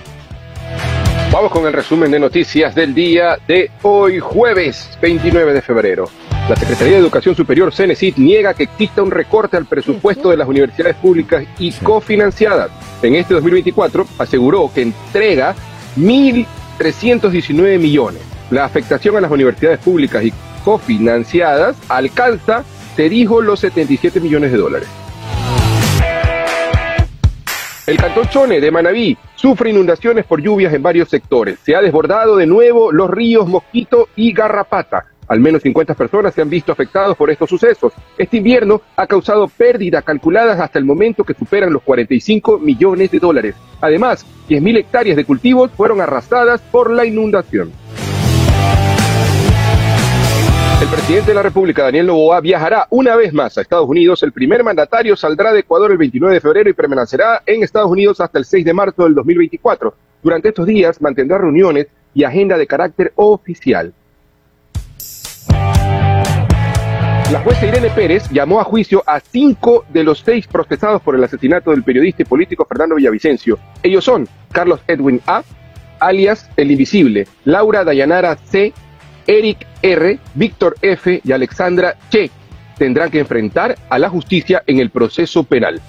Vamos 1.40 1.52
con 1.52 1.66
el 1.66 1.72
resumen 1.72 2.10
de 2.10 2.20
noticias 2.20 2.74
del 2.74 2.92
día 2.92 3.38
de 3.48 3.70
hoy, 3.80 4.18
jueves 4.18 4.90
29 5.00 5.54
de 5.54 5.62
febrero. 5.62 6.04
La 6.50 6.54
Secretaría 6.54 6.96
de 6.96 6.98
Educación 6.98 7.34
Superior, 7.34 7.72
CENESID, 7.72 8.18
niega 8.18 8.52
que 8.52 8.64
exista 8.64 9.02
un 9.02 9.10
recorte 9.10 9.56
al 9.56 9.64
presupuesto 9.64 10.28
de 10.28 10.36
las 10.36 10.46
universidades 10.46 10.96
públicas 10.96 11.46
y 11.58 11.72
cofinanciadas. 11.72 12.70
En 13.00 13.14
este 13.14 13.32
2024 13.32 14.06
aseguró 14.18 14.70
que 14.70 14.82
entrega 14.82 15.54
1.319 15.96 17.78
millones. 17.78 18.20
La 18.50 18.66
afectación 18.66 19.16
a 19.16 19.22
las 19.22 19.30
universidades 19.30 19.78
públicas 19.78 20.22
y 20.22 20.34
cofinanciadas 20.62 21.74
alcanza, 21.88 22.64
se 22.96 23.08
dijo, 23.08 23.40
los 23.40 23.60
77 23.60 24.20
millones 24.20 24.52
de 24.52 24.58
dólares. 24.58 24.88
El 27.86 27.96
cantón 27.96 28.28
Chone 28.28 28.60
de 28.60 28.70
Manabí 28.70 29.16
sufre 29.40 29.70
inundaciones 29.70 30.26
por 30.26 30.42
lluvias 30.42 30.74
en 30.74 30.82
varios 30.82 31.08
sectores. 31.08 31.58
Se 31.60 31.74
ha 31.74 31.80
desbordado 31.80 32.36
de 32.36 32.46
nuevo 32.46 32.92
los 32.92 33.08
ríos 33.08 33.48
Mosquito 33.48 34.08
y 34.14 34.34
Garrapata. 34.34 35.06
Al 35.28 35.40
menos 35.40 35.62
50 35.62 35.94
personas 35.94 36.34
se 36.34 36.42
han 36.42 36.50
visto 36.50 36.72
afectados 36.72 37.16
por 37.16 37.30
estos 37.30 37.48
sucesos. 37.48 37.94
Este 38.18 38.36
invierno 38.36 38.82
ha 38.96 39.06
causado 39.06 39.48
pérdidas 39.48 40.04
calculadas 40.04 40.60
hasta 40.60 40.78
el 40.78 40.84
momento 40.84 41.24
que 41.24 41.32
superan 41.32 41.72
los 41.72 41.82
45 41.82 42.58
millones 42.58 43.12
de 43.12 43.18
dólares. 43.18 43.54
Además, 43.80 44.26
10.000 44.48 44.78
hectáreas 44.78 45.16
de 45.16 45.24
cultivos 45.24 45.70
fueron 45.70 46.02
arrasadas 46.02 46.60
por 46.60 46.90
la 46.90 47.06
inundación. 47.06 47.72
El 50.80 50.88
presidente 50.88 51.32
de 51.32 51.34
la 51.34 51.42
República, 51.42 51.82
Daniel 51.82 52.06
Noboa, 52.06 52.40
viajará 52.40 52.86
una 52.88 53.14
vez 53.14 53.34
más 53.34 53.58
a 53.58 53.60
Estados 53.60 53.86
Unidos. 53.86 54.22
El 54.22 54.32
primer 54.32 54.64
mandatario 54.64 55.14
saldrá 55.14 55.52
de 55.52 55.60
Ecuador 55.60 55.92
el 55.92 55.98
29 55.98 56.34
de 56.34 56.40
febrero 56.40 56.70
y 56.70 56.72
permanecerá 56.72 57.42
en 57.44 57.62
Estados 57.62 57.90
Unidos 57.90 58.18
hasta 58.18 58.38
el 58.38 58.46
6 58.46 58.64
de 58.64 58.72
marzo 58.72 59.04
del 59.04 59.14
2024. 59.14 59.94
Durante 60.22 60.48
estos 60.48 60.66
días 60.66 60.98
mantendrá 61.02 61.36
reuniones 61.36 61.88
y 62.14 62.24
agenda 62.24 62.56
de 62.56 62.66
carácter 62.66 63.12
oficial. 63.16 63.92
La 67.30 67.40
jueza 67.44 67.66
Irene 67.66 67.90
Pérez 67.90 68.30
llamó 68.30 68.58
a 68.58 68.64
juicio 68.64 69.04
a 69.06 69.20
cinco 69.20 69.84
de 69.90 70.02
los 70.02 70.20
seis 70.20 70.46
procesados 70.46 71.02
por 71.02 71.14
el 71.14 71.22
asesinato 71.22 71.72
del 71.72 71.84
periodista 71.84 72.22
y 72.22 72.24
político 72.24 72.64
Fernando 72.64 72.94
Villavicencio. 72.94 73.58
Ellos 73.82 74.02
son 74.02 74.26
Carlos 74.50 74.80
Edwin 74.88 75.20
A., 75.26 75.42
alias 75.98 76.48
El 76.56 76.70
Invisible, 76.70 77.28
Laura 77.44 77.84
Dayanara 77.84 78.34
C., 78.36 78.72
Eric 79.30 79.64
R., 79.80 80.18
Víctor 80.34 80.74
F. 80.82 81.20
y 81.22 81.30
Alexandra 81.30 81.94
Che. 82.10 82.32
Tendrán 82.76 83.12
que 83.12 83.20
enfrentar 83.20 83.78
a 83.88 83.96
la 83.96 84.08
justicia 84.08 84.64
en 84.66 84.80
el 84.80 84.90
proceso 84.90 85.44
penal. 85.44 85.80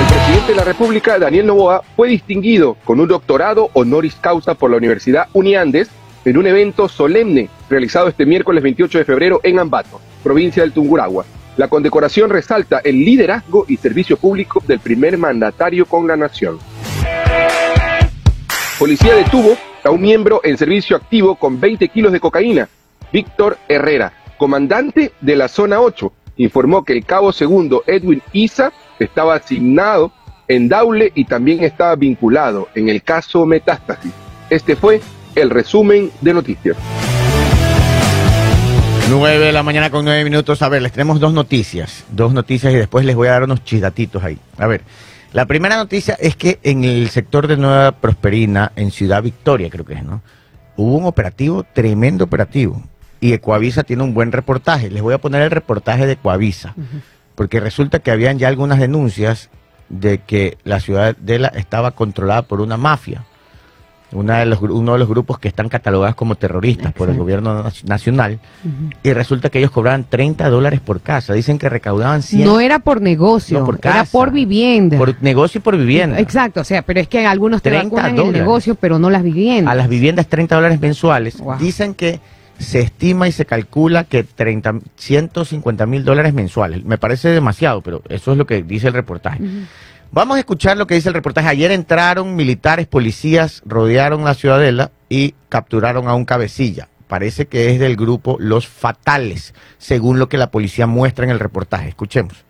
El 0.00 0.06
presidente 0.06 0.52
de 0.52 0.56
la 0.56 0.64
República, 0.64 1.18
Daniel 1.18 1.48
Novoa, 1.48 1.82
fue 1.96 2.08
distinguido 2.08 2.78
con 2.84 2.98
un 2.98 3.08
doctorado 3.08 3.68
honoris 3.74 4.14
causa 4.14 4.54
por 4.54 4.70
la 4.70 4.78
Universidad 4.78 5.26
Uniandes 5.34 5.90
en 6.24 6.38
un 6.38 6.46
evento 6.46 6.88
solemne 6.88 7.50
realizado 7.68 8.08
este 8.08 8.24
miércoles 8.24 8.62
28 8.62 8.96
de 8.96 9.04
febrero 9.04 9.40
en 9.42 9.58
Ambato, 9.58 10.00
provincia 10.22 10.62
del 10.62 10.72
Tunguragua. 10.72 11.26
La 11.58 11.68
condecoración 11.68 12.30
resalta 12.30 12.80
el 12.82 13.04
liderazgo 13.04 13.66
y 13.68 13.76
servicio 13.76 14.16
público 14.16 14.62
del 14.66 14.80
primer 14.80 15.18
mandatario 15.18 15.84
con 15.84 16.06
la 16.06 16.16
nación. 16.16 16.58
Policía 18.78 19.14
detuvo 19.14 19.58
a 19.84 19.90
un 19.90 20.00
miembro 20.00 20.40
en 20.44 20.56
servicio 20.56 20.96
activo 20.96 21.36
con 21.36 21.60
20 21.60 21.88
kilos 21.88 22.12
de 22.12 22.20
cocaína. 22.20 22.68
Víctor 23.12 23.58
Herrera, 23.68 24.12
comandante 24.38 25.12
de 25.20 25.36
la 25.36 25.48
zona 25.48 25.80
8, 25.80 26.12
informó 26.36 26.84
que 26.84 26.94
el 26.94 27.04
cabo 27.04 27.32
segundo 27.32 27.84
Edwin 27.86 28.22
Isa 28.32 28.72
estaba 28.98 29.34
asignado 29.34 30.12
en 30.48 30.68
Daule 30.68 31.12
y 31.14 31.24
también 31.24 31.62
estaba 31.64 31.94
vinculado 31.96 32.68
en 32.74 32.88
el 32.88 33.02
caso 33.02 33.46
Metástasis. 33.46 34.12
Este 34.50 34.76
fue 34.76 35.00
el 35.34 35.50
resumen 35.50 36.10
de 36.20 36.34
noticias. 36.34 36.76
9 39.08 39.46
de 39.46 39.52
la 39.52 39.62
mañana 39.62 39.90
con 39.90 40.04
9 40.04 40.24
minutos. 40.24 40.62
A 40.62 40.68
ver, 40.68 40.80
les 40.80 40.92
tenemos 40.92 41.20
dos 41.20 41.32
noticias. 41.34 42.04
Dos 42.10 42.32
noticias 42.32 42.72
y 42.72 42.76
después 42.76 43.04
les 43.04 43.14
voy 43.14 43.28
a 43.28 43.32
dar 43.32 43.42
unos 43.44 43.62
chisdatitos 43.64 44.22
ahí. 44.24 44.38
A 44.56 44.66
ver, 44.66 44.82
la 45.32 45.46
primera 45.46 45.76
noticia 45.76 46.14
es 46.20 46.36
que 46.36 46.58
en 46.62 46.84
el 46.84 47.08
sector 47.08 47.46
de 47.46 47.56
Nueva 47.56 47.92
Prosperina, 47.92 48.72
en 48.76 48.90
Ciudad 48.90 49.22
Victoria, 49.22 49.70
creo 49.70 49.84
que 49.84 49.94
es, 49.94 50.04
¿no? 50.04 50.22
Hubo 50.76 50.96
un 50.96 51.06
operativo, 51.06 51.64
tremendo 51.64 52.24
operativo. 52.24 52.82
Y 53.20 53.32
Ecuavisa 53.32 53.82
tiene 53.82 54.02
un 54.02 54.14
buen 54.14 54.32
reportaje. 54.32 54.90
Les 54.90 55.02
voy 55.02 55.14
a 55.14 55.18
poner 55.18 55.42
el 55.42 55.50
reportaje 55.50 56.06
de 56.06 56.12
Ecuavisa. 56.12 56.74
Porque 57.34 57.60
resulta 57.60 58.00
que 58.00 58.10
habían 58.10 58.38
ya 58.38 58.48
algunas 58.48 58.78
denuncias 58.78 59.48
de 59.88 60.18
que 60.18 60.58
la 60.64 60.80
ciudadela 60.80 61.48
estaba 61.48 61.92
controlada 61.92 62.42
por 62.42 62.60
una 62.60 62.76
mafia. 62.76 63.24
Una 64.12 64.38
de 64.38 64.46
los, 64.46 64.60
uno 64.60 64.92
de 64.92 64.98
los 64.98 65.08
grupos 65.08 65.38
que 65.38 65.48
están 65.48 65.68
catalogados 65.68 66.14
como 66.14 66.34
terroristas 66.34 66.92
por 66.92 67.08
el 67.08 67.16
gobierno 67.16 67.64
nac- 67.64 67.84
nacional. 67.84 68.38
Y 69.02 69.12
resulta 69.12 69.48
que 69.50 69.58
ellos 69.58 69.70
cobraban 69.70 70.04
30 70.08 70.48
dólares 70.50 70.80
por 70.80 71.00
casa. 71.00 71.32
Dicen 71.34 71.58
que 71.58 71.68
recaudaban 71.68 72.22
100 72.22 72.44
No 72.44 72.60
era 72.60 72.78
por 72.78 73.00
negocio, 73.00 73.60
No, 73.60 73.64
por 73.64 73.78
era 73.82 74.04
por 74.04 74.30
vivienda. 74.32 74.98
por 74.98 75.20
negocio 75.22 75.58
y 75.58 75.62
por 75.62 75.76
vivienda. 75.76 76.18
Exacto, 76.20 76.60
o 76.60 76.64
sea, 76.64 76.82
pero 76.82 77.00
es 77.00 77.08
que 77.08 77.26
algunos 77.26 77.62
te 77.62 77.70
30 77.70 77.84
vacunan 77.96 78.26
el 78.26 78.32
negocio, 78.32 78.74
pero 78.74 78.98
no 78.98 79.08
las 79.10 79.22
viviendas. 79.22 79.72
A 79.72 79.74
las 79.74 79.88
viviendas 79.88 80.26
30 80.26 80.54
dólares 80.56 80.80
mensuales. 80.80 81.38
Wow. 81.38 81.58
Dicen 81.58 81.94
que 81.94 82.20
se 82.58 82.80
estima 82.80 83.26
y 83.26 83.32
se 83.32 83.44
calcula 83.46 84.04
que 84.04 84.22
30, 84.24 84.74
150 84.96 85.86
mil 85.86 86.04
dólares 86.04 86.32
mensuales. 86.34 86.84
Me 86.84 86.98
parece 86.98 87.28
demasiado, 87.30 87.80
pero 87.80 88.02
eso 88.08 88.32
es 88.32 88.38
lo 88.38 88.46
que 88.46 88.62
dice 88.62 88.88
el 88.88 88.92
reportaje. 88.92 89.40
Vamos 90.14 90.36
a 90.36 90.40
escuchar 90.40 90.76
lo 90.76 90.86
que 90.86 90.94
dice 90.94 91.08
el 91.08 91.14
reportaje. 91.14 91.48
Ayer 91.48 91.70
entraron 91.70 92.36
militares, 92.36 92.86
policías, 92.86 93.62
rodearon 93.64 94.24
la 94.24 94.34
ciudadela 94.34 94.90
y 95.08 95.34
capturaron 95.48 96.06
a 96.06 96.14
un 96.14 96.26
cabecilla. 96.26 96.90
Parece 97.08 97.46
que 97.46 97.70
es 97.70 97.80
del 97.80 97.96
grupo 97.96 98.36
Los 98.38 98.68
Fatales, 98.68 99.54
según 99.78 100.18
lo 100.18 100.28
que 100.28 100.36
la 100.36 100.50
policía 100.50 100.86
muestra 100.86 101.24
en 101.24 101.30
el 101.30 101.40
reportaje. 101.40 101.88
Escuchemos. 101.88 102.44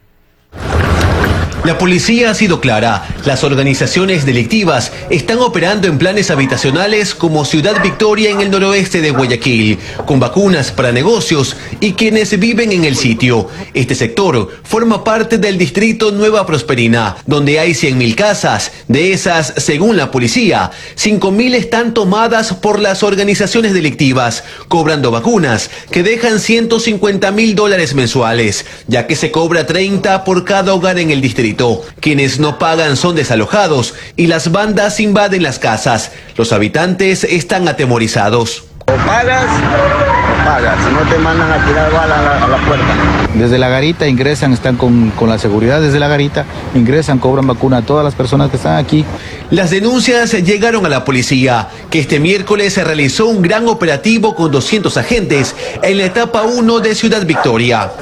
La 1.65 1.79
policía 1.79 2.33
ha 2.33 2.35
sido 2.35 2.61
clara. 2.61 3.07
Las 3.25 3.45
organizaciones 3.45 4.27
delictivas 4.27 4.91
están 5.11 5.39
operando 5.39 5.87
en 5.87 5.97
planes 5.97 6.29
habitacionales 6.33 7.15
como 7.15 7.45
Ciudad 7.45 7.81
Victoria 7.85 8.31
en 8.31 8.41
el 8.41 8.51
noroeste 8.51 9.01
de 9.01 9.13
Guayaquil, 9.13 9.79
con 10.05 10.19
vacunas 10.19 10.73
para 10.73 10.91
negocios 10.91 11.57
y 11.79 11.93
quienes 11.93 12.37
viven 12.41 12.73
en 12.73 12.85
el 12.85 12.97
sitio. 12.97 13.49
Este 13.75 13.95
sector 13.95 14.51
forma 14.65 15.05
parte 15.05 15.39
del 15.39 15.57
distrito 15.57 16.11
Nueva 16.11 16.45
Prosperina, 16.47 17.17
donde 17.27 17.61
hay 17.61 17.75
100.000 17.75 18.17
casas. 18.17 18.73
De 18.89 19.13
esas, 19.13 19.55
según 19.59 19.97
la 19.97 20.11
policía, 20.11 20.73
5.000 20.97 21.55
están 21.55 21.95
tomadas 21.95 22.55
por 22.55 22.81
las 22.81 23.05
organizaciones 23.05 23.73
delictivas, 23.73 24.43
cobrando 24.67 25.13
vacunas 25.13 25.71
que 25.93 26.03
dejan 26.03 26.41
150 26.41 27.31
mil 27.31 27.55
dólares 27.55 27.95
mensuales, 27.95 28.67
ya 28.89 29.07
que 29.07 29.15
se 29.15 29.31
cobra 29.31 29.65
30 29.65 30.25
por 30.25 30.45
cada 30.45 30.75
hogar 30.75 30.99
en 30.99 31.13
el 31.13 31.21
distrito. 31.21 31.52
Quienes 32.01 32.39
no 32.39 32.59
pagan 32.59 32.97
son 32.97 33.15
desalojados 33.15 33.95
y 34.17 34.27
las 34.27 34.53
bandas 34.53 35.01
invaden 35.01 35.43
las 35.43 35.59
casas. 35.59 36.13
Los 36.37 36.53
habitantes 36.53 37.25
están 37.25 37.69
atemorizados. 37.69 38.65
O 38.81 39.07
pagas 39.07 39.47
o 39.47 40.45
pagas, 40.45 40.77
si 40.85 40.93
no 40.93 41.01
te 41.11 41.19
mandan 41.19 41.53
a 41.53 41.65
tirar 41.65 41.93
bala 41.93 42.19
a 42.19 42.23
la, 42.23 42.45
a 42.45 42.49
la 42.49 42.57
puerta. 42.67 42.87
Desde 43.35 43.59
la 43.59 43.69
garita 43.69 44.09
ingresan, 44.09 44.53
están 44.53 44.77
con, 44.77 45.11
con 45.11 45.29
la 45.29 45.39
seguridad 45.39 45.81
desde 45.81 46.01
la 46.01 46.09
garita, 46.09 46.45
ingresan, 46.75 47.19
cobran 47.19 47.47
vacuna 47.47 47.79
a 47.79 47.83
todas 47.83 48.05
las 48.05 48.15
personas 48.15 48.51
que 48.51 48.57
están 48.57 48.77
aquí. 48.77 49.05
Las 49.51 49.71
denuncias 49.71 50.33
llegaron 50.33 50.85
a 50.85 50.89
la 50.89 51.05
policía, 51.05 51.69
que 51.91 52.01
este 52.01 52.19
miércoles 52.19 52.75
se 52.75 52.83
realizó 52.83 53.27
un 53.27 53.41
gran 53.41 53.69
operativo 53.69 54.35
con 54.35 54.51
200 54.51 54.97
agentes 54.97 55.55
en 55.83 55.99
la 55.99 56.05
etapa 56.07 56.43
1 56.43 56.81
de 56.81 56.95
Ciudad 56.95 57.25
Victoria. 57.25 57.93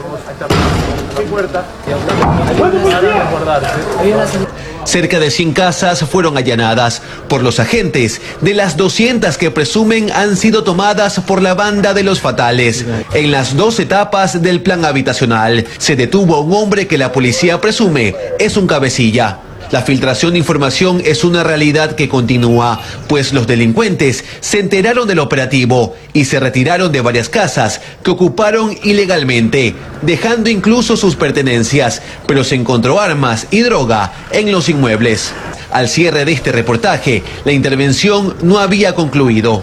Cerca 4.84 5.20
de 5.20 5.30
100 5.30 5.52
casas 5.52 6.00
fueron 6.00 6.36
allanadas 6.36 7.02
por 7.28 7.42
los 7.42 7.60
agentes, 7.60 8.20
de 8.40 8.54
las 8.54 8.76
200 8.76 9.36
que 9.36 9.50
presumen 9.50 10.10
han 10.12 10.36
sido 10.36 10.64
tomadas 10.64 11.20
por 11.20 11.42
la 11.42 11.54
banda 11.54 11.94
de 11.94 12.02
los 12.02 12.20
fatales. 12.20 12.84
En 13.12 13.30
las 13.30 13.56
dos 13.56 13.78
etapas 13.78 14.42
del 14.42 14.62
plan 14.62 14.84
habitacional 14.84 15.66
se 15.78 15.96
detuvo 15.96 16.36
a 16.36 16.40
un 16.40 16.52
hombre 16.54 16.86
que 16.86 16.98
la 16.98 17.12
policía 17.12 17.60
presume 17.60 18.16
es 18.38 18.56
un 18.56 18.66
cabecilla. 18.66 19.38
La 19.70 19.82
filtración 19.82 20.32
de 20.32 20.38
información 20.38 21.00
es 21.04 21.22
una 21.22 21.44
realidad 21.44 21.94
que 21.94 22.08
continúa, 22.08 22.80
pues 23.08 23.32
los 23.32 23.46
delincuentes 23.46 24.24
se 24.40 24.58
enteraron 24.58 25.06
del 25.06 25.20
operativo 25.20 25.94
y 26.12 26.24
se 26.24 26.40
retiraron 26.40 26.90
de 26.90 27.00
varias 27.00 27.28
casas 27.28 27.80
que 28.02 28.10
ocuparon 28.10 28.76
ilegalmente, 28.82 29.76
dejando 30.02 30.50
incluso 30.50 30.96
sus 30.96 31.14
pertenencias, 31.14 32.02
pero 32.26 32.42
se 32.42 32.56
encontró 32.56 33.00
armas 33.00 33.46
y 33.52 33.60
droga 33.60 34.12
en 34.32 34.50
los 34.50 34.68
inmuebles. 34.68 35.32
Al 35.70 35.88
cierre 35.88 36.24
de 36.24 36.32
este 36.32 36.50
reportaje, 36.50 37.22
la 37.44 37.52
intervención 37.52 38.34
no 38.42 38.58
había 38.58 38.96
concluido. 38.96 39.62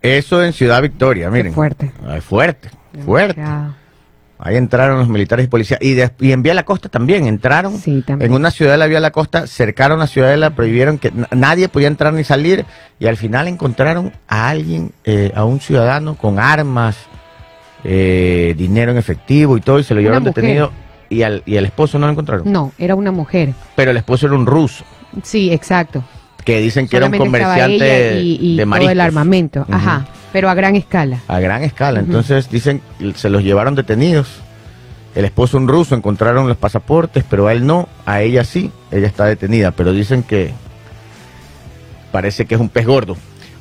Eso 0.00 0.40
en 0.44 0.52
Ciudad 0.52 0.80
Victoria, 0.82 1.30
miren. 1.30 1.52
fuerte. 1.52 1.90
Ay, 2.06 2.20
fuerte, 2.20 2.70
fuerte. 3.04 3.42
Ahí 4.46 4.56
entraron 4.56 4.98
los 4.98 5.08
militares 5.08 5.46
y 5.46 5.48
policías. 5.48 5.80
Y, 5.82 5.94
de- 5.94 6.10
y 6.20 6.32
en 6.32 6.42
Vía 6.42 6.52
la 6.54 6.64
Costa 6.64 6.88
también 6.90 7.26
entraron. 7.26 7.78
Sí, 7.78 8.02
también. 8.06 8.30
En 8.30 8.36
una 8.36 8.50
ciudadela 8.50 8.86
Vía 8.86 9.00
la 9.00 9.10
Costa, 9.10 9.46
cercaron 9.46 9.98
la 9.98 10.06
ciudadela, 10.06 10.50
prohibieron 10.50 10.98
que 10.98 11.10
na- 11.12 11.28
nadie 11.32 11.68
podía 11.68 11.88
entrar 11.88 12.12
ni 12.12 12.24
salir. 12.24 12.66
Y 13.00 13.06
al 13.06 13.16
final 13.16 13.48
encontraron 13.48 14.12
a 14.28 14.50
alguien, 14.50 14.92
eh, 15.04 15.32
a 15.34 15.44
un 15.44 15.60
ciudadano 15.60 16.14
con 16.16 16.38
armas, 16.38 16.96
eh, 17.84 18.54
dinero 18.56 18.92
en 18.92 18.98
efectivo 18.98 19.56
y 19.56 19.60
todo, 19.60 19.78
y 19.78 19.84
se 19.84 19.94
lo 19.94 20.00
Una 20.00 20.04
llevaron 20.08 20.22
mujer. 20.24 20.42
detenido. 20.42 20.72
Y 21.10 21.22
al, 21.22 21.42
y 21.46 21.56
al 21.56 21.64
esposo 21.66 21.98
no 21.98 22.06
lo 22.06 22.12
encontraron. 22.12 22.50
No, 22.50 22.72
era 22.78 22.94
una 22.94 23.12
mujer. 23.12 23.52
Pero 23.76 23.90
el 23.92 23.96
esposo 23.98 24.26
era 24.26 24.34
un 24.34 24.46
ruso, 24.46 24.84
Sí, 25.22 25.52
exacto. 25.52 26.02
que 26.44 26.60
dicen 26.60 26.88
que 26.88 26.96
era 26.96 27.06
un 27.06 27.16
comerciante 27.16 28.20
y, 28.20 28.38
y 28.40 28.56
de 28.56 28.64
todo 28.66 28.90
el 28.90 29.00
armamento. 29.00 29.66
Ajá. 29.70 30.06
Pero 30.34 30.50
a 30.50 30.54
gran 30.54 30.74
escala. 30.74 31.20
A 31.28 31.38
gran 31.38 31.62
escala. 31.62 32.00
Entonces 32.00 32.50
dicen, 32.50 32.82
se 33.14 33.30
los 33.30 33.44
llevaron 33.44 33.76
detenidos. 33.76 34.26
El 35.14 35.24
esposo 35.24 35.56
un 35.58 35.68
ruso, 35.68 35.94
encontraron 35.94 36.48
los 36.48 36.56
pasaportes, 36.56 37.22
pero 37.30 37.46
a 37.46 37.52
él 37.52 37.64
no, 37.64 37.88
a 38.04 38.20
ella 38.20 38.42
sí, 38.42 38.72
ella 38.90 39.06
está 39.06 39.26
detenida, 39.26 39.70
pero 39.70 39.92
dicen 39.92 40.24
que 40.24 40.50
parece 42.10 42.46
que 42.46 42.56
es 42.56 42.60
un 42.60 42.68
pez 42.68 42.84
gordo. 42.84 43.16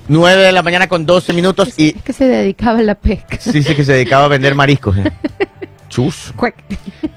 9 0.08 0.42
de 0.42 0.52
la 0.52 0.64
mañana 0.64 0.88
con 0.88 1.06
12 1.06 1.32
minutos 1.34 1.78
y 1.78 1.96
Es 1.96 2.02
que 2.02 2.12
se 2.12 2.26
dedicaba 2.26 2.80
a 2.80 2.82
la 2.82 2.96
pesca. 2.96 3.38
dice 3.54 3.76
que 3.76 3.86
se 3.86 3.94
dedicaba 3.94 4.26
a 4.26 4.30
vender 4.30 4.56
mariscos. 4.56 4.98
eh. 4.98 5.04
Chus, 5.94 6.34
Cuec. 6.36 6.56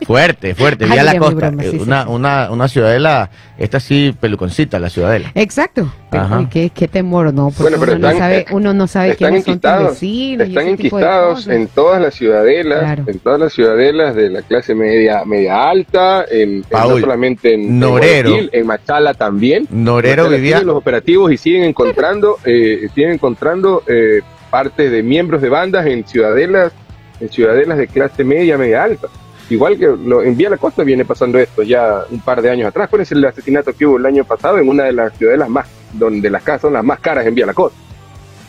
fuerte, 0.06 0.54
fuerte, 0.54 0.84
Ay, 0.84 0.90
vía 0.90 1.02
la 1.04 1.18
costa. 1.18 1.48
broma, 1.48 1.62
sí, 1.62 1.68
eh, 1.68 1.70
sí, 1.72 1.78
una, 1.78 2.02
sí. 2.04 2.08
una, 2.10 2.50
una 2.50 2.68
ciudadela, 2.68 3.30
esta 3.56 3.80
sí 3.80 4.14
peluconcita, 4.20 4.78
la 4.78 4.90
ciudadela. 4.90 5.32
Exacto. 5.34 5.90
Pero, 6.10 6.48
qué, 6.50 6.70
qué 6.70 6.86
temor, 6.86 7.32
¿no? 7.32 7.46
Porque 7.50 7.62
Bueno, 7.62 7.76
pero 7.80 7.92
uno, 7.92 8.00
no 8.02 8.08
están- 8.08 8.18
sabe, 8.20 8.46
uno 8.50 8.74
no 8.74 8.86
sabe 8.86 9.10
están 9.12 9.28
quiénes 9.30 9.44
son 9.44 9.60
tus 9.60 9.90
vecinos. 9.92 10.48
están 10.48 10.68
enquistados 10.68 11.48
en 11.48 11.68
todas 11.68 12.00
las 12.02 12.14
ciudadelas, 12.14 12.80
Claro. 12.80 13.04
en 13.06 13.18
todas 13.18 13.40
las 13.40 13.52
ciudadelas 13.54 14.14
de 14.14 14.30
la 14.30 14.42
clase 14.42 14.74
media 14.74 15.24
media 15.24 15.68
alta, 15.70 16.24
en, 16.30 16.56
en- 16.56 16.62
Paul, 16.64 16.94
no 16.94 17.00
solamente 17.00 17.54
en, 17.54 17.60
en 17.62 17.80
Norero. 17.80 18.28
Guayaquil, 18.30 18.50
en 18.60 18.66
Machala 18.66 19.14
también. 19.14 19.66
Norero 19.70 20.24
Machala 20.24 20.36
vivía, 20.36 20.60
los 20.62 20.76
operativos 20.76 21.32
y 21.32 21.36
siguen 21.38 21.64
encontrando, 21.64 22.36
eh, 22.44 22.88
siguen 22.94 23.12
encontrando 23.12 23.82
eh, 23.86 24.20
partes 24.50 24.90
de 24.90 25.02
miembros 25.02 25.40
de 25.42 25.48
bandas 25.48 25.86
en 25.86 26.06
ciudadelas, 26.06 26.72
en 27.20 27.28
ciudadelas 27.28 27.78
de 27.78 27.86
clase 27.88 28.24
media 28.24 28.56
media 28.58 28.84
alta. 28.84 29.08
Igual 29.48 29.78
que 29.78 29.86
lo, 29.86 30.22
en 30.22 30.36
Vía 30.36 30.50
la 30.50 30.56
Costa 30.56 30.82
viene 30.82 31.04
pasando 31.04 31.38
esto 31.38 31.62
ya 31.62 32.00
un 32.10 32.18
par 32.20 32.42
de 32.42 32.50
años 32.50 32.66
atrás. 32.68 32.88
¿Cuál 32.88 33.02
es 33.02 33.12
el 33.12 33.24
asesinato 33.24 33.72
que 33.72 33.86
hubo 33.86 33.96
el 33.96 34.06
año 34.06 34.24
pasado 34.24 34.58
en 34.58 34.68
una 34.68 34.84
de 34.84 34.92
las 34.92 35.16
ciudadelas 35.16 35.48
más, 35.48 35.68
donde 35.92 36.28
las 36.30 36.42
casas 36.42 36.62
son 36.62 36.72
las 36.72 36.82
más 36.84 36.98
caras 37.00 37.24
en 37.26 37.34
Vía 37.34 37.46
la 37.46 37.54
Costa? 37.54 37.78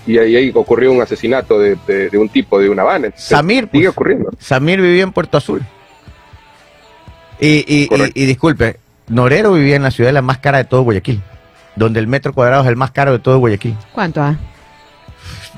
Y 0.07 0.17
ahí, 0.17 0.35
ahí 0.35 0.51
ocurrió 0.55 0.91
un 0.91 1.01
asesinato 1.01 1.59
de, 1.59 1.77
de- 1.85 2.09
de 2.09 2.17
un 2.17 2.29
tipo 2.29 2.57
de 2.59 2.69
una. 2.69 2.83
Entonces, 2.95 3.23
Samir, 3.23 3.65
Sigue 3.71 3.83
pues. 3.85 3.87
ocurriendo. 3.89 4.29
Samir 4.39 4.81
vivía 4.81 5.03
en 5.03 5.11
Puerto 5.11 5.37
Azul. 5.37 5.61
Y, 7.39 7.63
y, 7.67 7.87
Correcto. 7.87 8.11
y- 8.19 8.23
y 8.23 8.25
disculpe, 8.25 8.77
Norero 9.07 9.53
vivía 9.53 9.75
en 9.75 9.83
la 9.83 9.91
ciudadela 9.91 10.21
más 10.21 10.39
cara 10.39 10.57
de 10.57 10.63
todo 10.65 10.81
Guayaquil, 10.83 11.21
donde 11.75 11.99
el 11.99 12.07
metro 12.07 12.33
cuadrado 12.33 12.63
es 12.63 12.69
el 12.69 12.75
más 12.75 12.91
caro 12.91 13.11
de 13.11 13.19
todo 13.19 13.37
Guayaquil. 13.39 13.75
¿Cuánto? 13.93 14.21
Ah? 14.21 14.35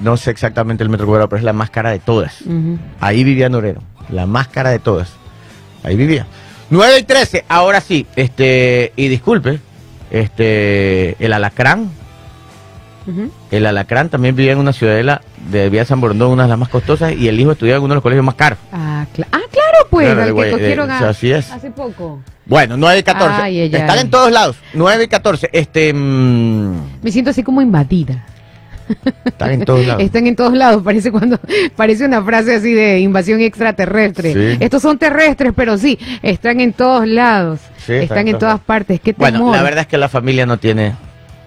No 0.01 0.15
sé 0.17 0.31
exactamente 0.31 0.83
el 0.83 0.89
metro 0.89 1.05
cuadrado, 1.05 1.29
pero 1.29 1.39
es 1.39 1.43
la 1.43 1.53
más 1.53 1.69
cara 1.69 1.89
de 1.91 1.99
todas. 1.99 2.37
Ahí 2.99 3.23
vivía 3.23 3.49
Norero, 3.49 3.81
la 4.09 4.25
más 4.25 4.47
cara 4.47 4.69
de 4.69 4.79
todas. 4.79 5.11
Ahí 5.83 5.95
vivía. 5.95 6.25
9 6.69 6.99
y 6.99 7.03
13, 7.03 7.45
ahora 7.49 7.81
sí, 7.81 8.05
este, 8.15 8.93
y 8.95 9.07
disculpe, 9.07 9.59
este, 10.11 11.15
el 11.23 11.33
alacrán, 11.33 11.89
el 13.49 13.65
alacrán 13.65 14.09
también 14.09 14.35
vivía 14.35 14.51
en 14.51 14.59
una 14.59 14.71
ciudadela 14.71 15.21
de 15.49 15.69
Vía 15.71 15.83
San 15.83 15.99
Borondón, 15.99 16.31
una 16.31 16.43
de 16.43 16.49
las 16.49 16.59
más 16.59 16.69
costosas, 16.69 17.13
y 17.13 17.27
el 17.27 17.39
hijo 17.39 17.53
estudiaba 17.53 17.77
en 17.79 17.83
uno 17.85 17.93
de 17.93 17.95
los 17.95 18.03
colegios 18.03 18.23
más 18.23 18.35
caros. 18.35 18.59
Ah, 18.71 19.07
cla- 19.15 19.25
ah, 19.31 19.39
claro, 19.51 19.87
pues, 19.89 20.05
Claro, 20.05 20.21
de 20.21 20.29
al 20.29 20.35
que 20.45 20.51
cogieron 20.51 20.91
a- 20.91 21.09
así 21.09 21.31
es. 21.31 21.51
hace 21.51 21.71
poco. 21.71 22.21
Bueno, 22.45 22.77
9 22.77 22.99
y 22.99 23.03
14. 23.03 23.41
Ay, 23.41 23.59
ay, 23.61 23.65
Están 23.73 23.89
ay. 23.91 23.99
en 24.01 24.09
todos 24.11 24.31
lados. 24.31 24.57
9 24.73 25.03
y 25.05 25.07
14. 25.07 25.49
Este. 25.53 25.91
mm, 25.93 26.73
Me 27.01 27.11
siento 27.11 27.31
así 27.31 27.41
como 27.41 27.61
invadida. 27.63 28.25
Están 29.25 29.51
en 29.51 29.65
todos 29.65 29.85
lados. 29.85 30.03
Están 30.03 30.27
en 30.27 30.35
todos 30.35 30.53
lados, 30.53 30.83
parece 30.83 31.11
cuando 31.11 31.39
parece 31.75 32.05
una 32.05 32.23
frase 32.23 32.55
así 32.55 32.73
de 32.73 32.99
invasión 32.99 33.41
extraterrestre. 33.41 34.33
Sí. 34.33 34.57
Estos 34.59 34.81
son 34.81 34.97
terrestres, 34.97 35.53
pero 35.55 35.77
sí, 35.77 35.97
están 36.21 36.59
en 36.59 36.73
todos 36.73 37.07
lados. 37.07 37.59
Sí, 37.85 37.93
están, 37.93 38.27
en 38.27 38.37
todas 38.37 38.59
partes. 38.59 38.99
Qué 38.99 39.13
temor. 39.13 39.31
Bueno, 39.31 39.51
la 39.55 39.63
verdad 39.63 39.81
es 39.81 39.87
que 39.87 39.97
la 39.97 40.09
familia 40.09 40.45
no 40.45 40.57
tiene 40.57 40.93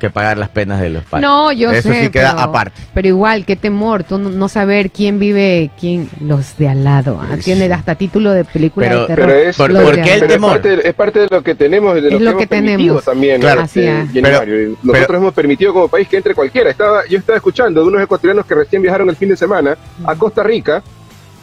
que 0.03 0.11
pagar 0.11 0.37
las 0.37 0.49
penas 0.51 0.81
de 0.81 0.91
los 0.91 1.05
padres. 1.05 1.27
No, 1.27 1.51
yo 1.53 1.71
Eso 1.71 1.89
sé. 1.89 2.05
sí 2.05 2.11
queda 2.11 2.33
pero, 2.33 2.43
aparte. 2.43 2.81
Pero 2.93 3.09
igual, 3.09 3.47
qué 3.47 3.57
temor, 3.57 4.05
tú 4.05 4.19
no, 4.19 4.29
no 4.29 4.49
saber 4.49 4.91
quién 4.91 5.19
vive, 5.19 5.71
quién, 5.81 6.11
los 6.21 6.57
de 6.59 6.69
al 6.69 6.85
lado. 6.85 7.19
Ah, 7.23 7.37
Sí. 7.37 7.45
Tiene 7.55 7.73
hasta 7.73 7.95
título 7.95 8.33
de 8.33 8.45
película 8.45 8.89
Pero- 8.89 9.01
de 9.03 9.07
terror. 9.07 9.27
Pero 9.29 9.39
es, 9.39 9.57
¿Por- 9.57 9.71
Los 9.73 9.83
por 9.85 9.97
de 9.97 10.03
qué 10.03 10.13
al 10.13 10.19
el 10.19 10.23
es 10.25 10.29
temor? 10.29 10.51
parte, 10.53 10.89
es 10.89 10.95
parte 10.95 11.19
de 11.21 11.29
lo 11.31 11.43
que 11.43 11.55
tenemos, 11.55 11.95
de 11.95 12.01
lo 12.03 12.09
Es 12.09 12.19
que 12.19 12.25
lo 12.25 12.37
que 12.37 12.47
tenemos. 12.47 13.05
también. 13.05 13.41
Claro. 13.41 13.63
Este, 13.63 14.07
Pero- 14.13 14.41
Nosotros 14.83 15.07
pero- 15.07 15.19
hemos 15.19 15.33
permitido 15.35 15.73
como 15.73 15.89
país 15.89 16.09
que 16.09 16.17
entre 16.19 16.35
cualquiera. 16.35 16.69
Estaba, 16.71 17.07
yo 17.09 17.19
estaba 17.19 17.37
escuchando 17.37 17.81
de 17.83 17.87
unos 17.89 18.03
ecuatorianos 18.03 18.45
que 18.45 18.55
recién 18.55 18.83
viajaron 18.83 19.09
el 19.09 19.17
fin 19.17 19.29
de 19.31 19.37
semana 19.37 19.77
a 20.05 20.15
Costa 20.17 20.43
Rica 20.43 20.83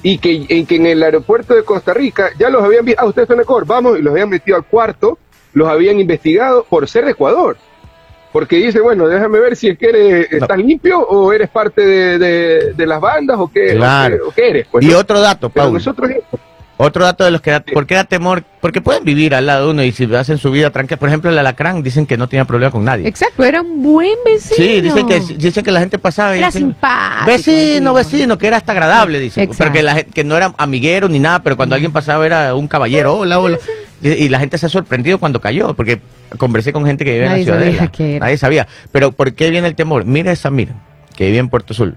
y 0.04 0.18
que 0.18 0.46
en, 0.50 0.66
que 0.66 0.76
en 0.76 0.86
el 0.86 1.02
aeropuerto 1.04 1.54
de 1.56 1.64
Costa 1.64 1.94
Rica 1.94 2.30
ya 2.38 2.50
los 2.50 2.64
habían 2.64 2.86
visto, 2.86 3.02
ah, 3.02 3.06
ustedes 3.06 3.28
son 3.28 3.38
de 3.38 3.44
Ecuador, 3.44 3.66
vamos, 3.66 3.98
y 4.00 4.02
los 4.02 4.12
habían 4.12 4.30
metido 4.30 4.58
al 4.58 4.64
cuarto, 4.66 5.18
los 5.54 5.68
habían 5.68 6.00
investigado 6.00 6.66
por 6.70 6.88
ser 6.88 7.06
de 7.06 7.12
Ecuador. 7.12 7.58
Porque 8.32 8.58
dice, 8.58 8.80
bueno, 8.80 9.08
déjame 9.08 9.40
ver 9.40 9.56
si 9.56 9.70
es 9.70 9.78
que 9.78 9.90
eres, 9.90 10.32
estás 10.32 10.58
limpio 10.58 11.00
o 11.00 11.34
eres 11.34 11.50
parte 11.50 11.82
de, 11.86 12.20
de- 12.20 12.74
de 12.74 12.86
las 12.86 13.02
bandas 13.02 13.38
o 13.40 13.48
qué, 13.52 13.76
Claro. 13.76 14.16
o 14.16 14.20
qué, 14.20 14.24
o 14.24 14.32
qué 14.36 14.50
eres. 14.50 14.68
Pues, 14.72 14.86
y 14.86 14.90
¿no? 14.90 14.98
otro 15.00 15.20
dato, 15.20 15.52
nosotros 15.56 16.12
Otro 16.78 17.04
dato 17.04 17.26
de 17.26 17.32
los 17.32 17.42
que 17.42 17.52
da, 17.52 17.60
¿por 17.60 17.86
qué 17.88 17.96
da 17.96 18.04
temor? 18.06 18.44
Porque 18.62 18.80
pueden 18.82 19.04
vivir 19.04 19.36
al 19.36 19.46
lado 19.48 19.66
de 19.66 19.72
uno 19.72 19.84
y 19.84 19.92
si 19.92 20.06
hacen 20.16 20.38
su 20.38 20.50
vida 20.52 20.70
tranquila. 20.70 20.98
Por 20.98 21.10
ejemplo, 21.10 21.30
el 21.30 21.38
alacrán 21.38 21.82
dicen 21.84 22.06
que 22.06 22.16
no 22.18 22.30
tenía 22.30 22.46
problema 22.46 22.72
con 22.72 22.86
nadie. 22.86 23.06
Exacto, 23.08 23.44
era 23.44 23.62
un 23.62 23.82
buen 23.84 24.16
vecino. 24.24 24.56
Sí, 24.56 24.80
dicen 24.80 25.06
que, 25.08 25.20
dicen 25.36 25.64
que 25.64 25.72
la 25.72 25.80
gente 25.82 25.98
pasaba 26.00 26.36
y 26.36 26.40
Era 26.40 26.48
dicen, 26.48 26.62
simpático. 26.62 27.26
Vecino, 27.26 27.94
vecino, 27.94 28.38
que 28.38 28.48
era 28.48 28.58
hasta 28.58 28.72
agradable, 28.74 29.20
dice. 29.20 29.42
Exacto. 29.44 29.58
Pero 29.64 29.74
que, 29.74 29.84
la 29.84 29.96
gente, 29.96 30.12
que 30.12 30.24
no 30.24 30.38
era 30.38 30.54
amiguero 30.58 31.10
ni 31.10 31.20
nada, 31.20 31.42
pero 31.44 31.58
cuando 31.58 31.76
alguien 31.76 31.92
pasaba 31.92 32.26
era 32.26 32.54
un 32.56 32.68
caballero, 32.70 33.16
hola, 33.16 33.40
hola. 33.40 33.58
Y, 34.02 34.10
y 34.10 34.30
la 34.30 34.40
gente 34.40 34.58
se 34.58 34.66
ha 34.66 34.70
sorprendido 34.70 35.20
cuando 35.20 35.42
cayó, 35.42 35.74
porque 35.74 36.02
conversé 36.38 36.74
con 36.74 36.86
gente 36.86 37.06
que 37.06 37.14
vive 37.14 37.26
Nadie 37.26 37.44
en 37.44 37.48
la 37.48 37.90
ciudadela. 37.90 38.20
Nadie 38.20 38.38
sabía. 38.38 38.68
Pero 38.92 39.12
¿por 39.12 39.34
qué 39.34 39.50
viene 39.50 39.68
el 39.68 39.76
temor? 39.76 40.06
Mira 40.06 40.32
esa, 40.32 40.50
mira, 40.50 40.74
que 41.16 41.26
vive 41.26 41.40
en 41.40 41.50
Puerto 41.50 41.74
Azul. 41.74 41.96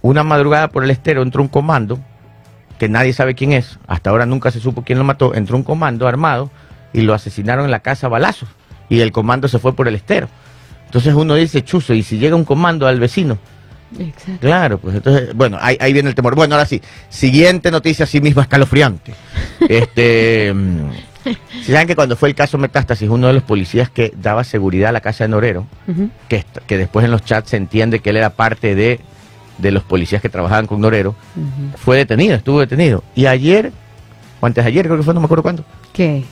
Una 0.00 0.24
madrugada 0.24 0.68
por 0.68 0.84
el 0.84 0.90
estero 0.90 1.22
entró 1.22 1.42
un 1.42 1.48
comando, 1.48 1.98
que 2.78 2.88
nadie 2.88 3.12
sabe 3.12 3.34
quién 3.34 3.52
es, 3.52 3.78
hasta 3.86 4.10
ahora 4.10 4.26
nunca 4.26 4.50
se 4.50 4.60
supo 4.60 4.82
quién 4.82 4.98
lo 4.98 5.04
mató, 5.04 5.34
entró 5.34 5.56
un 5.56 5.62
comando 5.62 6.08
armado 6.08 6.50
y 6.92 7.02
lo 7.02 7.14
asesinaron 7.14 7.64
en 7.64 7.70
la 7.70 7.80
casa 7.80 8.08
a 8.08 8.10
balazos. 8.10 8.48
Y 8.88 9.00
el 9.00 9.12
comando 9.12 9.48
se 9.48 9.58
fue 9.58 9.74
por 9.74 9.88
el 9.88 9.94
estero. 9.94 10.28
Entonces 10.86 11.14
uno 11.14 11.34
dice, 11.36 11.62
chuzo, 11.62 11.94
y 11.94 12.02
si 12.02 12.18
llega 12.18 12.36
un 12.36 12.44
comando 12.44 12.86
al 12.86 13.00
vecino, 13.00 13.38
Exacto. 13.98 14.40
Claro, 14.40 14.78
pues 14.78 14.96
entonces, 14.96 15.34
bueno, 15.34 15.58
ahí, 15.60 15.76
ahí 15.80 15.92
viene 15.92 16.08
el 16.08 16.14
temor. 16.14 16.34
Bueno, 16.34 16.54
ahora 16.54 16.66
sí, 16.66 16.80
siguiente 17.08 17.70
noticia, 17.70 18.04
así 18.04 18.20
misma 18.20 18.42
escalofriante. 18.42 19.14
Este, 19.68 20.52
Si 21.64 21.72
saben 21.72 21.86
que 21.86 21.94
cuando 21.96 22.16
fue 22.16 22.28
el 22.28 22.34
caso 22.34 22.58
Metástasis, 22.58 23.08
uno 23.08 23.28
de 23.28 23.32
los 23.34 23.42
policías 23.42 23.90
que 23.90 24.12
daba 24.16 24.44
seguridad 24.44 24.90
a 24.90 24.92
la 24.92 25.00
casa 25.00 25.24
de 25.24 25.28
Norero, 25.28 25.66
que, 26.28 26.44
que 26.66 26.78
después 26.78 27.04
en 27.04 27.10
los 27.10 27.24
chats 27.24 27.50
se 27.50 27.56
entiende 27.56 28.00
que 28.00 28.10
él 28.10 28.16
era 28.16 28.30
parte 28.30 28.74
de, 28.74 29.00
de 29.58 29.70
los 29.70 29.82
policías 29.84 30.20
que 30.22 30.28
trabajaban 30.28 30.66
con 30.66 30.80
Norero, 30.80 31.14
fue 31.76 31.96
detenido, 31.98 32.34
estuvo 32.34 32.60
detenido. 32.60 33.04
Y 33.14 33.26
ayer, 33.26 33.72
o 34.40 34.46
antes 34.46 34.64
de 34.64 34.68
ayer, 34.68 34.86
creo 34.86 34.96
que 34.96 35.02
fue, 35.04 35.14
no 35.14 35.20
me 35.20 35.26
acuerdo 35.26 35.42
cuándo, 35.42 35.64
¿Qué? 35.92 36.24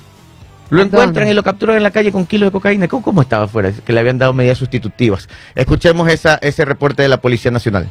lo 0.70 0.80
¿A 0.82 0.84
encuentran 0.84 1.14
dónde? 1.24 1.32
y 1.32 1.34
lo 1.34 1.43
capturan 1.43 1.76
en 1.76 1.82
la 1.82 1.91
calle 1.91 2.12
con 2.12 2.26
kilos 2.26 2.47
de 2.49 2.53
cocaína. 2.53 2.86
¿Cómo, 2.88 3.03
cómo 3.03 3.22
estaba 3.22 3.45
afuera? 3.45 3.72
Que 3.84 3.93
le 3.93 4.01
habían 4.01 4.18
dado 4.18 4.32
medidas 4.32 4.59
sustitutivas. 4.59 5.28
Escuchemos 5.55 6.09
esa, 6.09 6.36
ese 6.36 6.64
reporte 6.64 7.03
de 7.03 7.09
la 7.09 7.16
Policía 7.20 7.51
Nacional. 7.51 7.88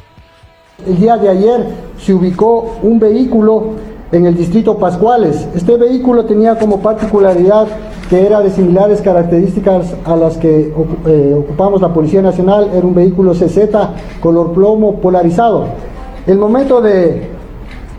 El 0.86 0.98
día 0.98 1.16
de 1.18 1.28
ayer 1.28 1.66
se 1.98 2.14
ubicó 2.14 2.78
un 2.82 2.98
vehículo 2.98 3.76
en 4.12 4.26
el 4.26 4.36
distrito 4.36 4.76
Pascuales. 4.76 5.46
Este 5.54 5.76
vehículo 5.76 6.24
tenía 6.24 6.58
como 6.58 6.80
particularidad 6.80 7.68
que 8.08 8.26
era 8.26 8.40
de 8.40 8.50
similares 8.50 9.00
características 9.00 9.94
a 10.04 10.16
las 10.16 10.36
que 10.36 10.72
eh, 11.06 11.36
ocupamos 11.38 11.80
la 11.80 11.94
Policía 11.94 12.20
Nacional. 12.20 12.70
Era 12.74 12.84
un 12.84 12.94
vehículo 12.94 13.34
CZ 13.34 13.70
color 14.20 14.52
plomo 14.52 14.96
polarizado. 14.96 15.66
El 16.26 16.38
momento 16.38 16.80
de 16.80 17.28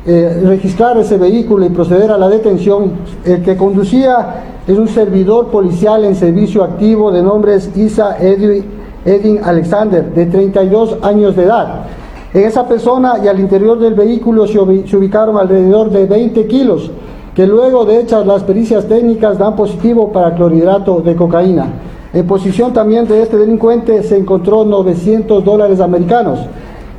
eh, 0.06 0.42
registrar 0.46 0.98
ese 0.98 1.18
vehículo 1.18 1.66
y 1.66 1.70
proceder 1.70 2.12
a 2.12 2.18
la 2.18 2.28
detención, 2.28 2.92
el 3.24 3.42
que 3.42 3.56
conducía 3.56 4.44
es 4.68 4.78
un 4.78 4.90
servidor 4.90 5.48
policial 5.48 6.04
en 6.04 6.16
servicio 6.16 6.64
activo 6.64 7.12
de 7.12 7.24
nombres 7.24 7.70
Isa 7.76 8.18
Edwin 8.20 9.40
Alexander, 9.44 10.14
de 10.14 10.26
32 10.26 10.98
años 11.04 11.36
de 11.36 11.44
edad. 11.44 11.86
En 12.34 12.44
esa 12.46 12.68
persona 12.68 13.16
y 13.24 13.28
al 13.28 13.40
interior 13.40 13.78
del 13.80 13.94
vehículo 13.94 14.48
se, 14.48 14.58
ubi- 14.60 14.86
se 14.88 14.96
ubicaron 14.98 15.38
alrededor 15.38 15.90
de 15.90 16.06
20 16.06 16.48
kilos, 16.48 16.90
que 17.36 17.46
luego 17.46 17.86
de 17.86 18.00
hechas 18.00 18.26
las 18.26 18.44
pericias 18.44 18.86
técnicas 18.88 19.38
dan 19.38 19.56
positivo 19.56 20.12
para 20.12 20.34
clorhidrato 20.36 21.02
de 21.02 21.16
cocaína. 21.16 21.68
En 22.14 22.28
posición 22.28 22.74
también 22.74 23.08
de 23.08 23.22
este 23.22 23.38
delincuente 23.38 24.04
se 24.04 24.18
encontró 24.18 24.66
900 24.66 25.44
dólares 25.44 25.80
americanos. 25.80 26.40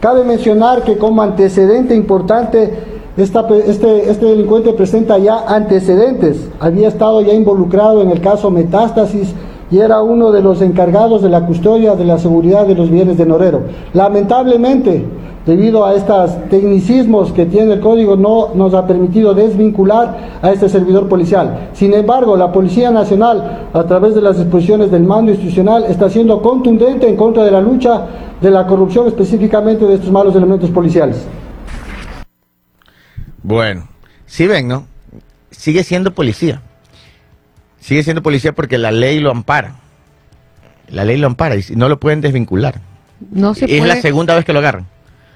Cabe 0.01 0.25
mencionar 0.25 0.83
que 0.83 0.97
como 0.99 1.23
antecedente 1.23 1.95
importante, 1.95 2.73
este, 3.17 4.11
este 4.11 4.27
delincuente 4.27 4.73
presenta 4.73 5.19
ya 5.19 5.45
antecedentes. 5.47 6.49
Había 6.61 6.89
estado 6.89 7.21
ya 7.21 7.35
involucrado 7.35 8.03
en 8.03 8.11
el 8.11 8.21
caso 8.21 8.51
Metástasis 8.51 9.35
y 9.73 9.81
era 9.81 10.03
uno 10.03 10.31
de 10.31 10.43
los 10.43 10.61
encargados 10.61 11.23
de 11.23 11.31
la 11.31 11.47
custodia 11.47 11.97
de 11.97 12.05
la 12.05 12.19
seguridad 12.19 12.67
de 12.67 12.75
los 12.75 12.91
bienes 12.91 13.17
de 13.17 13.25
Norero. 13.25 13.63
Lamentablemente, 13.95 15.03
debido 15.47 15.87
a 15.87 15.95
estos 15.95 16.31
tecnicismos 16.51 17.33
que 17.33 17.47
tiene 17.47 17.73
el 17.73 17.81
código, 17.81 18.15
no 18.15 18.51
nos 18.55 18.75
ha 18.75 18.87
permitido 18.87 19.33
desvincular 19.33 20.39
a 20.43 20.53
este 20.53 20.69
servidor 20.69 21.09
policial. 21.09 21.71
Sin 21.73 21.95
embargo, 21.95 22.37
la 22.37 22.53
Policía 22.53 22.91
Nacional, 22.91 23.69
a 23.73 23.85
través 23.85 24.15
de 24.15 24.21
las 24.21 24.37
disposiciones 24.37 24.91
del 24.91 25.05
mando 25.05 25.33
institucional, 25.33 25.85
está 25.85 26.11
siendo 26.11 26.43
contundente 26.43 27.09
en 27.09 27.17
contra 27.17 27.43
de 27.43 27.51
la 27.51 27.63
lucha 27.63 28.07
de 28.43 28.51
la 28.51 28.67
corrupción, 28.67 29.07
específicamente 29.07 29.87
de 29.87 29.95
estos 29.95 30.11
malos 30.11 30.37
elementos 30.37 30.69
policiales. 30.69 31.27
Bueno, 33.43 33.89
si 34.27 34.47
ven, 34.47 34.69
¿no? 34.69 34.85
Sigue 35.51 35.83
siendo 35.83 36.13
policía. 36.13 36.61
Sigue 37.83 38.05
siendo 38.05 38.23
policía 38.23 38.53
porque 38.53 38.79
la 38.79 38.93
ley 38.93 39.19
lo 39.19 39.31
ampara. 39.31 39.75
La 40.89 41.05
ley 41.05 41.17
lo 41.17 41.27
ampara 41.27 41.57
y 41.57 41.65
no 41.75 41.89
lo 41.89 41.99
pueden 41.99 42.21
desvincular. 42.21 42.81
No 43.33 43.55
se 43.55 43.65
es 43.65 43.79
puede. 43.79 43.87
la 43.87 44.01
segunda 44.01 44.35
vez 44.37 44.45
que 44.45 44.53
lo 44.53 44.61
agarran. 44.61 44.87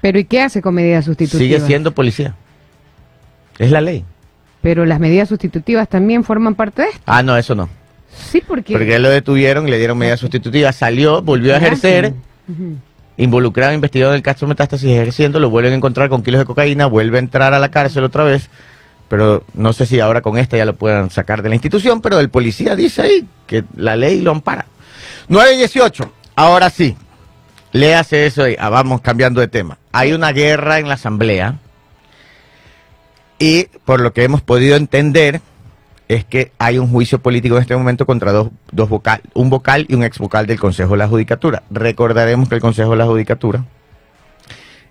Pero 0.01 0.17
¿y 0.17 0.23
qué 0.23 0.41
hace 0.41 0.61
con 0.61 0.73
medidas 0.73 1.05
sustitutivas? 1.05 1.41
Sigue 1.41 1.59
siendo 1.59 1.91
policía. 1.91 2.35
Es 3.59 3.69
la 3.71 3.81
ley. 3.81 4.05
Pero 4.61 4.85
las 4.85 4.99
medidas 4.99 5.27
sustitutivas 5.27 5.89
también 5.89 6.23
forman 6.23 6.55
parte 6.55 6.83
de 6.83 6.89
esto. 6.89 7.01
Ah, 7.05 7.21
no, 7.21 7.35
eso 7.35 7.53
no. 7.53 7.69
Sí, 8.31 8.41
porque. 8.47 8.73
Porque 8.73 8.97
lo 8.97 9.09
detuvieron, 9.09 9.69
le 9.69 9.77
dieron 9.77 9.97
medidas 9.97 10.19
sustitutivas, 10.19 10.75
salió, 10.75 11.21
volvió 11.21 11.55
a 11.55 11.59
¿Qué 11.59 11.65
ejercer, 11.65 12.13
involucrado, 13.17 13.73
investigado 13.73 14.13
en 14.13 14.17
el 14.17 14.23
caso 14.23 14.47
Metástasis 14.47 14.89
ejerciendo, 14.89 15.39
lo 15.39 15.49
vuelven 15.49 15.73
a 15.73 15.75
encontrar 15.75 16.07
con 16.07 16.23
kilos 16.23 16.39
de 16.39 16.45
cocaína, 16.45 16.85
vuelve 16.85 17.17
a 17.17 17.19
entrar 17.19 17.53
a 17.53 17.59
la 17.59 17.69
cárcel 17.71 18.03
otra 18.03 18.23
vez, 18.23 18.49
pero 19.09 19.43
no 19.53 19.73
sé 19.73 19.85
si 19.85 19.99
ahora 19.99 20.21
con 20.21 20.37
esta 20.37 20.57
ya 20.57 20.65
lo 20.65 20.75
puedan 20.75 21.09
sacar 21.09 21.41
de 21.41 21.49
la 21.49 21.55
institución, 21.55 22.01
pero 22.01 22.19
el 22.19 22.29
policía 22.29 22.75
dice 22.75 23.01
ahí 23.01 23.27
que 23.45 23.63
la 23.75 23.95
ley 23.95 24.21
lo 24.21 24.31
ampara. 24.31 24.65
918, 25.29 26.11
ahora 26.35 26.69
sí, 26.69 26.95
léase 27.71 28.25
eso 28.25 28.47
y 28.47 28.55
ah, 28.59 28.69
vamos 28.69 29.01
cambiando 29.01 29.41
de 29.41 29.47
tema. 29.47 29.77
Hay 29.91 30.13
una 30.13 30.31
guerra 30.31 30.79
en 30.79 30.87
la 30.87 30.95
asamblea 30.95 31.59
y 33.39 33.65
por 33.85 34.01
lo 34.01 34.13
que 34.13 34.23
hemos 34.23 34.41
podido 34.41 34.75
entender 34.75 35.41
es 36.07 36.23
que 36.25 36.51
hay 36.57 36.79
un 36.79 36.89
juicio 36.89 37.19
político 37.19 37.55
en 37.55 37.61
este 37.61 37.75
momento 37.75 38.05
contra 38.05 38.31
dos, 38.31 38.49
dos 38.71 38.89
vocal, 38.89 39.21
un 39.33 39.49
vocal 39.49 39.85
y 39.89 39.95
un 39.95 40.03
ex 40.03 40.17
vocal 40.19 40.47
del 40.47 40.59
Consejo 40.59 40.91
de 40.91 40.97
la 40.97 41.07
Judicatura. 41.07 41.63
Recordaremos 41.69 42.47
que 42.47 42.55
el 42.55 42.61
Consejo 42.61 42.91
de 42.91 42.97
la 42.97 43.05
Judicatura 43.05 43.65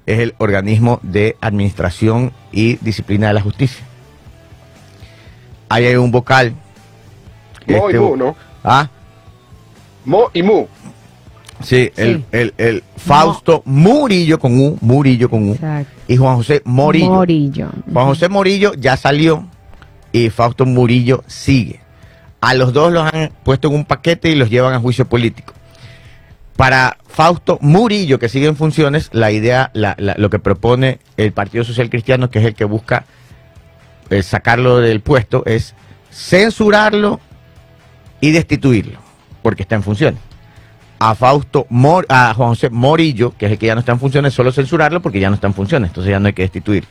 es 0.04 0.20
el 0.20 0.34
organismo 0.38 1.00
de 1.02 1.36
administración 1.40 2.32
y 2.52 2.76
disciplina 2.76 3.28
de 3.28 3.34
la 3.34 3.40
justicia. 3.40 3.84
Ahí 5.68 5.84
hay 5.86 5.96
un 5.96 6.10
vocal. 6.10 6.54
Mo 7.66 7.74
y 7.74 7.74
este 7.74 7.98
Mu, 8.00 8.16
¿no? 8.16 8.36
Ah, 8.62 8.88
Mo 10.04 10.30
y 10.32 10.42
Mu. 10.42 10.66
sí, 11.62 11.90
El, 11.96 12.18
Sí. 12.18 12.24
el, 12.32 12.54
el 12.58 12.84
Fausto 12.96 13.62
Murillo 13.64 14.38
con 14.38 14.58
U, 14.60 14.78
Murillo 14.80 15.28
con 15.28 15.48
U, 15.48 15.52
Exacto. 15.54 15.90
y 16.08 16.16
Juan 16.16 16.36
José 16.36 16.62
Morillo. 16.64 17.10
Morillo. 17.10 17.68
Juan 17.92 18.06
José 18.06 18.28
Morillo 18.28 18.74
ya 18.74 18.96
salió 18.96 19.46
y 20.12 20.30
Fausto 20.30 20.64
Murillo 20.66 21.24
sigue. 21.26 21.80
A 22.40 22.54
los 22.54 22.72
dos 22.72 22.92
los 22.92 23.02
han 23.12 23.32
puesto 23.42 23.68
en 23.68 23.74
un 23.74 23.84
paquete 23.84 24.30
y 24.30 24.34
los 24.36 24.48
llevan 24.50 24.74
a 24.74 24.78
juicio 24.80 25.06
político. 25.08 25.52
Para 26.56 26.96
Fausto 27.08 27.58
Murillo, 27.60 28.18
que 28.18 28.28
sigue 28.28 28.46
en 28.46 28.56
funciones, 28.56 29.08
la 29.12 29.30
idea, 29.32 29.70
la- 29.74 29.94
la- 29.98 30.14
lo 30.16 30.30
que 30.30 30.38
propone 30.38 31.00
el 31.16 31.32
Partido 31.32 31.64
Social 31.64 31.90
Cristiano, 31.90 32.30
que 32.30 32.38
es 32.38 32.44
el 32.46 32.54
que 32.54 32.64
busca 32.64 33.04
eh, 34.10 34.22
sacarlo 34.22 34.78
del 34.78 35.00
puesto, 35.00 35.42
es 35.46 35.74
censurarlo 36.10 37.20
y 38.20 38.30
destituirlo, 38.30 38.98
porque 39.42 39.62
está 39.62 39.74
en 39.74 39.82
funciones. 39.82 40.20
A 40.98 41.14
Fausto 41.14 41.66
Mor- 41.68 42.06
a 42.08 42.32
Juan 42.34 42.50
José 42.50 42.70
Morillo, 42.70 43.34
que 43.36 43.46
es 43.46 43.52
el 43.52 43.58
que 43.58 43.66
ya 43.66 43.74
no 43.74 43.80
está 43.80 43.92
en 43.92 44.00
funciones, 44.00 44.32
solo 44.32 44.50
censurarlo 44.52 45.02
porque 45.02 45.20
ya 45.20 45.28
no 45.28 45.34
está 45.34 45.46
en 45.46 45.54
funciones, 45.54 45.90
entonces 45.90 46.10
ya 46.10 46.18
no 46.20 46.26
hay 46.28 46.32
que 46.32 46.42
destituirlo 46.42 46.88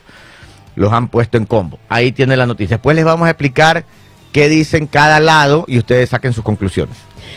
los 0.76 0.92
han 0.92 1.08
puesto 1.08 1.38
en 1.38 1.46
combo. 1.46 1.78
Ahí 1.88 2.12
tiene 2.12 2.36
la 2.36 2.44
noticia. 2.44 2.76
Después 2.76 2.94
les 2.94 3.04
vamos 3.06 3.26
a 3.26 3.30
explicar 3.30 3.86
qué 4.30 4.50
dicen 4.50 4.86
cada 4.86 5.20
lado 5.20 5.64
y 5.66 5.78
ustedes 5.78 6.10
saquen 6.10 6.34
sus 6.34 6.44
conclusiones. 6.44 6.94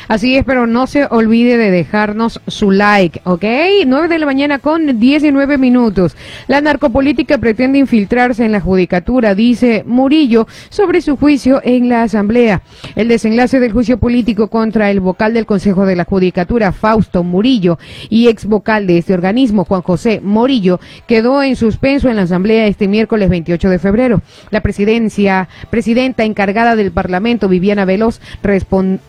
Así 0.08 0.36
es, 0.36 0.44
pero 0.44 0.68
no 0.68 0.88
se 0.88 1.06
olvide 1.06 1.58
de 1.58 1.72
dejarnos 1.72 2.42
su 2.48 2.72
like, 2.72 3.22
¿ok? 3.24 3.44
9 3.86 4.08
de 4.08 4.20
la 4.20 4.26
mañana 4.26 4.60
con 4.60 5.00
19 5.00 5.58
minutos. 5.58 6.16
La 6.48 6.62
narcopolítica 6.62 7.38
pretende 7.38 7.80
infiltrarse 7.80 8.46
en 8.46 8.52
la 8.52 8.62
judicatura, 8.62 9.36
dice 9.36 9.84
Murillo, 9.86 10.48
sobre 10.70 11.02
su 11.02 11.18
juicio 11.18 11.62
en 11.64 11.90
la 11.90 12.04
Asamblea. 12.04 12.62
El 12.96 13.08
desenlace 13.08 13.60
del 13.60 13.72
juicio 13.72 13.98
político 13.98 14.48
contra 14.48 14.90
el 14.92 15.00
vocal 15.00 15.34
del 15.34 15.46
Consejo 15.46 15.86
de 15.86 15.96
la 15.96 16.06
Judicatura, 16.06 16.72
Fausto 16.72 17.24
Murillo, 17.24 17.78
y 18.10 18.28
ex 18.28 18.46
vocal 18.46 18.88
de 18.88 18.98
este 18.98 19.14
organismo, 19.14 19.66
Juan 19.66 19.82
José 19.82 20.22
Morillo, 20.24 20.80
quedó 21.08 21.44
en 21.44 21.56
suspenso 21.56 22.10
en 22.10 22.16
la 22.16 22.24
Asamblea 22.24 22.68
este 22.68 22.88
miércoles 22.88 23.30
28 23.30 23.70
de 23.70 23.80
febrero. 23.80 24.22
La 24.52 24.62
presidencia, 24.62 25.48
presidenta 25.70 26.24
encargada 26.24 26.76
del 26.76 26.92
Parlamento, 26.92 27.48
Viviana 27.48 27.86
Veloz, 27.86 28.20
respon- 28.44 29.00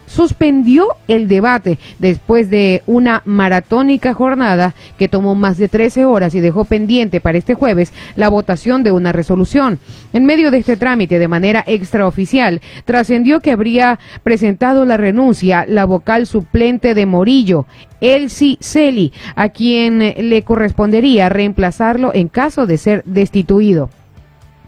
suspendió 0.71 0.97
el 1.09 1.27
debate 1.27 1.79
después 1.99 2.49
de 2.49 2.83
una 2.87 3.23
maratónica 3.25 4.15
jornada 4.15 4.75
que 4.99 5.09
tomó 5.09 5.35
más 5.35 5.59
de 5.59 5.69
13 5.69 6.05
horas 6.05 6.35
y 6.35 6.41
dejó 6.41 6.65
pendiente 6.65 7.21
para 7.21 7.39
este 7.39 7.55
jueves 7.55 7.93
la 8.15 8.29
votación 8.29 8.85
de 8.85 8.93
una 8.93 9.13
resolución. 9.13 9.81
En 10.13 10.27
medio 10.27 10.51
de 10.51 10.59
este 10.59 10.77
trámite, 10.77 11.19
de 11.19 11.29
manera 11.29 11.65
extraoficial, 11.67 12.61
trascendió 12.85 13.41
que 13.41 13.51
habría 13.51 13.99
presentado 14.23 14.85
la 14.85 14.97
renuncia 14.97 15.65
la 15.67 15.87
vocal 15.87 16.27
suplente 16.27 16.95
de 16.95 17.07
Morillo, 17.07 17.67
Elsie 18.01 18.59
Celi, 18.61 19.13
a 19.35 19.49
quien 19.49 19.99
le 19.99 20.43
correspondería 20.43 21.29
reemplazarlo 21.29 22.13
en 22.15 22.29
caso 22.29 22.67
de 22.67 22.79
ser 22.79 23.03
destituido. 23.05 23.91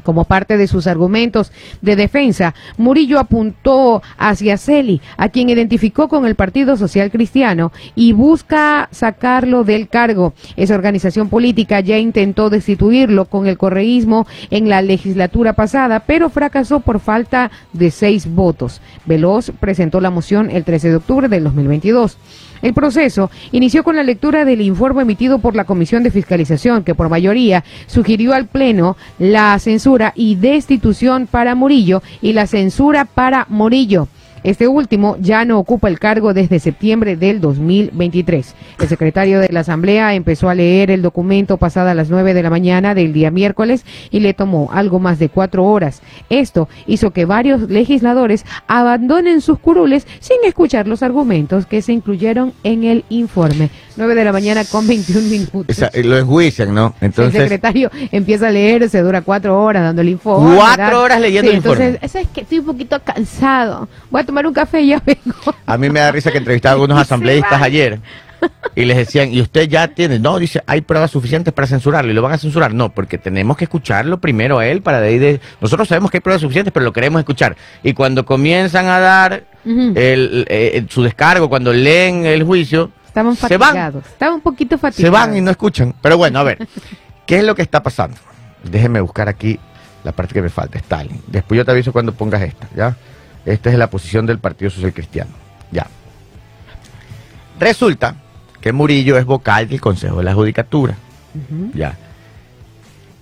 Como 0.02 0.24
parte 0.24 0.56
de 0.56 0.66
sus 0.66 0.86
argumentos 0.86 1.52
de 1.80 1.96
defensa, 1.96 2.54
Murillo 2.76 3.18
apuntó 3.18 4.02
hacia 4.18 4.56
Celi, 4.56 5.00
a 5.16 5.28
quien 5.28 5.48
identificó 5.48 6.08
con 6.08 6.26
el 6.26 6.34
Partido 6.34 6.76
Social 6.76 7.10
Cristiano 7.10 7.72
y 7.94 8.12
busca 8.12 8.88
sacarlo 8.90 9.64
del 9.64 9.88
cargo. 9.88 10.34
Esa 10.56 10.74
organización 10.74 11.28
política 11.28 11.80
ya 11.80 11.98
intentó 11.98 12.50
destituirlo 12.50 13.26
con 13.26 13.46
el 13.46 13.58
correísmo 13.58 14.26
en 14.50 14.68
la 14.68 14.82
legislatura 14.82 15.52
pasada, 15.52 16.00
pero 16.00 16.30
fracasó 16.30 16.80
por 16.80 17.00
falta 17.00 17.50
de 17.72 17.90
seis 17.90 18.26
votos. 18.26 18.80
Veloz 19.06 19.50
presentó 19.60 20.00
la 20.00 20.10
moción 20.10 20.50
el 20.50 20.64
13 20.64 20.90
de 20.90 20.96
octubre 20.96 21.28
del 21.28 21.44
2022. 21.44 22.16
El 22.62 22.74
proceso 22.74 23.30
inició 23.50 23.82
con 23.82 23.96
la 23.96 24.04
lectura 24.04 24.44
del 24.44 24.60
informe 24.60 25.02
emitido 25.02 25.40
por 25.40 25.56
la 25.56 25.64
Comisión 25.64 26.04
de 26.04 26.12
Fiscalización, 26.12 26.84
que 26.84 26.94
por 26.94 27.08
mayoría 27.08 27.64
sugirió 27.86 28.32
al 28.32 28.46
Pleno 28.46 28.96
la 29.18 29.58
censura 29.58 30.12
y 30.14 30.36
destitución 30.36 31.26
para 31.26 31.56
Murillo 31.56 32.02
y 32.22 32.32
la 32.32 32.46
censura 32.46 33.04
para 33.04 33.46
Morillo. 33.48 34.08
Este 34.44 34.66
último 34.66 35.16
ya 35.20 35.44
no 35.44 35.58
ocupa 35.58 35.88
el 35.88 36.00
cargo 36.00 36.34
desde 36.34 36.58
septiembre 36.58 37.16
del 37.16 37.40
2023. 37.40 38.54
El 38.80 38.88
secretario 38.88 39.38
de 39.38 39.48
la 39.50 39.60
Asamblea 39.60 40.14
empezó 40.14 40.48
a 40.48 40.54
leer 40.56 40.90
el 40.90 41.00
documento 41.00 41.58
pasada 41.58 41.94
las 41.94 42.10
9 42.10 42.34
de 42.34 42.42
la 42.42 42.50
mañana 42.50 42.94
del 42.94 43.12
día 43.12 43.30
miércoles 43.30 43.84
y 44.10 44.18
le 44.18 44.34
tomó 44.34 44.70
algo 44.72 44.98
más 44.98 45.20
de 45.20 45.28
cuatro 45.28 45.64
horas. 45.64 46.02
Esto 46.28 46.68
hizo 46.88 47.12
que 47.12 47.24
varios 47.24 47.70
legisladores 47.70 48.44
abandonen 48.66 49.40
sus 49.42 49.60
curules 49.60 50.08
sin 50.18 50.38
escuchar 50.44 50.88
los 50.88 51.04
argumentos 51.04 51.66
que 51.66 51.80
se 51.80 51.92
incluyeron 51.92 52.52
en 52.64 52.82
el 52.82 53.04
informe. 53.10 53.70
9 53.96 54.14
de 54.14 54.24
la 54.24 54.32
mañana 54.32 54.64
con 54.64 54.86
21 54.86 55.28
minutos. 55.28 55.64
Esa- 55.68 55.88
eh, 55.92 56.02
lo 56.04 56.16
enjuician, 56.18 56.74
¿no? 56.74 56.94
el 57.00 57.06
Entonces, 57.06 57.40
secretario 57.42 57.90
empieza 58.10 58.48
a 58.48 58.50
leer, 58.50 58.88
se 58.88 59.00
dura 59.02 59.22
cuatro 59.22 59.60
horas 59.62 59.82
dando 59.82 60.02
el 60.02 60.08
informe. 60.08 60.56
Cuatro 60.56 60.84
¿verdad? 60.84 61.00
horas 61.00 61.20
leyendo 61.20 61.50
el 61.50 61.56
informe. 61.58 61.84
Entonces, 61.86 62.10
¿sabes 62.12 62.28
que 62.34 62.42
Estoy 62.42 62.58
un 62.58 62.66
poquito 62.66 63.00
cansado. 63.02 63.88
Voy 64.10 64.20
a 64.20 64.24
tomar 64.24 64.46
un 64.46 64.52
café 64.52 64.80
y 64.82 64.88
ya 64.88 65.02
vengo. 65.04 65.54
a 65.66 65.78
mí 65.78 65.88
me 65.90 66.00
da 66.00 66.10
risa 66.12 66.30
que 66.32 66.38
entrevistaba 66.38 66.72
a 66.72 66.74
algunos 66.74 66.98
asambleístas 67.00 67.60
ayer 67.62 68.00
y 68.74 68.84
les 68.84 68.96
decían, 68.96 69.32
¿y 69.32 69.40
usted 69.40 69.68
ya 69.68 69.86
tiene? 69.88 70.18
No, 70.18 70.38
dice, 70.38 70.60
hay 70.66 70.80
pruebas 70.80 71.12
suficientes 71.12 71.54
para 71.54 71.68
censurarlo 71.68 72.10
y 72.10 72.14
lo 72.14 72.22
van 72.22 72.32
a 72.32 72.38
censurar. 72.38 72.74
No, 72.74 72.88
porque 72.92 73.16
tenemos 73.16 73.56
que 73.56 73.64
escucharlo 73.64 74.18
primero 74.18 74.58
a 74.58 74.66
él 74.66 74.82
para 74.82 75.00
de 75.00 75.08
ahí 75.08 75.18
de... 75.18 75.40
Nosotros 75.60 75.86
sabemos 75.86 76.10
que 76.10 76.16
hay 76.16 76.20
pruebas 76.22 76.40
suficientes, 76.42 76.72
pero 76.72 76.84
lo 76.84 76.92
queremos 76.92 77.20
escuchar. 77.20 77.56
Y 77.84 77.92
cuando 77.92 78.24
comienzan 78.26 78.86
a 78.86 78.98
dar 78.98 79.44
el, 79.64 80.44
eh, 80.48 80.84
su 80.88 81.02
descargo, 81.04 81.48
cuando 81.48 81.72
leen 81.72 82.26
el 82.26 82.42
juicio, 82.42 82.90
Estaban 83.12 83.36
se 83.36 83.58
van. 83.58 83.68
fatigados. 83.68 84.06
Estaban 84.06 84.34
un 84.36 84.40
poquito 84.40 84.76
se 84.76 84.80
fatigados. 84.80 85.12
van 85.12 85.36
y 85.36 85.42
no 85.42 85.50
escuchan. 85.50 85.94
Pero 86.00 86.16
bueno, 86.16 86.38
a 86.38 86.42
ver, 86.44 86.66
¿qué 87.26 87.38
es 87.40 87.44
lo 87.44 87.54
que 87.54 87.60
está 87.60 87.82
pasando? 87.82 88.16
Déjeme 88.64 89.02
buscar 89.02 89.28
aquí 89.28 89.60
la 90.02 90.12
parte 90.12 90.32
que 90.32 90.40
me 90.40 90.48
falta, 90.48 90.78
Stalin. 90.78 91.20
Después 91.26 91.58
yo 91.58 91.64
te 91.66 91.72
aviso 91.72 91.92
cuando 91.92 92.14
pongas 92.14 92.40
esta, 92.40 92.68
¿ya? 92.74 92.96
Esta 93.44 93.68
es 93.70 93.76
la 93.76 93.90
posición 93.90 94.24
del 94.24 94.38
Partido 94.38 94.70
Social 94.70 94.94
Cristiano, 94.94 95.30
ya. 95.70 95.86
Resulta 97.60 98.16
que 98.60 98.72
Murillo 98.72 99.18
es 99.18 99.24
vocal 99.26 99.68
del 99.68 99.80
Consejo 99.80 100.18
de 100.18 100.24
la 100.24 100.32
Judicatura, 100.34 100.94
ya. 101.74 101.96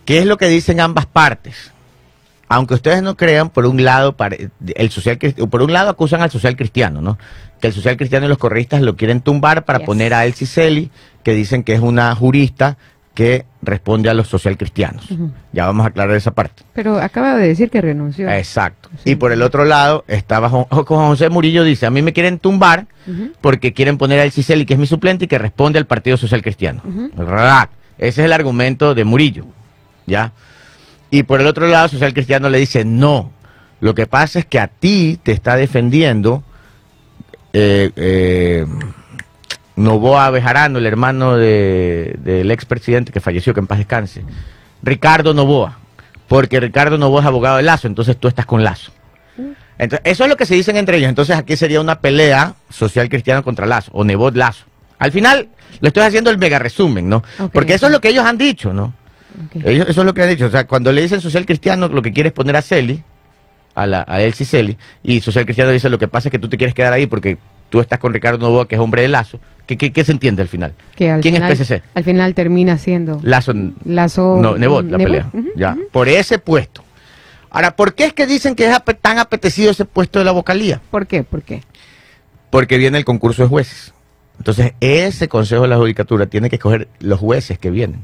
¿Qué 0.04 0.18
es 0.20 0.26
lo 0.26 0.36
que 0.36 0.46
dicen 0.48 0.80
ambas 0.80 1.06
partes? 1.06 1.72
Aunque 2.52 2.74
ustedes 2.74 3.00
no 3.00 3.16
crean, 3.16 3.48
por 3.48 3.64
un 3.64 3.84
lado, 3.84 4.16
el 4.74 4.90
social, 4.90 5.18
por 5.48 5.62
un 5.62 5.72
lado 5.72 5.88
acusan 5.88 6.20
al 6.20 6.32
social 6.32 6.56
cristiano, 6.56 7.00
¿no? 7.00 7.16
Que 7.60 7.68
el 7.68 7.72
social 7.72 7.96
cristiano 7.96 8.26
y 8.26 8.28
los 8.28 8.38
correístas 8.38 8.82
lo 8.82 8.96
quieren 8.96 9.20
tumbar 9.20 9.64
para 9.64 9.78
Yes. 9.78 9.86
poner 9.86 10.12
a 10.14 10.24
Elsie 10.26 10.48
Celi, 10.48 10.90
que 11.22 11.32
dicen 11.32 11.62
que 11.62 11.74
es 11.74 11.80
una 11.80 12.12
jurista 12.16 12.76
que 13.14 13.44
responde 13.62 14.10
a 14.10 14.14
los 14.14 14.26
social 14.26 14.56
cristianos. 14.56 15.06
Ya 15.52 15.66
vamos 15.66 15.84
a 15.84 15.90
aclarar 15.90 16.16
esa 16.16 16.32
parte. 16.32 16.64
Pero 16.72 16.98
acaba 16.98 17.36
de 17.36 17.46
decir 17.46 17.70
que 17.70 17.80
renunció. 17.80 18.28
Exacto. 18.28 18.88
Sí. 19.04 19.10
Y 19.12 19.14
por 19.14 19.30
el 19.30 19.42
otro 19.42 19.64
lado, 19.64 20.04
estaba 20.08 20.48
José 20.70 21.28
Murillo, 21.28 21.62
dice, 21.62 21.86
a 21.86 21.90
mí 21.90 22.02
me 22.02 22.12
quieren 22.12 22.40
tumbar 22.40 22.86
porque 23.40 23.72
quieren 23.72 23.96
poner 23.96 24.18
a 24.18 24.24
Elsie 24.24 24.42
Celi, 24.42 24.66
que 24.66 24.74
es 24.74 24.80
mi 24.80 24.86
suplente 24.88 25.26
y 25.26 25.28
que 25.28 25.38
responde 25.38 25.78
al 25.78 25.86
Partido 25.86 26.16
Social 26.16 26.42
Cristiano. 26.42 26.82
Ese 27.96 28.22
es 28.22 28.24
el 28.26 28.32
argumento 28.32 28.94
de 28.96 29.04
Murillo. 29.04 29.44
¿Ya? 30.06 30.32
Y 31.10 31.24
por 31.24 31.40
el 31.40 31.46
otro 31.46 31.66
lado, 31.66 31.88
Social 31.88 32.12
Cristiano 32.14 32.48
le 32.48 32.58
dice, 32.58 32.84
no, 32.84 33.32
lo 33.80 33.94
que 33.94 34.06
pasa 34.06 34.38
es 34.38 34.46
que 34.46 34.60
a 34.60 34.68
ti 34.68 35.18
te 35.22 35.32
está 35.32 35.56
defendiendo 35.56 36.42
eh, 37.52 37.90
eh, 37.96 38.66
Novoa 39.76 40.30
Bejarano, 40.30 40.78
el 40.78 40.86
hermano 40.86 41.36
de- 41.36 42.16
del 42.22 42.50
expresidente 42.50 43.12
que 43.12 43.20
falleció, 43.20 43.54
que 43.54 43.60
en 43.60 43.66
paz 43.66 43.78
descanse, 43.78 44.22
Ricardo 44.82 45.34
Novoa, 45.34 45.78
porque 46.28 46.60
Ricardo 46.60 46.98
Novoa 46.98 47.20
es 47.22 47.26
abogado 47.26 47.56
de 47.56 47.62
Lazo, 47.62 47.86
entonces 47.88 48.16
tú 48.16 48.28
estás 48.28 48.46
con 48.46 48.62
Lazo. 48.62 48.92
Entonces, 49.78 50.00
eso 50.04 50.24
es 50.24 50.30
lo 50.30 50.36
que 50.36 50.44
se 50.44 50.54
dicen 50.54 50.76
entre 50.76 50.98
ellos. 50.98 51.08
Entonces 51.08 51.34
aquí 51.36 51.56
sería 51.56 51.80
una 51.80 52.00
pelea 52.00 52.54
social 52.68 53.08
cristiano 53.08 53.42
contra 53.42 53.64
Lazo, 53.66 53.90
o 53.94 54.04
Nebot 54.04 54.36
Lazo. 54.36 54.64
Al 54.98 55.10
final, 55.10 55.48
le 55.80 55.88
estoy 55.88 56.02
haciendo 56.02 56.28
el 56.30 56.36
mega 56.36 56.58
resumen, 56.58 57.08
¿no? 57.08 57.22
Porque 57.50 57.72
eso 57.74 57.86
es 57.86 57.92
lo 57.92 58.00
que 58.00 58.10
ellos 58.10 58.26
han 58.26 58.36
dicho, 58.36 58.74
¿no? 58.74 58.92
Ellos, 59.64 59.86
eso 59.88 60.00
es 60.00 60.06
lo 60.06 60.14
que 60.14 60.22
han 60.22 60.28
dicho. 60.30 60.46
O 60.46 60.50
sea, 60.50 60.66
cuando 60.66 60.92
le 60.92 61.02
dicen 61.02 61.20
social 61.20 61.46
cristiano, 61.46 61.88
lo 61.88 62.02
que 62.02 62.12
quiere 62.12 62.28
es 62.28 62.32
poner 62.32 62.56
a 62.56 62.62
Celi, 62.62 63.02
a, 63.74 63.86
la, 63.86 64.04
a 64.08 64.20
Elsie 64.22 64.46
Celi, 64.46 64.76
y 65.02 65.20
social 65.20 65.44
cristiano 65.44 65.70
dice 65.70 65.88
lo 65.88 65.98
que 65.98 66.08
pasa 66.08 66.28
es 66.28 66.30
que 66.32 66.38
tú 66.38 66.48
te 66.48 66.56
quieres 66.56 66.74
quedar 66.74 66.92
ahí 66.92 67.06
porque 67.06 67.38
tú 67.70 67.80
estás 67.80 67.98
con 67.98 68.12
Ricardo 68.12 68.38
Novoa, 68.38 68.66
que 68.68 68.74
es 68.74 68.80
hombre 68.80 69.02
de 69.02 69.08
Lazo. 69.08 69.38
¿Qué, 69.66 69.76
qué, 69.78 69.92
qué 69.92 70.02
se 70.04 70.10
entiende 70.12 70.42
al 70.42 70.48
final? 70.48 70.74
Que 70.96 71.10
al 71.12 71.20
¿Quién 71.20 71.34
final, 71.36 71.52
es 71.52 71.58
PSC? 71.60 71.82
Al 71.94 72.02
final 72.04 72.34
termina 72.34 72.76
siendo 72.78 73.20
Lazo, 73.22 73.52
Lazo. 73.84 74.38
no, 74.42 74.56
Nebot, 74.58 74.84
la 74.90 74.98
Nebot, 74.98 75.30
pelea. 75.30 75.52
ya, 75.54 75.76
por 75.92 76.08
ese 76.08 76.38
puesto. 76.40 76.82
Ahora, 77.50 77.76
¿por 77.76 77.94
qué 77.94 78.04
es 78.06 78.12
que 78.12 78.26
dicen 78.26 78.54
que 78.56 78.66
es 78.68 78.72
ape- 78.74 78.98
tan 79.00 79.18
apetecido 79.18 79.70
ese 79.70 79.84
puesto 79.84 80.18
de 80.18 80.24
la 80.24 80.32
vocalía? 80.32 80.80
¿Por 80.90 81.06
qué? 81.06 81.22
¿Por 81.22 81.42
qué? 81.42 81.62
Porque 82.50 82.78
viene 82.78 82.98
el 82.98 83.04
concurso 83.04 83.42
de 83.42 83.48
jueces. 83.48 83.92
Entonces, 84.38 84.72
ese 84.80 85.28
Consejo 85.28 85.62
de 85.62 85.68
la 85.68 85.76
Judicatura 85.76 86.26
tiene 86.26 86.48
que 86.48 86.56
escoger 86.56 86.88
los 86.98 87.20
jueces 87.20 87.58
que 87.58 87.70
vienen. 87.70 88.00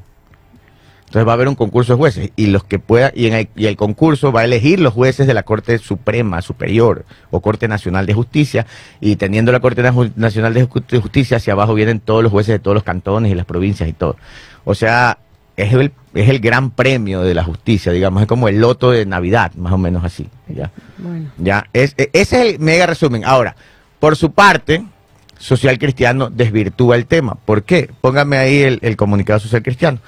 Entonces 1.06 1.26
va 1.26 1.32
a 1.32 1.34
haber 1.34 1.48
un 1.48 1.54
concurso 1.54 1.92
de 1.92 1.96
jueces 1.98 2.30
y 2.36 2.46
los 2.46 2.64
que 2.64 2.78
pueda 2.80 3.12
y, 3.14 3.26
en 3.26 3.34
el, 3.34 3.48
y 3.56 3.66
el 3.66 3.76
concurso 3.76 4.32
va 4.32 4.40
a 4.40 4.44
elegir 4.44 4.80
los 4.80 4.92
jueces 4.92 5.26
de 5.26 5.34
la 5.34 5.44
Corte 5.44 5.78
Suprema, 5.78 6.42
Superior 6.42 7.04
o 7.30 7.40
Corte 7.40 7.68
Nacional 7.68 8.06
de 8.06 8.12
Justicia 8.14 8.66
y 9.00 9.14
teniendo 9.16 9.52
la 9.52 9.60
Corte 9.60 9.82
Nacional 10.16 10.52
de 10.52 10.68
Ju- 10.68 10.84
de 10.86 11.00
Justicia 11.00 11.36
hacia 11.36 11.52
abajo 11.52 11.74
vienen 11.74 12.00
todos 12.00 12.22
los 12.24 12.32
jueces 12.32 12.54
de 12.54 12.58
todos 12.58 12.74
los 12.74 12.82
cantones 12.82 13.30
y 13.30 13.34
las 13.36 13.46
provincias 13.46 13.88
y 13.88 13.92
todo. 13.92 14.16
O 14.64 14.74
sea, 14.74 15.18
es 15.56 15.72
el, 15.72 15.92
es 16.12 16.28
el 16.28 16.40
gran 16.40 16.70
premio 16.72 17.22
de 17.22 17.34
la 17.34 17.44
justicia, 17.44 17.92
digamos, 17.92 18.20
es 18.22 18.28
como 18.28 18.48
el 18.48 18.60
loto 18.60 18.90
de 18.90 19.06
Navidad, 19.06 19.52
más 19.54 19.72
o 19.72 19.78
menos 19.78 20.04
así. 20.04 20.28
¿ya? 20.48 20.72
Bueno. 20.98 21.30
Ya, 21.38 21.66
es, 21.72 21.94
e- 21.96 22.10
ese 22.12 22.40
es 22.48 22.54
el 22.54 22.58
mega 22.58 22.84
resumen. 22.84 23.24
Ahora, 23.24 23.54
por 24.00 24.16
su 24.16 24.32
parte, 24.32 24.84
Social 25.38 25.78
Cristiano 25.78 26.30
desvirtúa 26.30 26.96
el 26.96 27.06
tema. 27.06 27.36
¿Por 27.44 27.62
qué? 27.62 27.90
Póngame 28.00 28.38
ahí 28.38 28.58
el, 28.62 28.80
el 28.82 28.96
comunicado 28.96 29.38
Social 29.38 29.62
Cristiano. 29.62 29.98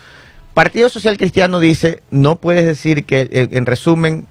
Partido 0.54 0.88
Social 0.88 1.16
Cristiano 1.16 1.60
dice, 1.60 2.02
no 2.10 2.36
puedes 2.36 2.66
decir 2.66 3.04
que, 3.04 3.28
eh, 3.30 3.48
en 3.52 3.66
resumen, 3.66 4.26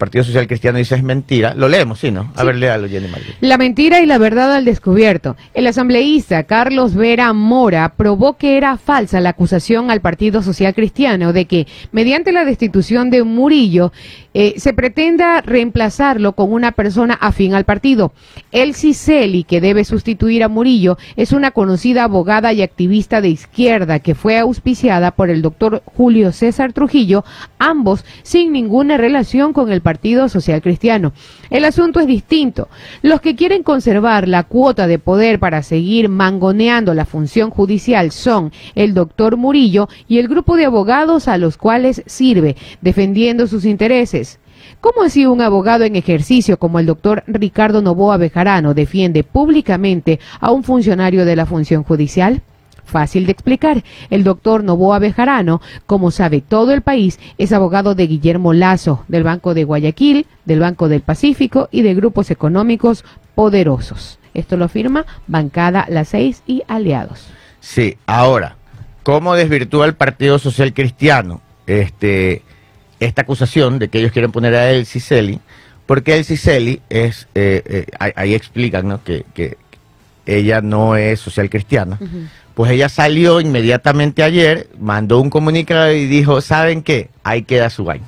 Partido 0.00 0.24
Social 0.24 0.46
Cristiano 0.48 0.78
dice 0.78 0.94
es 0.94 1.02
mentira. 1.02 1.52
Lo 1.54 1.68
leemos, 1.68 2.00
sí, 2.00 2.10
¿no? 2.10 2.32
A 2.34 2.42
ver, 2.42 2.56
léalo, 2.56 2.88
Jenny 2.88 3.06
Marguerite. 3.06 3.36
La 3.42 3.58
mentira 3.58 4.00
y 4.00 4.06
la 4.06 4.16
verdad 4.16 4.52
al 4.54 4.64
descubierto. 4.64 5.36
El 5.52 5.66
asambleísta 5.66 6.44
Carlos 6.44 6.94
Vera 6.94 7.32
Mora 7.34 7.92
probó 7.96 8.38
que 8.38 8.56
era 8.56 8.78
falsa 8.78 9.20
la 9.20 9.28
acusación 9.28 9.90
al 9.90 10.00
Partido 10.00 10.42
Social 10.42 10.74
Cristiano 10.74 11.34
de 11.34 11.44
que, 11.44 11.66
mediante 11.92 12.32
la 12.32 12.46
destitución 12.46 13.10
de 13.10 13.22
Murillo, 13.24 13.92
eh, 14.32 14.54
se 14.58 14.72
pretenda 14.72 15.40
reemplazarlo 15.40 16.32
con 16.32 16.52
una 16.52 16.72
persona 16.72 17.14
afín 17.14 17.54
al 17.54 17.64
partido. 17.64 18.12
El 18.52 18.74
Ciceli, 18.74 19.44
que 19.44 19.60
debe 19.60 19.84
sustituir 19.84 20.44
a 20.44 20.48
Murillo, 20.48 20.98
es 21.16 21.32
una 21.32 21.50
conocida 21.50 22.04
abogada 22.04 22.52
y 22.52 22.62
activista 22.62 23.20
de 23.20 23.28
izquierda 23.28 23.98
que 23.98 24.14
fue 24.14 24.38
auspiciada 24.38 25.10
por 25.10 25.30
el 25.30 25.42
doctor 25.42 25.82
Julio 25.84 26.32
César 26.32 26.72
Trujillo, 26.72 27.24
ambos 27.58 28.04
sin 28.22 28.52
ninguna 28.52 28.96
relación 28.96 29.52
con 29.52 29.72
el 29.72 29.80
Partido 29.80 30.28
Social 30.28 30.62
Cristiano. 30.62 31.12
El 31.50 31.64
asunto 31.64 31.98
es 31.98 32.06
distinto. 32.06 32.68
Los 33.02 33.20
que 33.20 33.34
quieren 33.34 33.62
conservar 33.64 34.28
la 34.28 34.44
cuota 34.44 34.86
de 34.86 34.98
poder 34.98 35.40
para 35.40 35.62
seguir 35.62 36.08
mangoneando 36.08 36.94
la 36.94 37.04
función 37.04 37.50
judicial 37.50 38.12
son 38.12 38.52
el 38.74 38.94
doctor 38.94 39.36
Murillo 39.36 39.88
y 40.06 40.18
el 40.18 40.28
grupo 40.28 40.56
de 40.56 40.66
abogados 40.66 41.26
a 41.26 41.38
los 41.38 41.56
cuales 41.56 42.02
sirve, 42.06 42.56
defendiendo 42.80 43.46
sus 43.46 43.64
intereses. 43.64 44.29
¿Cómo 44.80 45.02
así 45.02 45.26
un 45.26 45.42
abogado 45.42 45.84
en 45.84 45.94
ejercicio 45.94 46.58
como 46.58 46.78
el 46.78 46.86
doctor 46.86 47.22
Ricardo 47.26 47.82
Novoa 47.82 48.16
Bejarano 48.16 48.72
defiende 48.72 49.24
públicamente 49.24 50.20
a 50.40 50.50
un 50.50 50.64
funcionario 50.64 51.26
de 51.26 51.36
la 51.36 51.44
función 51.44 51.82
judicial? 51.82 52.40
Fácil 52.86 53.26
de 53.26 53.32
explicar. 53.32 53.84
El 54.08 54.24
doctor 54.24 54.64
Novoa 54.64 54.98
Bejarano, 54.98 55.60
como 55.84 56.10
sabe 56.10 56.40
todo 56.40 56.72
el 56.72 56.80
país, 56.80 57.20
es 57.36 57.52
abogado 57.52 57.94
de 57.94 58.06
Guillermo 58.06 58.54
Lazo, 58.54 59.04
del 59.06 59.22
Banco 59.22 59.52
de 59.52 59.64
Guayaquil, 59.64 60.26
del 60.46 60.60
Banco 60.60 60.88
del 60.88 61.02
Pacífico 61.02 61.68
y 61.70 61.82
de 61.82 61.94
grupos 61.94 62.30
económicos 62.30 63.04
poderosos. 63.34 64.18
Esto 64.32 64.56
lo 64.56 64.68
firma 64.68 65.04
Bancada 65.26 65.84
Las 65.90 66.08
Seis 66.08 66.42
y 66.46 66.62
Aliados. 66.68 67.26
Sí, 67.60 67.98
ahora, 68.06 68.56
¿cómo 69.02 69.34
desvirtúa 69.34 69.84
el 69.84 69.94
Partido 69.94 70.38
Social 70.38 70.72
Cristiano 70.72 71.42
este, 71.66 72.42
esta 73.00 73.22
acusación 73.22 73.78
de 73.78 73.88
que 73.88 73.98
ellos 73.98 74.12
quieren 74.12 74.30
poner 74.32 74.54
a 74.54 74.70
El 74.70 74.86
Ciceli? 74.86 75.40
Porque 75.86 76.16
El 76.16 76.24
Ciceli 76.24 76.80
es, 76.88 77.26
eh, 77.34 77.62
eh, 77.64 77.86
ahí, 77.98 78.12
ahí 78.14 78.34
explican 78.34 78.86
¿no? 78.86 79.02
que, 79.02 79.24
que 79.34 79.56
ella 80.26 80.60
no 80.60 80.96
es 80.96 81.20
social 81.20 81.50
cristiana. 81.50 81.98
Pues 82.54 82.70
ella 82.72 82.88
salió 82.88 83.40
inmediatamente 83.40 84.22
ayer, 84.22 84.68
mandó 84.78 85.20
un 85.20 85.30
comunicado 85.30 85.92
y 85.92 86.06
dijo, 86.06 86.40
¿saben 86.40 86.82
qué? 86.82 87.08
Ahí 87.24 87.42
queda 87.42 87.70
su 87.70 87.84
vaina. 87.84 88.06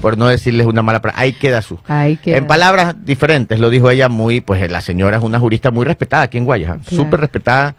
por 0.00 0.16
no 0.16 0.28
decirles 0.28 0.66
una 0.66 0.82
mala 0.82 1.02
palabra. 1.02 1.20
Ahí 1.20 1.32
queda 1.32 1.62
su. 1.62 1.78
Ahí 1.88 2.16
queda. 2.16 2.36
En 2.36 2.46
palabras 2.46 2.94
diferentes, 3.04 3.58
lo 3.58 3.70
dijo 3.70 3.90
ella 3.90 4.08
muy, 4.08 4.40
pues 4.40 4.70
la 4.70 4.80
señora 4.80 5.16
es 5.16 5.22
una 5.22 5.38
jurista 5.40 5.70
muy 5.70 5.84
respetada 5.84 6.24
aquí 6.24 6.38
en 6.38 6.44
Guayas. 6.44 6.78
Claro. 6.86 7.04
súper 7.04 7.20
respetada 7.20 7.74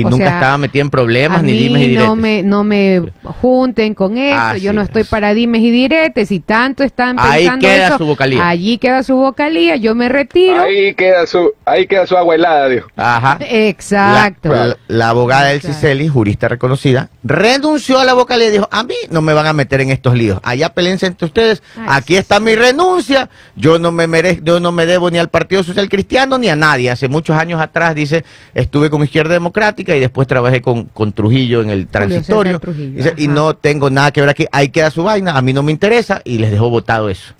y 0.00 0.04
O 0.04 0.10
nunca 0.10 0.26
sea, 0.26 0.34
estaba 0.34 0.58
metida 0.58 0.82
en 0.82 0.90
problemas 0.90 1.40
a 1.40 1.42
ni 1.42 1.52
mí 1.52 1.58
dimes 1.58 1.82
y 1.82 1.86
diretes. 1.88 2.06
no 2.08 2.16
me, 2.16 2.42
no 2.42 2.64
me 2.64 3.02
junten 3.40 3.94
con 3.94 4.18
eso, 4.18 4.38
Así 4.38 4.60
yo 4.60 4.72
no 4.72 4.82
estoy 4.82 5.02
es. 5.02 5.08
para 5.08 5.34
dimes 5.34 5.62
y 5.62 5.70
diretes, 5.70 6.30
y 6.30 6.40
tanto 6.40 6.84
están 6.84 7.16
Ahí 7.18 7.44
pensando 7.44 7.66
queda 7.68 7.86
eso, 7.88 7.98
su 7.98 8.06
vocalía. 8.06 8.48
allí 8.48 8.78
queda 8.78 9.02
su 9.02 9.16
vocalía, 9.16 9.76
yo 9.76 9.94
me 9.94 10.08
retiro. 10.08 10.60
Ahí 10.62 10.94
queda 10.94 11.26
su, 11.26 11.52
ahí 11.64 11.86
queda 11.86 12.06
su 12.06 12.16
agua 12.16 12.34
helada, 12.34 12.68
dijo. 12.68 12.88
Ajá. 12.96 13.38
Exacto. 13.48 14.48
La, 14.50 14.66
la- 14.66 14.76
la 14.88 15.08
abogada 15.10 15.46
del 15.48 15.56
Exacto. 15.56 15.74
Ciceli, 15.76 16.08
jurista 16.08 16.48
reconocida, 16.48 17.10
renunció 17.24 17.98
a 17.98 18.04
la 18.04 18.14
vocalía 18.14 18.48
y 18.48 18.52
dijo, 18.52 18.68
a 18.70 18.82
mí 18.84 18.94
no 19.10 19.22
me 19.22 19.32
van 19.32 19.46
a 19.46 19.52
meter 19.52 19.80
en 19.80 19.90
estos 19.90 20.14
líos. 20.14 20.40
Allá 20.42 20.70
pelense 20.70 21.06
entre 21.06 21.26
ustedes, 21.26 21.62
Ay, 21.76 21.86
aquí 21.88 22.16
está 22.16 22.40
mi 22.40 22.54
renuncia, 22.54 23.28
yo 23.56 23.78
no 23.78 23.92
me 23.92 24.06
merezco, 24.06 24.42
yo 24.44 24.60
no 24.60 24.72
me 24.72 24.86
debo 24.86 25.10
ni 25.10 25.18
al 25.18 25.28
Partido 25.28 25.62
Social 25.62 25.88
Cristiano 25.88 26.38
ni 26.38 26.48
a 26.48 26.56
nadie. 26.56 26.90
Hace 26.90 27.08
muchos 27.08 27.36
años 27.36 27.60
atrás, 27.60 27.94
dice, 27.94 28.24
estuve 28.54 28.90
con 28.90 29.02
Izquierda 29.02 29.34
Democrática 29.34 29.85
y 29.94 30.00
después 30.00 30.26
trabajé 30.26 30.62
con, 30.62 30.84
con 30.86 31.12
Trujillo 31.12 31.60
en 31.60 31.68
el 31.70 31.86
transitorio. 31.86 32.58
Trujillo, 32.58 32.98
y 33.16 33.28
no 33.28 33.54
tengo 33.54 33.90
nada 33.90 34.10
que 34.10 34.22
ver 34.22 34.30
aquí, 34.30 34.46
ahí 34.50 34.70
queda 34.70 34.90
su 34.90 35.02
vaina, 35.04 35.36
a 35.36 35.42
mí 35.42 35.52
no 35.52 35.62
me 35.62 35.70
interesa 35.70 36.22
y 36.24 36.38
les 36.38 36.50
dejó 36.50 36.70
votado 36.70 37.10
eso. 37.10 37.34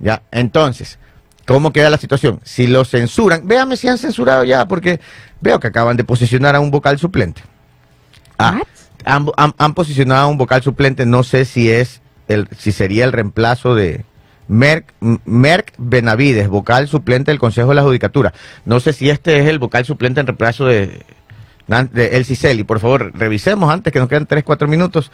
Ya, 0.00 0.22
entonces, 0.32 0.98
¿cómo 1.46 1.72
queda 1.72 1.88
la 1.88 1.96
situación? 1.98 2.40
Si 2.44 2.66
lo 2.66 2.84
censuran, 2.84 3.46
véame 3.46 3.76
si 3.76 3.86
han 3.88 3.98
censurado 3.98 4.42
ya, 4.44 4.66
porque 4.68 5.00
veo 5.40 5.58
que 5.60 5.68
acaban 5.68 5.96
de 5.96 6.04
posicionar 6.04 6.56
a 6.56 6.60
un 6.60 6.70
vocal 6.70 6.98
suplente. 6.98 7.40
Ah, 8.38 8.60
han, 9.04 9.26
han- 9.36 9.54
han 9.56 9.74
posicionado 9.74 10.22
a 10.22 10.26
un 10.26 10.36
vocal 10.38 10.62
suplente, 10.62 11.06
no 11.06 11.22
sé 11.22 11.44
si 11.44 11.70
es 11.70 12.00
el, 12.28 12.48
si 12.58 12.72
sería 12.72 13.04
el 13.04 13.12
reemplazo 13.12 13.74
de 13.74 14.04
Merck, 14.48 14.92
Merck 15.26 15.72
Benavides, 15.78 16.48
vocal 16.48 16.88
suplente 16.88 17.30
del 17.30 17.38
Consejo 17.38 17.68
de 17.70 17.74
la 17.74 17.82
Judicatura. 17.82 18.32
No 18.64 18.80
sé 18.80 18.92
si 18.92 19.10
este 19.10 19.38
es 19.40 19.46
el 19.46 19.58
vocal 19.58 19.84
suplente 19.84 20.20
en 20.20 20.26
reemplazo 20.26 20.64
de 20.66 21.02
El 21.68 22.24
Ciceli. 22.24 22.64
Por 22.64 22.80
favor, 22.80 23.12
revisemos 23.14 23.72
antes 23.72 23.92
que 23.92 23.98
nos 23.98 24.08
quedan 24.08 24.26
3, 24.26 24.42
4 24.44 24.66
minutos. 24.68 25.10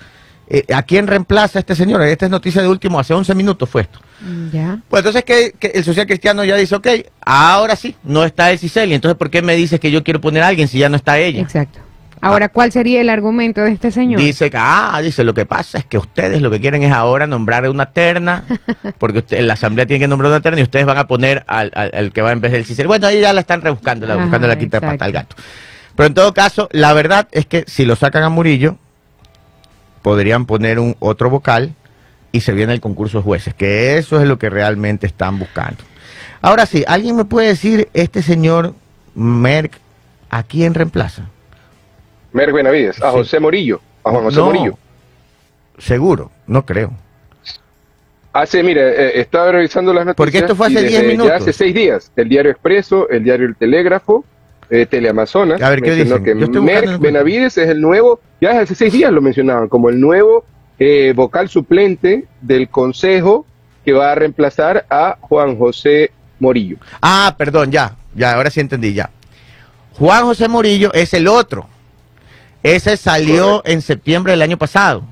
Eh, 0.46 0.64
¿A 0.74 0.82
quién 0.82 1.06
reemplaza 1.06 1.58
este 1.58 1.74
señor? 1.74 2.02
Esta 2.02 2.26
es 2.26 2.30
noticia 2.30 2.60
de 2.60 2.68
último, 2.68 3.00
hace 3.00 3.14
11 3.14 3.34
minutos 3.34 3.68
fue 3.68 3.82
esto. 3.82 3.98
Ya. 4.52 4.78
Pues 4.88 5.00
entonces 5.00 5.24
que, 5.24 5.54
que 5.58 5.68
el 5.68 5.82
social 5.84 6.06
cristiano 6.06 6.44
ya 6.44 6.56
dice, 6.56 6.74
ok, 6.74 6.86
ahora 7.24 7.76
sí, 7.76 7.96
no 8.04 8.24
está 8.24 8.50
el 8.50 8.58
Ciceli, 8.58 8.94
entonces 8.94 9.16
¿por 9.16 9.30
qué 9.30 9.40
me 9.40 9.56
dices 9.56 9.80
que 9.80 9.90
yo 9.90 10.04
quiero 10.04 10.20
poner 10.20 10.42
a 10.42 10.48
alguien 10.48 10.68
si 10.68 10.78
ya 10.78 10.90
no 10.90 10.96
está 10.96 11.18
ella? 11.18 11.40
Exacto. 11.40 11.78
Ahora, 12.20 12.48
¿cuál 12.50 12.72
sería 12.72 13.00
el 13.02 13.08
argumento 13.10 13.60
de 13.62 13.72
este 13.72 13.90
señor? 13.90 14.18
Dice 14.20 14.50
que, 14.50 14.56
ah, 14.58 14.98
dice, 15.02 15.24
lo 15.24 15.32
que 15.34 15.44
pasa 15.46 15.76
es 15.78 15.84
que 15.86 15.98
ustedes 15.98 16.40
lo 16.40 16.50
que 16.50 16.58
quieren 16.60 16.82
es 16.82 16.92
ahora 16.92 17.26
nombrar 17.26 17.68
una 17.68 17.86
terna, 17.92 18.44
porque 18.98 19.18
usted, 19.18 19.40
la 19.42 19.54
asamblea 19.54 19.84
tiene 19.86 20.00
que 20.00 20.08
nombrar 20.08 20.30
una 20.30 20.40
terna 20.40 20.60
y 20.60 20.62
ustedes 20.62 20.84
van 20.86 20.96
a 20.98 21.06
poner 21.06 21.42
al, 21.46 21.70
al- 21.74 21.90
al 21.94 22.12
que 22.12 22.20
va 22.22 22.32
en 22.32 22.40
vez 22.40 22.52
del 22.52 22.64
Ciceli. 22.66 22.86
Bueno, 22.86 23.06
ahí 23.06 23.20
ya 23.20 23.32
la 23.34 23.40
están 23.40 23.60
rebuscando, 23.62 24.06
la, 24.06 24.14
Ajá, 24.14 24.22
buscando 24.24 24.46
la 24.48 24.58
quinta 24.58 24.76
exacto. 24.78 24.94
pata 24.94 25.04
al 25.06 25.12
gato. 25.12 25.36
Pero 25.96 26.06
en 26.08 26.14
todo 26.14 26.34
caso, 26.34 26.68
la 26.72 26.92
verdad 26.92 27.28
es 27.32 27.46
que 27.46 27.64
si 27.66 27.84
lo 27.84 27.96
sacan 27.96 28.22
a 28.24 28.28
Murillo, 28.28 28.76
podrían 30.02 30.46
poner 30.46 30.78
un 30.78 30.96
otro 30.98 31.30
vocal 31.30 31.74
y 32.32 32.40
se 32.40 32.52
viene 32.52 32.72
el 32.72 32.80
concurso 32.80 33.18
de 33.18 33.24
jueces, 33.24 33.54
que 33.54 33.96
eso 33.96 34.20
es 34.20 34.26
lo 34.26 34.38
que 34.38 34.50
realmente 34.50 35.06
están 35.06 35.38
buscando. 35.38 35.78
Ahora 36.42 36.66
sí, 36.66 36.84
¿alguien 36.86 37.16
me 37.16 37.24
puede 37.24 37.48
decir, 37.48 37.88
este 37.94 38.22
señor 38.22 38.74
Merck, 39.14 39.78
a 40.30 40.42
quién 40.42 40.74
reemplaza? 40.74 41.26
Merck 42.32 42.52
Benavides, 42.52 43.00
a 43.00 43.10
Sí. 43.10 43.16
José 43.16 43.40
Morillo, 43.40 43.80
a 44.02 44.10
Juan 44.10 44.24
José 44.24 44.36
No. 44.38 44.46
Morillo. 44.46 44.78
Seguro, 45.78 46.30
no 46.46 46.66
creo. 46.66 46.92
Hace, 48.32 48.64
mire, 48.64 48.80
eh, 48.90 49.20
estaba 49.20 49.52
revisando 49.52 49.92
las 49.92 50.04
noticias. 50.04 50.16
Porque 50.16 50.38
esto 50.38 50.56
fue 50.56 50.66
hace 50.66 50.80
y 50.80 50.82
10 50.88 50.92
desde 50.92 51.06
minutos. 51.06 51.28
Ya 51.30 51.36
hace 51.36 51.52
seis 51.52 51.72
días. 51.72 52.10
El 52.16 52.28
diario 52.28 52.50
Expreso, 52.50 53.08
el 53.08 53.22
diario 53.22 53.46
El 53.46 53.54
Telégrafo, 53.54 54.24
eh, 54.74 54.86
Teleamazonas. 54.86 55.62
A 55.62 55.70
ver, 55.70 55.82
¿qué 55.82 55.94
dicen? 55.94 56.24
que 56.24 56.34
Merck 56.34 56.98
Benavides 56.98 57.56
es 57.58 57.68
el 57.68 57.80
nuevo, 57.80 58.18
ya 58.40 58.60
hace 58.60 58.74
seis 58.74 58.92
días 58.92 59.12
lo 59.12 59.22
mencionaban, 59.22 59.68
como 59.68 59.88
el 59.88 60.00
nuevo 60.00 60.44
eh, 60.80 61.12
vocal 61.14 61.48
suplente 61.48 62.24
del 62.40 62.68
Consejo 62.68 63.46
que 63.84 63.92
va 63.92 64.10
a 64.10 64.14
reemplazar 64.16 64.84
a 64.90 65.16
Juan 65.20 65.56
José 65.56 66.10
Morillo. 66.40 66.78
Ah, 67.00 67.36
perdón, 67.38 67.70
ya, 67.70 67.94
ya, 68.16 68.32
ahora 68.32 68.50
sí 68.50 68.58
entendí, 68.58 68.92
ya. 68.94 69.10
Juan 69.92 70.24
José 70.24 70.48
Morillo 70.48 70.92
es 70.92 71.14
el 71.14 71.28
otro. 71.28 71.68
Ese 72.64 72.96
salió 72.96 73.62
en 73.66 73.80
septiembre 73.80 74.32
del 74.32 74.42
año 74.42 74.56
pasado. 74.56 75.04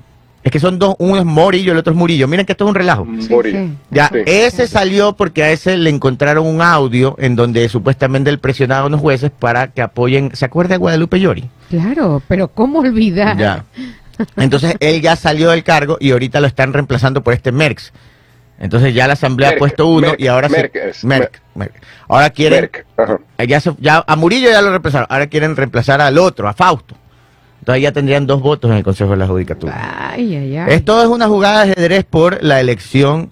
Es 0.43 0.51
que 0.51 0.59
son 0.59 0.77
dos, 0.77 0.95
uno 0.99 1.17
es 1.17 1.23
Morillo, 1.25 1.71
el 1.71 1.77
otro 1.77 1.93
es 1.93 1.97
Murillo. 1.97 2.27
Miren 2.27 2.45
que 2.45 2.51
esto 2.51 2.65
es 2.65 2.69
un 2.69 2.75
relajo. 2.75 3.07
Sí, 3.21 3.29
Morillo. 3.29 3.59
sí. 3.59 3.73
Ya, 3.91 4.09
Sí. 4.11 4.19
ese 4.25 4.67
salió 4.67 5.13
porque 5.13 5.41
a 5.43 5.51
ese 5.51 5.77
le 5.77 5.89
encontraron 5.89 6.45
un 6.45 6.61
audio 6.61 7.15
en 7.17 7.35
donde 7.37 7.69
supuestamente 7.69 8.29
él 8.29 8.39
presionaba 8.39 8.81
a 8.83 8.87
unos 8.87 8.99
jueces 8.99 9.31
para 9.31 9.67
que 9.67 9.81
apoyen. 9.81 10.35
¿Se 10.35 10.43
acuerda 10.43 10.73
de 10.73 10.77
Guadalupe 10.79 11.19
Llori? 11.19 11.49
Claro, 11.69 12.21
pero 12.27 12.49
¿cómo 12.49 12.79
olvidar? 12.79 13.37
Ya. 13.37 13.63
Entonces 14.35 14.75
él 14.79 15.01
ya 15.01 15.15
salió 15.15 15.49
del 15.51 15.63
cargo 15.63 15.97
y 15.99 16.11
ahorita 16.11 16.39
lo 16.41 16.47
están 16.47 16.73
reemplazando 16.73 17.23
por 17.23 17.33
este 17.33 17.51
Merckx. 17.51 17.93
Entonces 18.59 18.93
ya 18.93 19.07
la 19.07 19.13
asamblea 19.13 19.49
Merck, 19.49 19.57
ha 19.57 19.59
puesto 19.59 19.87
uno 19.87 20.07
Merck, 20.09 20.19
y 20.19 20.27
ahora 20.27 20.47
sí- 20.49 20.55
Merck 20.55 20.75
es, 20.75 21.03
Merck, 21.03 21.41
Merck. 21.55 21.73
Ahora 22.07 22.29
quieren 22.29 22.59
Merck, 22.61 22.85
ajá. 22.97 23.19
Ya, 23.47 23.59
se- 23.59 23.73
ya 23.79 24.03
a 24.05 24.15
Murillo 24.15 24.49
ya 24.49 24.61
lo 24.61 24.69
reemplazaron, 24.69 25.07
ahora 25.09 25.27
quieren 25.27 25.55
reemplazar 25.55 25.99
al 26.01 26.17
otro, 26.17 26.47
a 26.47 26.53
Fausto. 26.53 26.95
Entonces 27.63 27.81
ya 27.81 27.93
tendrían 27.93 28.27
dos 28.27 28.41
votos 28.41 28.69
en 28.71 28.75
el 28.75 28.83
Consejo 28.83 29.11
de 29.11 29.15
la 29.15 29.25
Judicatura. 29.25 30.09
Ay, 30.11 30.35
ay, 30.35 30.57
ay. 30.57 30.73
Esto 30.73 31.01
es 31.01 31.07
una 31.07 31.29
jugada 31.29 31.63
de 31.63 31.71
ajedrez 31.71 32.03
por 32.03 32.43
la 32.43 32.59
elección 32.59 33.31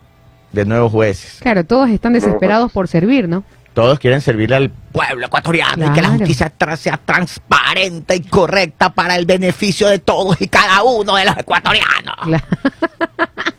de 0.54 0.64
nuevos 0.64 0.90
jueces. 0.90 1.40
Claro, 1.42 1.66
todos 1.66 1.90
están 1.90 2.14
desesperados 2.14 2.72
por 2.72 2.88
servir, 2.88 3.28
¿no? 3.28 3.44
Todos 3.74 4.00
quieren 4.00 4.22
servirle 4.22 4.56
al 4.56 4.72
pueblo 4.92 5.26
ecuatoriano 5.26 5.88
y 5.88 5.94
que 5.94 6.02
la 6.02 6.10
justicia 6.10 6.52
sea 6.78 6.98
transparente 6.98 8.16
y 8.16 8.22
correcta 8.22 8.90
para 8.90 9.16
el 9.16 9.26
beneficio 9.26 9.88
de 9.88 10.00
todos 10.00 10.40
y 10.42 10.48
cada 10.48 10.84
uno 10.84 11.16
de 11.16 11.26
los 11.26 11.38
ecuatorianos. 11.38 12.16
Claro. 12.24 12.46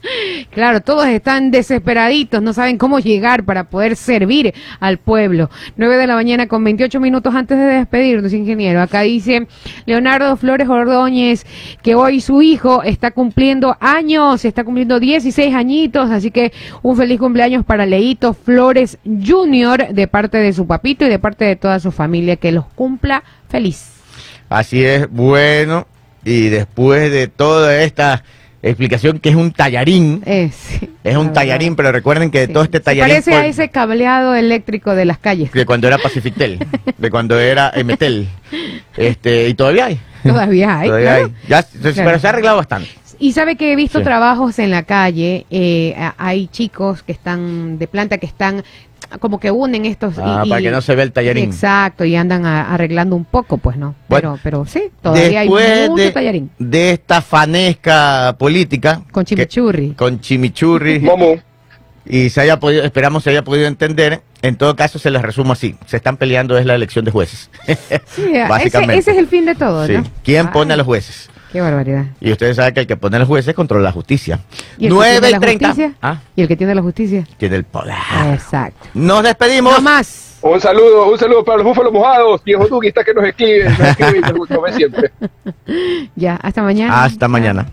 Claro, 0.51 0.80
todos 0.80 1.07
están 1.07 1.51
desesperaditos, 1.51 2.43
no 2.43 2.53
saben 2.53 2.76
cómo 2.76 2.99
llegar 2.99 3.45
para 3.45 3.64
poder 3.64 3.97
servir 3.97 4.53
al 4.80 4.99
pueblo. 4.99 5.49
9 5.76 5.97
de 5.97 6.07
la 6.07 6.14
mañana 6.14 6.49
con 6.49 6.62
28 6.64 7.01
minutos 7.01 7.35
antes 7.35 7.57
de 7.57 7.64
despedirnos, 7.64 8.33
ingeniero. 8.33 8.83
Acá 8.83 9.03
dice 9.03 9.47
Leonardo 9.87 10.37
Flores 10.37 10.68
Ordóñez 10.68 11.47
que 11.83 11.95
hoy 11.95 12.20
su 12.20 12.43
hijo 12.43 12.83
está 12.83 13.12
cumpliendo 13.12 13.76
años, 13.80 14.45
está 14.45 14.64
cumpliendo 14.64 15.01
16 15.01 15.55
añitos, 15.55 16.11
así 16.11 16.30
que 16.30 16.53
un 16.83 16.97
feliz 16.97 17.18
cumpleaños 17.18 17.64
para 17.64 17.87
Leito 17.87 18.35
Flores 18.35 18.99
Jr. 19.05 19.95
de 19.95 20.09
parte 20.09 20.39
de 20.39 20.53
su 20.53 20.66
papito 20.66 21.07
y 21.07 21.09
de 21.09 21.18
parte 21.22 21.46
de 21.46 21.56
toda 21.56 21.80
su 21.80 21.90
familia. 21.90 22.36
Que 22.36 22.52
los 22.52 22.66
cumpla 22.66 23.24
feliz. 23.48 23.88
Así 24.50 24.84
es, 24.84 25.08
bueno, 25.10 25.86
y 26.24 26.50
después 26.50 27.10
de 27.10 27.26
toda 27.28 27.82
esta 27.82 28.22
explicación 28.64 29.18
que 29.18 29.30
es 29.30 29.34
un 29.34 29.50
tallarín, 29.50 30.22
Eh, 30.26 30.50
sí, 30.54 30.88
es 31.02 31.16
un 31.16 31.28
verdad. 31.28 31.32
tallarín, 31.34 31.74
pero 31.74 31.90
recuerden 31.90 32.30
que 32.30 32.40
de 32.40 32.46
Sí. 32.48 32.52
todo 32.52 32.62
este 32.64 32.78
Se 32.78 32.84
tallarín... 32.84 33.14
parece 33.14 33.34
a 33.34 33.46
ese 33.46 33.70
cableado 33.70 34.34
eléctrico 34.34 34.94
de 34.94 35.04
las 35.06 35.16
calles. 35.18 35.50
de 35.52 35.64
cuando 35.66 35.88
era 35.88 35.96
Pacifictel, 35.98 36.58
de 36.98 37.10
cuando 37.10 37.40
era 37.40 37.72
Emetel. 37.74 38.28
Este, 38.96 39.48
y 39.48 39.54
todavía 39.54 39.86
hay. 39.86 39.98
Todavía 40.22 40.78
hay, 40.80 40.88
Todavía 40.88 41.08
claro. 41.16 41.24
hay. 41.42 41.48
Ya, 41.48 41.64
pero 42.04 42.18
se 42.18 42.26
ha 42.26 42.30
arreglado 42.30 42.58
bastante. 42.58 42.90
Y 43.22 43.32
sabe 43.32 43.54
que 43.56 43.72
he 43.72 43.76
visto 43.76 43.98
Sí. 44.00 44.04
trabajos 44.04 44.58
en 44.58 44.70
la 44.72 44.82
calle, 44.82 45.46
eh, 45.48 45.94
hay 46.18 46.48
chicos 46.48 47.04
que 47.04 47.12
están 47.12 47.78
de 47.78 47.86
planta 47.86 48.18
que 48.18 48.26
están 48.26 48.64
como 49.20 49.38
que 49.38 49.50
unen 49.52 49.84
estos. 49.86 50.14
Ah, 50.18 50.42
y- 50.44 50.48
para 50.48 50.60
que 50.60 50.70
no 50.72 50.80
se 50.80 50.94
vea 50.96 51.04
el 51.04 51.12
tallarín. 51.12 51.44
Exacto, 51.44 52.04
y 52.04 52.16
andan 52.16 52.44
a- 52.46 52.74
arreglando 52.74 53.14
un 53.14 53.24
poco, 53.24 53.58
pues 53.58 53.76
no. 53.76 53.94
Bueno, 54.08 54.38
pero, 54.42 54.62
pero 54.64 54.66
sí, 54.66 54.90
todavía 55.00 55.40
hay 55.40 55.48
mucho 55.48 55.94
de, 55.94 56.10
tallarín. 56.10 56.50
de 56.58 56.90
esta 56.90 57.20
fanesca 57.22 58.34
política. 58.38 59.02
Con 59.12 59.24
que- 59.24 59.36
chimichurri. 59.36 59.90
con 59.92 60.18
chimichurri. 60.20 60.98
Momo. 61.00 61.36
y 62.04 62.30
se 62.30 62.40
haya 62.40 62.58
podido, 62.58 62.82
esperamos 62.82 63.22
se 63.22 63.30
haya 63.30 63.44
podido 63.44 63.68
entender. 63.68 64.22
En 64.42 64.56
todo 64.56 64.74
caso, 64.74 64.98
se 64.98 65.08
les 65.12 65.22
resumo 65.22 65.52
así. 65.52 65.76
Se 65.86 65.96
están 65.96 66.16
peleando 66.16 66.58
es 66.58 66.66
la 66.66 66.74
elección 66.74 67.04
de 67.04 67.12
jueces. 67.12 67.48
Sí, 67.64 67.72
ese, 68.32 68.48
Básicamente. 68.48 68.98
ese 68.98 69.12
es 69.12 69.18
el 69.18 69.28
fin 69.28 69.44
de 69.46 69.54
todo, 69.54 69.86
Sí. 69.86 69.92
¿no? 69.92 70.02
¿Quién 70.24 70.46
Ay, 70.48 70.52
pone 70.52 70.74
a 70.74 70.76
los 70.76 70.84
jueces? 70.86 71.30
Qué 71.53 71.61
barbaridad. 71.61 72.07
Y 72.20 72.32
ustedes 72.32 72.57
saben 72.57 72.72
que 72.74 72.80
el 72.80 72.86
que 72.86 72.96
pone 72.96 73.16
a 73.16 73.18
los 73.20 73.28
jueces 73.28 73.55
controla 73.55 73.84
la 73.84 73.92
justicia. 73.92 74.40
¿Y 74.78 74.86
el 74.86 74.90
que 74.90 74.94
9 74.94 75.11
tiene 75.12 75.28
y 75.28 75.32
la 75.32 75.40
30. 75.40 75.66
justicia? 75.68 75.94
Ah, 76.00 76.20
¿Y 76.34 76.42
el 76.42 76.48
que 76.48 76.57
tiene 76.57 76.74
la 76.74 76.82
justicia? 76.82 77.26
tiene 77.36 77.57
el 77.57 77.64
poder. 77.64 77.94
Exacto. 78.32 78.88
Nos 78.94 79.22
despedimos. 79.22 79.74
No 79.74 79.82
más. 79.82 80.38
Un 80.42 80.61
saludo, 80.61 81.09
un 81.12 81.18
saludo 81.18 81.44
para 81.44 81.59
los 81.59 81.66
búfalos 81.66 81.92
mojados, 81.92 82.42
viejo 82.42 82.66
Duque 82.66 82.88
está 82.88 83.05
que 83.05 83.14
nos 83.14 83.24
escribe, 83.24 83.64
nos 83.70 83.78
escribe, 83.78 84.20
como 84.48 84.66
siempre. 84.68 85.12
Ya, 86.16 86.34
hasta 86.36 86.62
mañana. 86.62 87.05
Hasta 87.05 87.28
mañana. 87.28 87.66